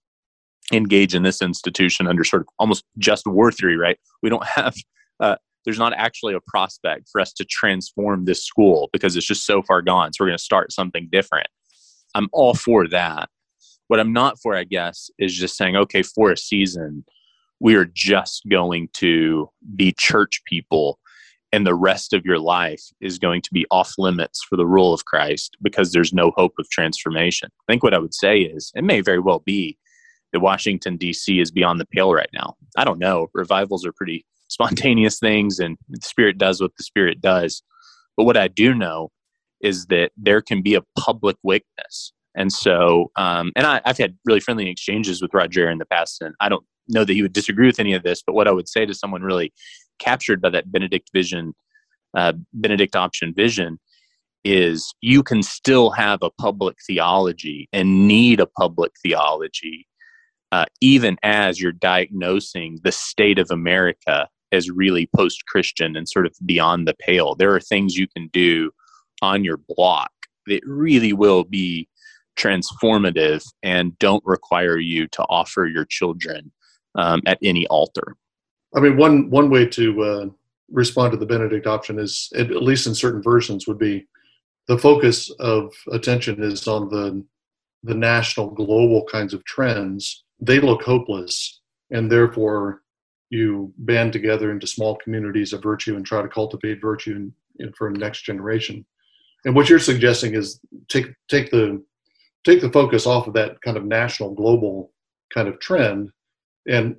engage 0.72 1.14
in 1.14 1.24
this 1.24 1.42
institution 1.42 2.08
under 2.08 2.24
sort 2.24 2.42
of 2.42 2.48
almost 2.58 2.86
just 2.98 3.28
war 3.28 3.52
theory, 3.52 3.78
right? 3.78 4.00
We 4.24 4.30
don't 4.30 4.46
have, 4.46 4.76
uh, 5.20 5.36
there's 5.66 5.80
not 5.80 5.94
actually 5.94 6.34
a 6.34 6.42
prospect 6.48 7.10
for 7.12 7.22
us 7.22 7.34
to 7.34 7.46
transform 7.46 8.26
this 8.26 8.44
school 8.44 8.90
because 8.92 9.16
it's 9.16 9.28
just 9.28 9.46
so 9.46 9.62
far 9.62 9.82
gone. 9.82 10.12
So 10.14 10.24
we're 10.24 10.30
going 10.30 10.38
to 10.38 10.44
start 10.44 10.72
something 10.72 11.08
different. 11.12 11.48
I'm 12.16 12.30
all 12.32 12.54
for 12.54 12.88
that. 12.88 13.30
What 13.88 14.00
I'm 14.00 14.14
not 14.14 14.40
for, 14.42 14.56
I 14.56 14.64
guess, 14.64 15.10
is 15.20 15.36
just 15.36 15.58
saying, 15.58 15.76
okay, 15.76 16.04
for 16.04 16.32
a 16.32 16.38
season, 16.38 17.06
we 17.60 17.76
are 17.76 17.86
just 17.86 18.44
going 18.50 18.90
to 18.96 19.50
be 19.76 19.94
church 19.98 20.42
people 20.46 21.00
and 21.54 21.68
the 21.68 21.76
rest 21.76 22.14
of 22.14 22.26
your 22.26 22.40
life 22.40 22.82
is 23.00 23.20
going 23.20 23.40
to 23.44 23.54
be 23.54 23.68
off 23.70 23.94
limits 24.00 24.44
for 24.44 24.58
the 24.58 24.66
rule 24.66 24.92
of 24.92 25.06
Christ 25.06 25.56
because 25.62 25.92
there's 25.92 26.12
no 26.12 26.32
hope 26.36 26.56
of 26.58 26.68
transformation. 26.72 27.50
I 27.54 27.72
think 27.72 27.84
what 27.84 27.94
I 27.94 28.00
would 28.00 28.16
say 28.16 28.40
is 28.40 28.72
it 28.74 28.84
may 28.84 29.02
very 29.02 29.20
well 29.20 29.38
be 29.38 29.78
that 30.32 30.40
Washington, 30.40 30.98
D.C. 30.98 31.40
is 31.40 31.52
beyond 31.52 31.80
the 31.80 31.86
pale 31.86 32.12
right 32.12 32.30
now. 32.34 32.56
I 32.76 32.84
don't 32.84 32.98
know. 32.98 33.28
Revivals 33.36 33.86
are 33.86 33.94
pretty 33.94 34.26
spontaneous 34.48 35.20
things 35.20 35.60
and 35.60 35.78
the 35.90 36.02
Spirit 36.02 36.40
does 36.40 36.60
what 36.60 36.76
the 36.76 36.84
Spirit 36.84 37.22
does. 37.22 37.62
But 38.18 38.24
what 38.24 38.36
I 38.38 38.48
do 38.48 38.74
know 38.74 39.12
is 39.62 39.86
that 39.86 40.12
there 40.18 40.42
can 40.42 40.64
be 40.64 40.74
a 40.74 40.84
public 40.98 41.38
witness. 41.44 42.14
And 42.36 42.52
so, 42.52 43.12
um, 43.16 43.52
and 43.56 43.66
I, 43.66 43.82
have 43.86 43.98
had 43.98 44.18
really 44.26 44.40
friendly 44.40 44.70
exchanges 44.70 45.22
with 45.22 45.34
Roger 45.34 45.70
in 45.70 45.78
the 45.78 45.86
past, 45.86 46.22
and 46.22 46.34
I 46.40 46.50
don't 46.50 46.66
know 46.88 47.06
that 47.06 47.14
he 47.14 47.22
would 47.22 47.34
disagree 47.34 47.68
with 47.68 47.80
any 47.80 47.94
of 47.94 48.04
this, 48.04 48.24
but 48.26 48.34
what 48.34 48.48
I 48.48 48.52
would 48.52 48.68
say 48.68 48.86
to 48.86 48.94
someone 48.94 49.22
really 49.22 49.54
captured 50.00 50.42
by 50.42 50.50
that 50.50 50.72
Benedict 50.72 51.10
vision, 51.14 51.54
uh, 52.16 52.34
Benedict 52.54 52.96
option 52.96 53.34
vision, 53.34 53.80
is 54.44 54.94
you 55.02 55.24
can 55.24 55.42
still 55.42 55.92
have 55.92 56.20
a 56.22 56.30
public 56.32 56.76
theology 56.86 57.70
and 57.72 58.08
need 58.08 58.40
a 58.40 58.46
public 58.46 58.92
theology, 59.02 59.88
uh, 60.52 60.66
even 60.82 61.18
as 61.24 61.62
you're 61.62 61.72
diagnosing 61.72 62.80
the 62.84 62.92
state 62.92 63.40
of 63.40 63.50
America 63.52 64.28
as 64.52 64.70
really 64.70 65.10
post 65.16 65.46
Christian 65.48 65.96
and 65.96 66.08
sort 66.08 66.26
of 66.26 66.34
beyond 66.46 66.88
the 66.88 66.94
pale. 67.00 67.36
There 67.36 67.56
are 67.56 67.60
things 67.60 67.98
you 67.98 68.08
can 68.08 68.30
do 68.34 68.72
on 69.22 69.44
your 69.44 69.58
block 69.68 70.12
that 70.48 70.62
really 70.66 71.14
will 71.14 71.44
be 71.44 71.88
transformative 72.36 73.44
and 73.62 73.98
don't 74.00 74.24
require 74.26 74.78
you 74.78 75.08
to 75.08 75.24
offer 75.30 75.66
your 75.66 75.86
children 75.86 76.52
um, 76.96 77.22
at 77.26 77.38
any 77.44 77.68
altar. 77.68 78.16
I 78.76 78.80
mean, 78.80 78.98
one 78.98 79.30
one 79.30 79.50
way 79.50 79.68
to 79.68 80.04
uh, 80.04 80.26
respond 80.72 81.12
to 81.12 81.18
the 81.18 81.26
Benedict 81.26 81.68
option 81.68 82.00
is, 82.00 82.32
at 82.36 82.50
least 82.50 82.88
in 82.88 82.96
certain 82.96 83.22
versions, 83.22 83.68
would 83.68 83.78
be 83.80 84.08
the 84.68 84.78
focus 84.78 85.30
of 85.40 85.74
attention 85.92 86.42
is 86.42 86.68
on 86.68 86.90
the 86.90 87.24
the 87.84 87.94
national, 87.94 88.50
global 88.50 89.04
kinds 89.06 89.34
of 89.34 89.44
trends. 89.44 90.24
They 90.40 90.60
look 90.60 90.84
hopeless, 90.84 91.62
and 91.92 92.12
therefore 92.12 92.82
you 93.30 93.74
band 93.80 94.14
together 94.14 94.52
into 94.52 94.68
small 94.68 94.96
communities 94.96 95.54
of 95.54 95.64
virtue 95.64 95.96
and 95.96 96.06
try 96.06 96.22
to 96.22 96.28
cultivate 96.28 96.80
virtue 96.80 97.16
in, 97.16 97.34
in, 97.60 97.74
for 97.74 97.92
the 97.92 97.98
next 97.98 98.22
generation. 98.22 98.86
And 99.46 99.56
what 99.56 99.70
you're 99.70 99.80
suggesting 99.80 100.36
is 100.36 100.60
take 100.88 101.08
take 101.30 101.52
the 101.52 101.84
take 102.44 102.62
the 102.62 102.72
focus 102.72 103.06
off 103.06 103.28
of 103.28 103.34
that 103.34 103.62
kind 103.62 103.78
of 103.78 103.86
national, 103.86 104.34
global 104.34 104.92
kind 105.34 105.48
of 105.48 105.60
trend 105.60 106.12
and 106.68 106.96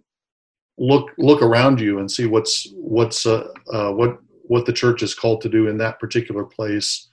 look 0.79 1.11
look 1.19 1.43
around 1.43 1.81
you 1.81 1.99
and 1.99 2.11
see 2.11 2.27
what's 2.27 2.69
what's 2.75 3.27
uh, 3.27 3.49
uh, 3.73 3.91
what 3.93 4.19
what 4.47 4.67
the 4.67 4.73
church 4.73 5.03
is 5.03 5.15
called 5.15 5.41
to 5.41 5.49
do 5.49 5.69
in 5.69 5.79
that 5.79 5.99
particular 5.99 6.45
place, 6.45 7.09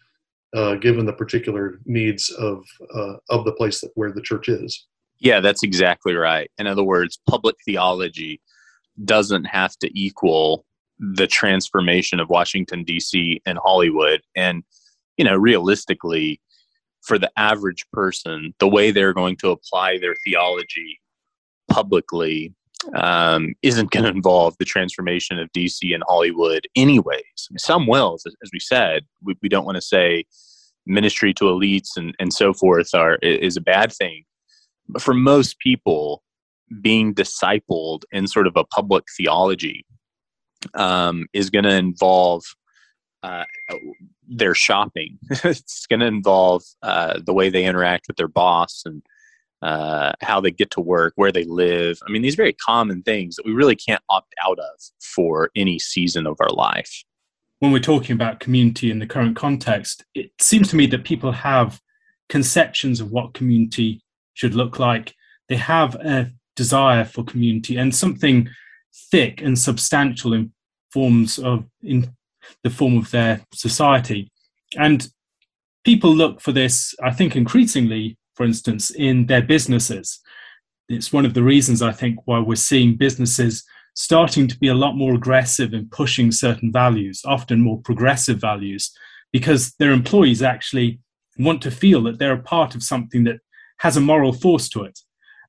uh, 0.55 0.75
given 0.75 1.05
the 1.05 1.13
particular 1.13 1.79
needs 1.85 2.29
of 2.31 2.63
uh, 2.95 3.15
of 3.29 3.45
the 3.45 3.53
place 3.53 3.81
that 3.81 3.91
where 3.95 4.11
the 4.11 4.21
church 4.21 4.49
is. 4.49 4.87
Yeah, 5.19 5.39
that's 5.39 5.63
exactly 5.63 6.15
right. 6.15 6.49
In 6.57 6.65
other 6.65 6.83
words, 6.83 7.19
public 7.29 7.55
theology 7.63 8.41
doesn't 9.05 9.45
have 9.45 9.77
to 9.77 9.99
equal 9.99 10.65
the 10.99 11.27
transformation 11.27 12.19
of 12.19 12.29
Washington 12.29 12.83
D.C. 12.83 13.41
and 13.45 13.59
Hollywood, 13.59 14.21
and 14.35 14.63
you 15.17 15.25
know, 15.25 15.35
realistically, 15.35 16.41
for 17.01 17.17
the 17.17 17.31
average 17.37 17.85
person, 17.91 18.53
the 18.59 18.67
way 18.67 18.91
they're 18.91 19.13
going 19.13 19.35
to 19.37 19.49
apply 19.49 19.97
their 19.97 20.15
theology 20.23 20.99
publicly 21.69 22.53
um, 22.95 23.53
isn't 23.61 23.91
going 23.91 24.03
to 24.03 24.09
involve 24.09 24.55
the 24.57 24.65
transformation 24.65 25.39
of 25.39 25.51
DC 25.51 25.93
and 25.93 26.03
Hollywood, 26.07 26.67
anyways. 26.75 27.49
Some 27.57 27.87
will, 27.87 28.17
as, 28.25 28.49
we 28.51 28.59
said. 28.59 29.03
We, 29.23 29.35
we 29.41 29.49
don't 29.49 29.65
want 29.65 29.75
to 29.75 29.81
say 29.81 30.25
ministry 30.85 31.33
to 31.35 31.45
elites 31.45 31.89
and, 31.95 32.15
and 32.19 32.33
so 32.33 32.53
forth 32.53 32.93
are 32.93 33.15
is 33.21 33.55
a 33.57 33.61
bad 33.61 33.93
thing. 33.93 34.23
But 34.87 35.01
for 35.01 35.13
most 35.13 35.59
people, 35.59 36.23
being 36.81 37.13
discipled 37.13 38.03
in 38.11 38.27
sort 38.27 38.47
of 38.47 38.53
a 38.55 38.63
public 38.63 39.03
theology 39.15 39.85
um, 40.73 41.27
is 41.33 41.49
going 41.49 41.65
to 41.65 41.75
involve 41.75 42.43
uh, 43.23 43.45
their 44.31 44.55
shopping. 44.55 45.19
it's 45.29 45.85
going 45.87 45.99
to 45.99 46.05
involve 46.05 46.63
uh, 46.81 47.19
the 47.23 47.33
way 47.33 47.49
they 47.49 47.65
interact 47.65 48.07
with 48.07 48.17
their 48.17 48.27
boss 48.27 48.83
and 48.85 49.03
uh, 49.61 50.13
how 50.21 50.41
they 50.41 50.49
get 50.49 50.71
to 50.71 50.81
work, 50.81 51.13
where 51.17 51.31
they 51.31 51.43
live. 51.43 51.99
I 52.07 52.11
mean, 52.11 52.21
these 52.21 52.35
very 52.35 52.53
common 52.53 53.03
things 53.03 53.35
that 53.35 53.45
we 53.45 53.51
really 53.51 53.75
can't 53.75 54.01
opt 54.09 54.33
out 54.43 54.57
of 54.57 54.81
for 54.99 55.51
any 55.55 55.77
season 55.77 56.25
of 56.25 56.37
our 56.39 56.49
life. 56.49 57.03
When 57.59 57.71
we're 57.71 57.79
talking 57.79 58.15
about 58.15 58.39
community 58.39 58.89
in 58.89 58.97
the 58.97 59.05
current 59.05 59.35
context, 59.35 60.03
it 60.15 60.31
seems 60.39 60.69
to 60.69 60.75
me 60.75 60.87
that 60.87 61.03
people 61.03 61.31
have 61.31 61.79
conceptions 62.27 62.99
of 62.99 63.11
what 63.11 63.35
community 63.35 64.01
should 64.33 64.55
look 64.55 64.79
like. 64.79 65.13
They 65.47 65.57
have 65.57 65.93
a 65.95 66.31
desire 66.55 67.05
for 67.05 67.23
community 67.23 67.77
and 67.77 67.93
something 67.93 68.49
thick 69.11 69.41
and 69.41 69.59
substantial 69.59 70.33
in 70.33 70.53
forms 70.91 71.37
of 71.37 71.65
in 71.83 72.15
the 72.63 72.69
form 72.69 72.97
of 72.97 73.11
their 73.11 73.41
society. 73.53 74.31
And 74.77 75.07
people 75.83 76.13
look 76.13 76.41
for 76.41 76.51
this, 76.51 76.95
I 77.03 77.11
think, 77.11 77.35
increasingly 77.35 78.17
for 78.41 78.45
instance, 78.45 78.89
in 78.89 79.27
their 79.27 79.41
businesses. 79.41 80.19
It's 80.89 81.13
one 81.13 81.25
of 81.25 81.33
the 81.33 81.43
reasons 81.43 81.81
I 81.81 81.91
think 81.91 82.19
why 82.25 82.39
we're 82.39 82.55
seeing 82.55 82.97
businesses 82.97 83.63
starting 83.93 84.47
to 84.47 84.57
be 84.57 84.67
a 84.67 84.73
lot 84.73 84.95
more 84.95 85.13
aggressive 85.13 85.73
in 85.73 85.89
pushing 85.89 86.31
certain 86.31 86.71
values, 86.71 87.21
often 87.25 87.61
more 87.61 87.81
progressive 87.81 88.39
values, 88.39 88.91
because 89.31 89.73
their 89.75 89.91
employees 89.91 90.41
actually 90.41 90.99
want 91.37 91.61
to 91.61 91.71
feel 91.71 92.01
that 92.03 92.19
they're 92.19 92.33
a 92.33 92.41
part 92.41 92.73
of 92.73 92.83
something 92.83 93.25
that 93.25 93.39
has 93.77 93.97
a 93.97 94.01
moral 94.01 94.33
force 94.33 94.69
to 94.69 94.83
it. 94.83 94.99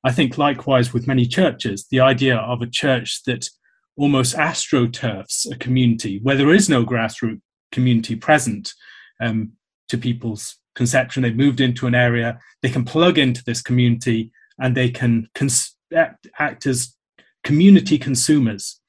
I 0.03 0.11
think 0.11 0.37
likewise 0.37 0.93
with 0.93 1.07
many 1.07 1.25
churches, 1.25 1.87
the 1.89 2.01
idea 2.01 2.35
of 2.37 2.61
a 2.61 2.67
church 2.67 3.23
that 3.23 3.49
almost 3.97 4.35
astroturfs 4.35 5.49
a 5.51 5.57
community 5.57 6.19
where 6.23 6.35
there 6.35 6.53
is 6.53 6.69
no 6.69 6.83
grassroots 6.85 7.41
community 7.71 8.15
present 8.15 8.73
um, 9.19 9.51
to 9.89 9.97
people's 9.97 10.57
conception. 10.75 11.23
They've 11.23 11.35
moved 11.35 11.59
into 11.59 11.87
an 11.87 11.95
area, 11.95 12.39
they 12.61 12.69
can 12.69 12.85
plug 12.85 13.17
into 13.17 13.43
this 13.43 13.61
community 13.61 14.31
and 14.59 14.75
they 14.75 14.89
can 14.89 15.27
cons- 15.35 15.75
act, 15.95 16.27
act 16.39 16.65
as 16.65 16.95
community 17.43 17.97
consumers. 17.97 18.79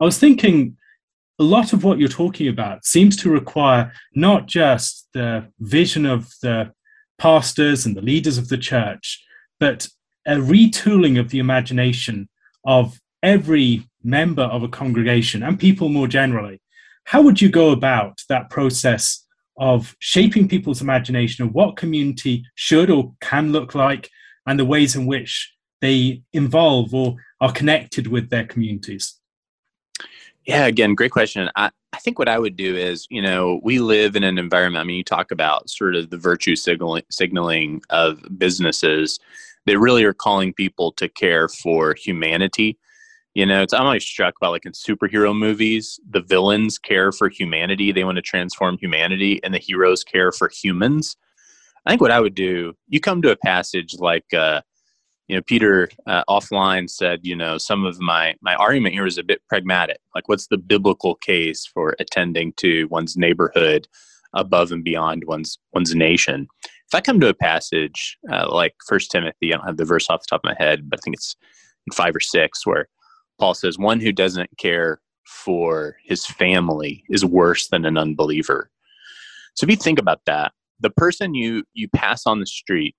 I 0.00 0.04
was 0.04 0.18
thinking 0.18 0.76
a 1.38 1.44
lot 1.44 1.72
of 1.72 1.84
what 1.84 1.98
you're 1.98 2.08
talking 2.08 2.48
about 2.48 2.84
seems 2.84 3.16
to 3.18 3.30
require 3.30 3.92
not 4.14 4.46
just 4.46 5.08
the 5.12 5.46
vision 5.60 6.06
of 6.06 6.28
the 6.42 6.72
pastors 7.18 7.86
and 7.86 7.96
the 7.96 8.02
leaders 8.02 8.38
of 8.38 8.48
the 8.48 8.58
church, 8.58 9.22
but 9.60 9.88
a 10.26 10.36
retooling 10.36 11.20
of 11.20 11.30
the 11.30 11.38
imagination 11.38 12.28
of 12.66 12.98
every 13.26 13.82
member 14.04 14.44
of 14.44 14.62
a 14.62 14.68
congregation 14.68 15.42
and 15.42 15.58
people 15.58 15.88
more 15.88 16.06
generally. 16.06 16.60
How 17.04 17.20
would 17.22 17.42
you 17.42 17.48
go 17.48 17.70
about 17.70 18.22
that 18.28 18.48
process 18.50 19.26
of 19.58 19.96
shaping 19.98 20.48
people's 20.48 20.80
imagination 20.80 21.44
of 21.44 21.52
what 21.52 21.76
community 21.76 22.44
should 22.54 22.88
or 22.88 23.14
can 23.20 23.50
look 23.50 23.74
like 23.74 24.10
and 24.46 24.58
the 24.58 24.64
ways 24.64 24.94
in 24.94 25.06
which 25.06 25.52
they 25.80 26.22
involve 26.32 26.94
or 26.94 27.16
are 27.40 27.50
connected 27.50 28.06
with 28.06 28.30
their 28.30 28.46
communities? 28.46 29.18
Yeah, 30.44 30.66
again, 30.66 30.94
great 30.94 31.10
question. 31.10 31.50
I, 31.56 31.70
I 31.92 31.98
think 31.98 32.20
what 32.20 32.28
I 32.28 32.38
would 32.38 32.56
do 32.56 32.76
is, 32.76 33.08
you 33.10 33.20
know, 33.20 33.58
we 33.64 33.80
live 33.80 34.14
in 34.14 34.22
an 34.22 34.38
environment. 34.38 34.82
I 34.82 34.86
mean, 34.86 34.98
you 34.98 35.04
talk 35.04 35.32
about 35.32 35.68
sort 35.68 35.96
of 35.96 36.10
the 36.10 36.16
virtue 36.16 36.54
signaling, 36.54 37.02
signaling 37.10 37.82
of 37.90 38.20
businesses 38.38 39.18
that 39.64 39.80
really 39.80 40.04
are 40.04 40.14
calling 40.14 40.52
people 40.52 40.92
to 40.92 41.08
care 41.08 41.48
for 41.48 41.94
humanity 41.94 42.78
you 43.36 43.44
know, 43.44 43.60
it's 43.60 43.74
I'm 43.74 43.82
always 43.82 44.02
struck 44.02 44.40
by 44.40 44.48
like 44.48 44.64
in 44.64 44.72
superhero 44.72 45.36
movies, 45.36 46.00
the 46.08 46.22
villains 46.22 46.78
care 46.78 47.12
for 47.12 47.28
humanity. 47.28 47.92
They 47.92 48.02
want 48.02 48.16
to 48.16 48.22
transform 48.22 48.78
humanity, 48.78 49.40
and 49.44 49.52
the 49.52 49.58
heroes 49.58 50.02
care 50.02 50.32
for 50.32 50.48
humans. 50.48 51.18
I 51.84 51.90
think 51.90 52.00
what 52.00 52.10
I 52.10 52.18
would 52.18 52.34
do, 52.34 52.72
you 52.88 52.98
come 52.98 53.20
to 53.20 53.32
a 53.32 53.36
passage 53.36 53.96
like 53.98 54.32
uh, 54.32 54.62
you 55.28 55.36
know, 55.36 55.42
Peter 55.42 55.90
uh, 56.06 56.24
offline 56.30 56.88
said, 56.88 57.20
you 57.24 57.36
know, 57.36 57.58
some 57.58 57.84
of 57.84 58.00
my 58.00 58.34
my 58.40 58.54
argument 58.54 58.94
here 58.94 59.04
is 59.04 59.18
a 59.18 59.22
bit 59.22 59.42
pragmatic. 59.50 59.98
Like, 60.14 60.30
what's 60.30 60.46
the 60.46 60.56
biblical 60.56 61.16
case 61.16 61.66
for 61.66 61.94
attending 62.00 62.54
to 62.54 62.86
one's 62.86 63.18
neighborhood 63.18 63.86
above 64.32 64.72
and 64.72 64.82
beyond 64.82 65.24
one's 65.26 65.58
one's 65.74 65.94
nation? 65.94 66.48
If 66.64 66.94
I 66.94 67.02
come 67.02 67.20
to 67.20 67.28
a 67.28 67.34
passage 67.34 68.16
uh, 68.32 68.48
like 68.50 68.76
First 68.86 69.10
Timothy, 69.10 69.52
I 69.52 69.58
don't 69.58 69.66
have 69.66 69.76
the 69.76 69.84
verse 69.84 70.08
off 70.08 70.22
the 70.22 70.26
top 70.30 70.40
of 70.42 70.48
my 70.48 70.56
head, 70.58 70.88
but 70.88 71.00
I 71.00 71.02
think 71.02 71.16
it's 71.16 71.36
in 71.86 71.94
five 71.94 72.16
or 72.16 72.20
six, 72.20 72.66
where 72.66 72.88
Paul 73.38 73.54
says, 73.54 73.78
"One 73.78 74.00
who 74.00 74.12
doesn't 74.12 74.50
care 74.58 75.00
for 75.26 75.96
his 76.04 76.24
family 76.26 77.04
is 77.10 77.24
worse 77.24 77.68
than 77.68 77.84
an 77.84 77.98
unbeliever." 77.98 78.70
So 79.54 79.64
if 79.64 79.70
you 79.70 79.76
think 79.76 79.98
about 79.98 80.20
that, 80.26 80.52
the 80.80 80.90
person 80.90 81.34
you 81.34 81.64
you 81.74 81.88
pass 81.88 82.26
on 82.26 82.40
the 82.40 82.46
street 82.46 82.94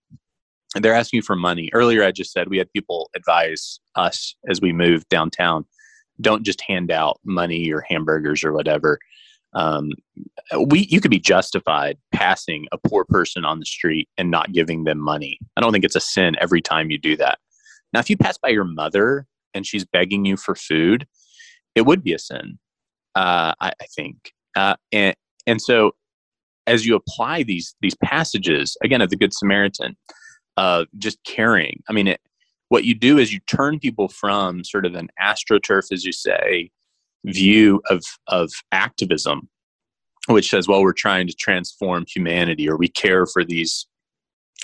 they're 0.76 0.94
asking 0.94 1.20
you 1.20 1.22
for 1.24 1.36
money. 1.36 1.70
Earlier, 1.74 2.04
I 2.04 2.12
just 2.12 2.34
said 2.34 2.50
we 2.50 2.58
had 2.58 2.72
people 2.74 3.10
advise 3.16 3.80
us 3.96 4.36
as 4.50 4.60
we 4.62 4.74
moved 4.74 5.08
downtown 5.10 5.66
don't 6.22 6.44
just 6.44 6.62
hand 6.62 6.92
out 6.92 7.20
money 7.24 7.72
or 7.72 7.82
hamburgers 7.82 8.44
or 8.44 8.54
whatever. 8.54 9.00
Um, 9.54 9.92
we 10.68 10.88
you 10.90 11.00
could 11.00 11.12
be 11.12 11.20
justified 11.20 11.98
passing 12.12 12.68
a 12.72 12.78
poor 12.78 13.06
person 13.06 13.46
on 13.46 13.60
the 13.60 13.66
street 13.66 14.10
and 14.18 14.30
not 14.30 14.52
giving 14.52 14.84
them 14.84 15.00
money. 15.00 15.40
I 15.56 15.62
don't 15.62 15.72
think 15.72 15.86
it's 15.86 15.96
a 15.96 16.02
sin 16.02 16.36
every 16.40 16.62
time 16.62 16.92
you 16.92 16.98
do 16.98 17.16
that. 17.18 17.40
Now, 17.94 18.00
if 18.00 18.10
you 18.10 18.18
pass 18.18 18.38
by 18.38 18.50
your 18.50 18.66
mother 18.66 19.26
and 19.54 19.66
she's 19.66 19.86
begging 19.86 20.26
you 20.26 20.38
for 20.38 20.56
food, 20.56 21.08
it 21.76 21.86
would 21.86 22.04
be 22.04 22.14
a 22.14 22.20
sin. 22.20 22.60
Uh, 23.16 23.54
I, 23.60 23.72
I, 23.82 23.86
think, 23.96 24.32
uh, 24.56 24.76
and 24.92 25.16
and 25.48 25.62
so 25.62 25.94
as 26.68 26.86
you 26.86 26.96
apply 26.96 27.44
these 27.44 27.76
these 27.82 27.96
passages 28.04 28.78
again 28.84 29.02
of 29.02 29.10
the 29.10 29.16
Good 29.16 29.34
Samaritan, 29.34 29.96
of 30.58 30.88
just 30.98 31.24
caring. 31.24 31.82
I 31.88 31.94
mean, 31.94 32.08
it, 32.08 32.20
what 32.70 32.84
you 32.84 32.96
do 32.96 33.18
is 33.18 33.32
you 33.32 33.40
turn 33.48 33.80
people 33.80 34.10
from 34.10 34.64
sort 34.64 34.86
of 34.86 34.96
an 34.96 35.08
astroturf, 35.22 35.92
as 35.92 36.04
you 36.04 36.12
say, 36.12 36.72
view 37.26 37.82
of 37.90 38.04
of 38.28 38.52
activism, 38.72 39.48
which 40.28 40.50
says, 40.50 40.68
well, 40.68 40.82
we're 40.82 40.94
trying 40.94 41.28
to 41.28 41.34
transform 41.34 42.06
humanity, 42.08 42.70
or 42.70 42.78
we 42.78 42.90
care 42.90 43.26
for 43.26 43.46
these 43.46 43.88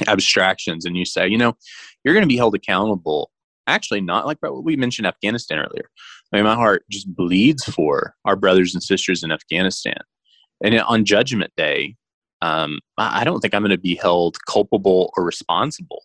abstractions, 0.07 0.85
and 0.85 0.97
you 0.97 1.05
say, 1.05 1.27
you 1.27 1.37
know, 1.37 1.55
you're 2.03 2.13
going 2.13 2.23
to 2.23 2.27
be 2.27 2.37
held 2.37 2.55
accountable. 2.55 3.31
Actually, 3.67 4.01
not 4.01 4.25
like 4.25 4.37
what 4.41 4.63
we 4.63 4.75
mentioned 4.75 5.07
Afghanistan 5.07 5.59
earlier. 5.59 5.89
I 6.31 6.37
mean, 6.37 6.45
my 6.45 6.55
heart 6.55 6.83
just 6.89 7.13
bleeds 7.13 7.63
for 7.63 8.15
our 8.25 8.35
brothers 8.35 8.73
and 8.73 8.83
sisters 8.83 9.23
in 9.23 9.31
Afghanistan. 9.31 9.99
And 10.63 10.79
on 10.81 11.05
Judgment 11.05 11.51
Day, 11.55 11.95
um, 12.41 12.79
I 12.97 13.23
don't 13.23 13.39
think 13.39 13.53
I'm 13.53 13.61
going 13.61 13.71
to 13.71 13.77
be 13.77 13.95
held 13.95 14.37
culpable 14.47 15.13
or 15.15 15.23
responsible 15.23 16.01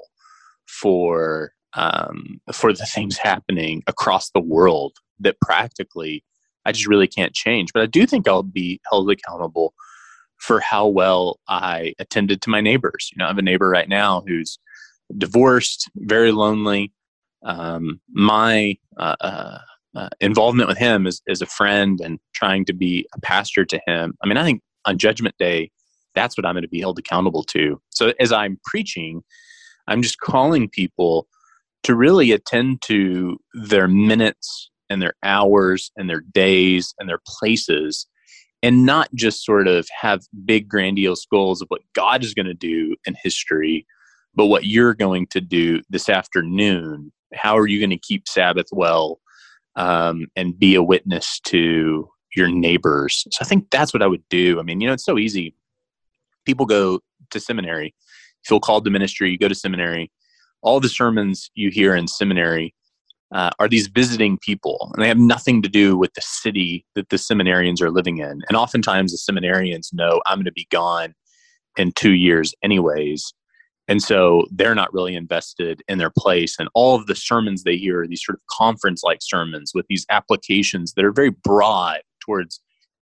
for 0.66 1.52
um, 1.74 2.40
for 2.52 2.72
the 2.72 2.86
things 2.94 3.16
happening 3.18 3.82
across 3.86 4.30
the 4.30 4.40
world 4.40 4.96
that 5.20 5.40
practically 5.40 6.24
I 6.64 6.72
just 6.72 6.86
really 6.86 7.09
can't 7.09 7.34
change. 7.34 7.72
But 7.72 7.82
I 7.82 7.86
do 7.86 8.06
think 8.06 8.28
I'll 8.28 8.42
be 8.42 8.80
held 8.90 9.11
accountable 9.11 9.74
for 10.36 10.61
how 10.61 10.86
well 10.86 11.40
I 11.48 11.94
attended 11.98 12.42
to 12.42 12.50
my 12.50 12.61
neighbors. 12.61 13.11
You 13.12 13.18
know, 13.18 13.24
I 13.24 13.28
have 13.28 13.38
a 13.38 13.42
neighbor 13.42 13.68
right 13.68 13.88
now 13.88 14.22
who's 14.26 14.59
divorced, 15.16 15.90
very 15.96 16.30
lonely. 16.30 16.92
Um, 17.45 18.01
my 18.11 18.76
uh, 18.97 19.16
uh, 19.20 19.59
uh, 19.95 20.09
involvement 20.20 20.68
with 20.68 20.78
him 20.78 21.07
as, 21.07 21.22
as 21.28 21.41
a 21.41 21.47
friend 21.47 22.01
and 22.01 22.18
trying 22.34 22.64
to 22.66 22.72
be 22.72 23.07
a 23.14 23.20
pastor 23.20 23.64
to 23.64 23.80
him. 23.86 24.14
I 24.22 24.26
mean, 24.26 24.36
I 24.36 24.45
think 24.45 24.62
on 24.84 24.99
Judgment 24.99 25.34
Day, 25.39 25.70
that's 26.14 26.36
what 26.36 26.45
I'm 26.45 26.55
going 26.55 26.62
to 26.62 26.68
be 26.68 26.80
held 26.80 26.99
accountable 26.99 27.45
to. 27.45 27.80
So 27.91 28.12
as 28.18 28.32
I'm 28.32 28.59
preaching, 28.64 29.22
I'm 29.86 30.03
just 30.03 30.18
calling 30.20 30.68
people 30.68 31.26
to 31.84 31.95
really 31.95 32.32
attend 32.32 32.82
to 32.82 33.39
their 33.55 33.89
minutes 33.89 34.70
and 34.91 35.01
their 35.01 35.14
hours 35.22 35.91
and 35.97 36.09
their 36.09 36.20
days 36.20 36.95
and 36.99 37.09
their 37.09 37.20
places 37.26 38.07
and 38.62 38.84
not 38.84 39.09
just 39.14 39.45
sort 39.45 39.68
of 39.68 39.86
have 40.01 40.22
big 40.45 40.68
grandiose 40.68 41.24
goals 41.26 41.62
of 41.62 41.68
what 41.68 41.82
God 41.95 42.24
is 42.24 42.34
going 42.34 42.47
to 42.47 42.55
do 42.55 42.97
in 43.07 43.14
history, 43.22 43.86
but 44.34 44.47
what 44.47 44.64
you're 44.64 44.95
going 44.95 45.26
to 45.28 45.41
do 45.41 45.82
this 45.91 46.09
afternoon. 46.09 47.12
How 47.35 47.57
are 47.57 47.66
you 47.66 47.79
going 47.79 47.91
to 47.91 47.99
keep 47.99 48.29
Sabbath 48.29 48.68
well 48.72 49.20
um, 49.76 50.26
and 50.37 50.59
be 50.59 50.74
a 50.74 50.83
witness 50.83 51.41
to 51.47 52.09
your 52.35 52.49
neighbors? 52.49 53.26
So 53.31 53.39
I 53.41 53.45
think 53.45 53.70
that's 53.70 53.93
what 53.93 54.03
I 54.03 54.07
would 54.07 54.29
do. 54.29 54.59
I 54.59 54.62
mean, 54.62 54.81
you 54.81 54.87
know, 54.87 54.95
it's 54.95 55.05
so 55.05 55.18
easy 55.18 55.55
people 56.49 56.64
go 56.64 57.01
to 57.31 57.39
seminary, 57.39 57.95
feel 58.45 58.59
called 58.59 58.85
to 58.87 58.91
ministry, 58.91 59.31
you 59.31 59.39
go 59.39 59.49
to 59.49 59.55
seminary. 59.55 60.11
All 60.62 60.81
the 60.81 60.89
sermons 60.89 61.51
you 61.55 61.70
hear 61.70 61.95
in 61.95 62.09
seminary 62.09 62.74
uh, 63.33 63.51
are 63.59 63.68
these 63.68 63.87
visiting 63.89 64.39
people, 64.39 64.91
and 64.95 65.05
they 65.05 65.09
have 65.09 65.18
nothing 65.18 65.61
to 65.62 65.68
do 65.68 65.97
with 65.97 66.14
the 66.14 66.22
city 66.22 66.87
that 66.95 67.11
the 67.11 67.16
seminarians 67.16 67.83
are 67.83 67.91
living 67.91 68.18
in. 68.18 68.41
And 68.49 68.57
oftentimes, 68.57 69.12
the 69.12 69.33
seminarians 69.33 69.93
know 69.93 70.22
I'm 70.26 70.39
going 70.39 70.47
to 70.47 70.53
be 70.53 70.66
gone 70.70 71.14
in 71.76 71.93
two 71.93 72.14
years, 72.14 72.55
anyways. 72.62 73.35
And 73.89 74.03
so 74.03 74.45
they're 74.53 74.74
not 74.74 74.93
really 74.93 75.16
invested 75.16 75.82
in 75.89 75.97
their 75.99 76.12
place. 76.16 76.57
And 76.59 76.68
all 76.74 76.95
of 76.95 77.07
the 77.07 77.14
sermons 77.14 77.62
they 77.62 77.78
hear 77.78 78.03
are 78.03 78.07
these 78.07 78.22
sort 78.24 78.36
of 78.36 78.43
conference 78.51 79.03
like 79.03 79.18
sermons 79.22 79.72
with 79.74 79.86
these 79.89 80.05
applications 80.11 80.93
that 80.93 81.05
are 81.05 81.12
very 81.12 81.30
broad 81.30 82.01
towards 82.20 82.61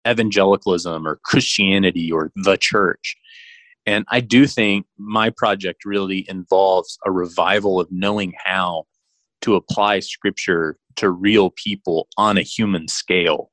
evangelicalism 0.09 1.07
or 1.07 1.21
Christianity 1.25 2.11
or 2.13 2.31
the 2.37 2.57
church. 2.57 3.17
And 3.85 4.05
I 4.11 4.21
do 4.21 4.47
think 4.47 4.87
my 4.97 5.31
project 5.31 5.85
really 5.85 6.25
involves 6.29 6.99
a 7.05 7.11
revival 7.11 7.81
of 7.81 7.89
knowing 7.91 8.33
how 8.45 8.85
to 9.43 9.57
apply 9.57 10.01
scripture 10.01 10.77
to 10.97 11.11
real 11.11 11.51
people 11.51 12.09
on 12.17 12.39
a 12.39 12.43
human 12.43 12.89
scale. 12.89 13.51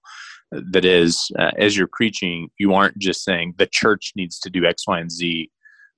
That 0.51 0.86
is, 0.86 1.31
uh, 1.39 1.51
as 1.57 1.75
you're 1.75 1.89
preaching, 1.91 2.49
you 2.59 2.75
aren't 2.75 2.99
just 2.99 3.23
saying 3.23 3.55
the 3.57 3.65
church 3.65 4.13
needs 4.15 4.39
to 4.39 4.51
do 4.51 4.65
X, 4.65 4.88
Y, 4.88 4.99
and 4.99 5.11
Z, 5.11 5.49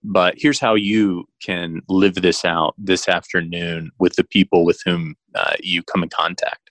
but 0.08 0.36
here's 0.38 0.60
how 0.60 0.76
you 0.76 1.26
can 1.42 1.82
live 1.90 2.16
this 2.16 2.46
out 2.46 2.76
this 2.78 3.10
afternoon 3.10 3.92
with 4.00 4.16
the 4.16 4.24
people 4.24 4.64
with 4.64 4.80
whom 4.86 5.16
uh, 5.34 5.54
you 5.60 5.84
come 5.84 6.04
in 6.04 6.10
contact. 6.10 6.70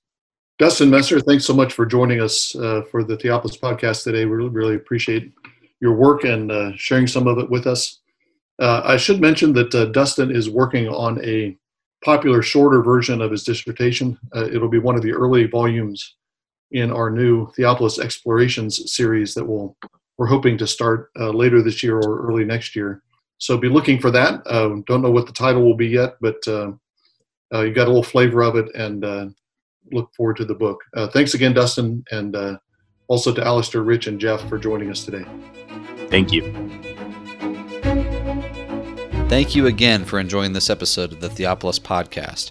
Dustin 0.59 0.89
Messer, 0.89 1.21
thanks 1.21 1.45
so 1.45 1.53
much 1.53 1.73
for 1.73 1.85
joining 1.85 2.21
us 2.21 2.55
uh, 2.55 2.83
for 2.91 3.03
the 3.03 3.17
Theopolis 3.17 3.59
podcast 3.59 4.05
today. 4.05 4.25
We 4.25 4.37
really, 4.37 4.77
appreciate 4.77 5.33
your 5.81 5.95
work 5.95 6.23
and 6.23 6.53
uh, 6.53 6.73
sharing 6.77 7.09
some 7.09 7.27
of 7.27 7.39
it 7.39 7.51
with 7.51 7.67
us. 7.67 8.01
Uh, 8.61 8.83
I 8.85 8.97
should 8.97 9.21
mention 9.21 9.53
that 9.55 9.75
uh, 9.75 9.87
Dustin 9.87 10.31
is 10.31 10.49
working 10.49 10.87
on 10.87 11.23
a 11.25 11.59
popular, 12.05 12.41
shorter 12.41 12.83
version 12.83 13.21
of 13.21 13.33
his 13.33 13.43
dissertation. 13.43 14.17
Uh, 14.35 14.45
it'll 14.45 14.69
be 14.69 14.79
one 14.79 14.95
of 14.95 15.03
the 15.03 15.11
early 15.11 15.47
volumes 15.47 16.15
in 16.71 16.93
our 16.93 17.11
new 17.11 17.49
Theopolis 17.59 17.99
Explorations 17.99 18.93
series 18.95 19.35
that 19.35 19.45
we'll, 19.45 19.77
we're 20.19 20.27
hoping 20.27 20.57
to 20.59 20.69
start 20.69 21.11
later 21.17 21.63
this 21.63 21.83
year 21.83 21.97
or 21.97 22.29
early 22.29 22.45
next 22.45 22.77
year. 22.77 23.03
So 23.39 23.59
be 23.59 23.69
looking 23.69 24.01
for 24.01 24.11
that. 24.11 24.45
don't 24.87 25.03
know 25.03 25.11
what 25.11 25.27
the 25.27 25.33
title 25.33 25.63
will 25.63 25.77
be 25.77 25.89
yet, 25.89 26.17
but 26.21 26.37
you 26.47 26.79
got 27.51 27.87
a 27.87 27.93
little 27.93 28.03
flavor 28.03 28.43
of 28.43 28.57
it 28.57 28.75
and 28.75 29.35
look 29.93 30.13
forward 30.15 30.37
to 30.37 30.45
the 30.45 30.55
book. 30.55 30.83
Uh, 30.95 31.09
thanks 31.09 31.35
again, 31.35 31.53
Dustin, 31.53 32.05
and 32.11 32.35
uh, 32.37 32.59
also 33.09 33.35
to 33.35 33.45
Alastair, 33.45 33.83
Rich, 33.83 34.07
and 34.07 34.21
Jeff 34.21 34.47
for 34.49 34.59
joining 34.59 34.91
us 34.91 35.05
today. 35.05 35.25
Thank 36.09 36.33
you. 36.33 36.43
Thank 39.29 39.55
you 39.55 39.67
again 39.67 40.05
for 40.05 40.19
enjoying 40.19 40.53
this 40.53 40.71
episode 40.71 41.13
of 41.13 41.21
the 41.21 41.29
Theopolis 41.29 41.81
Podcast. 41.81 42.51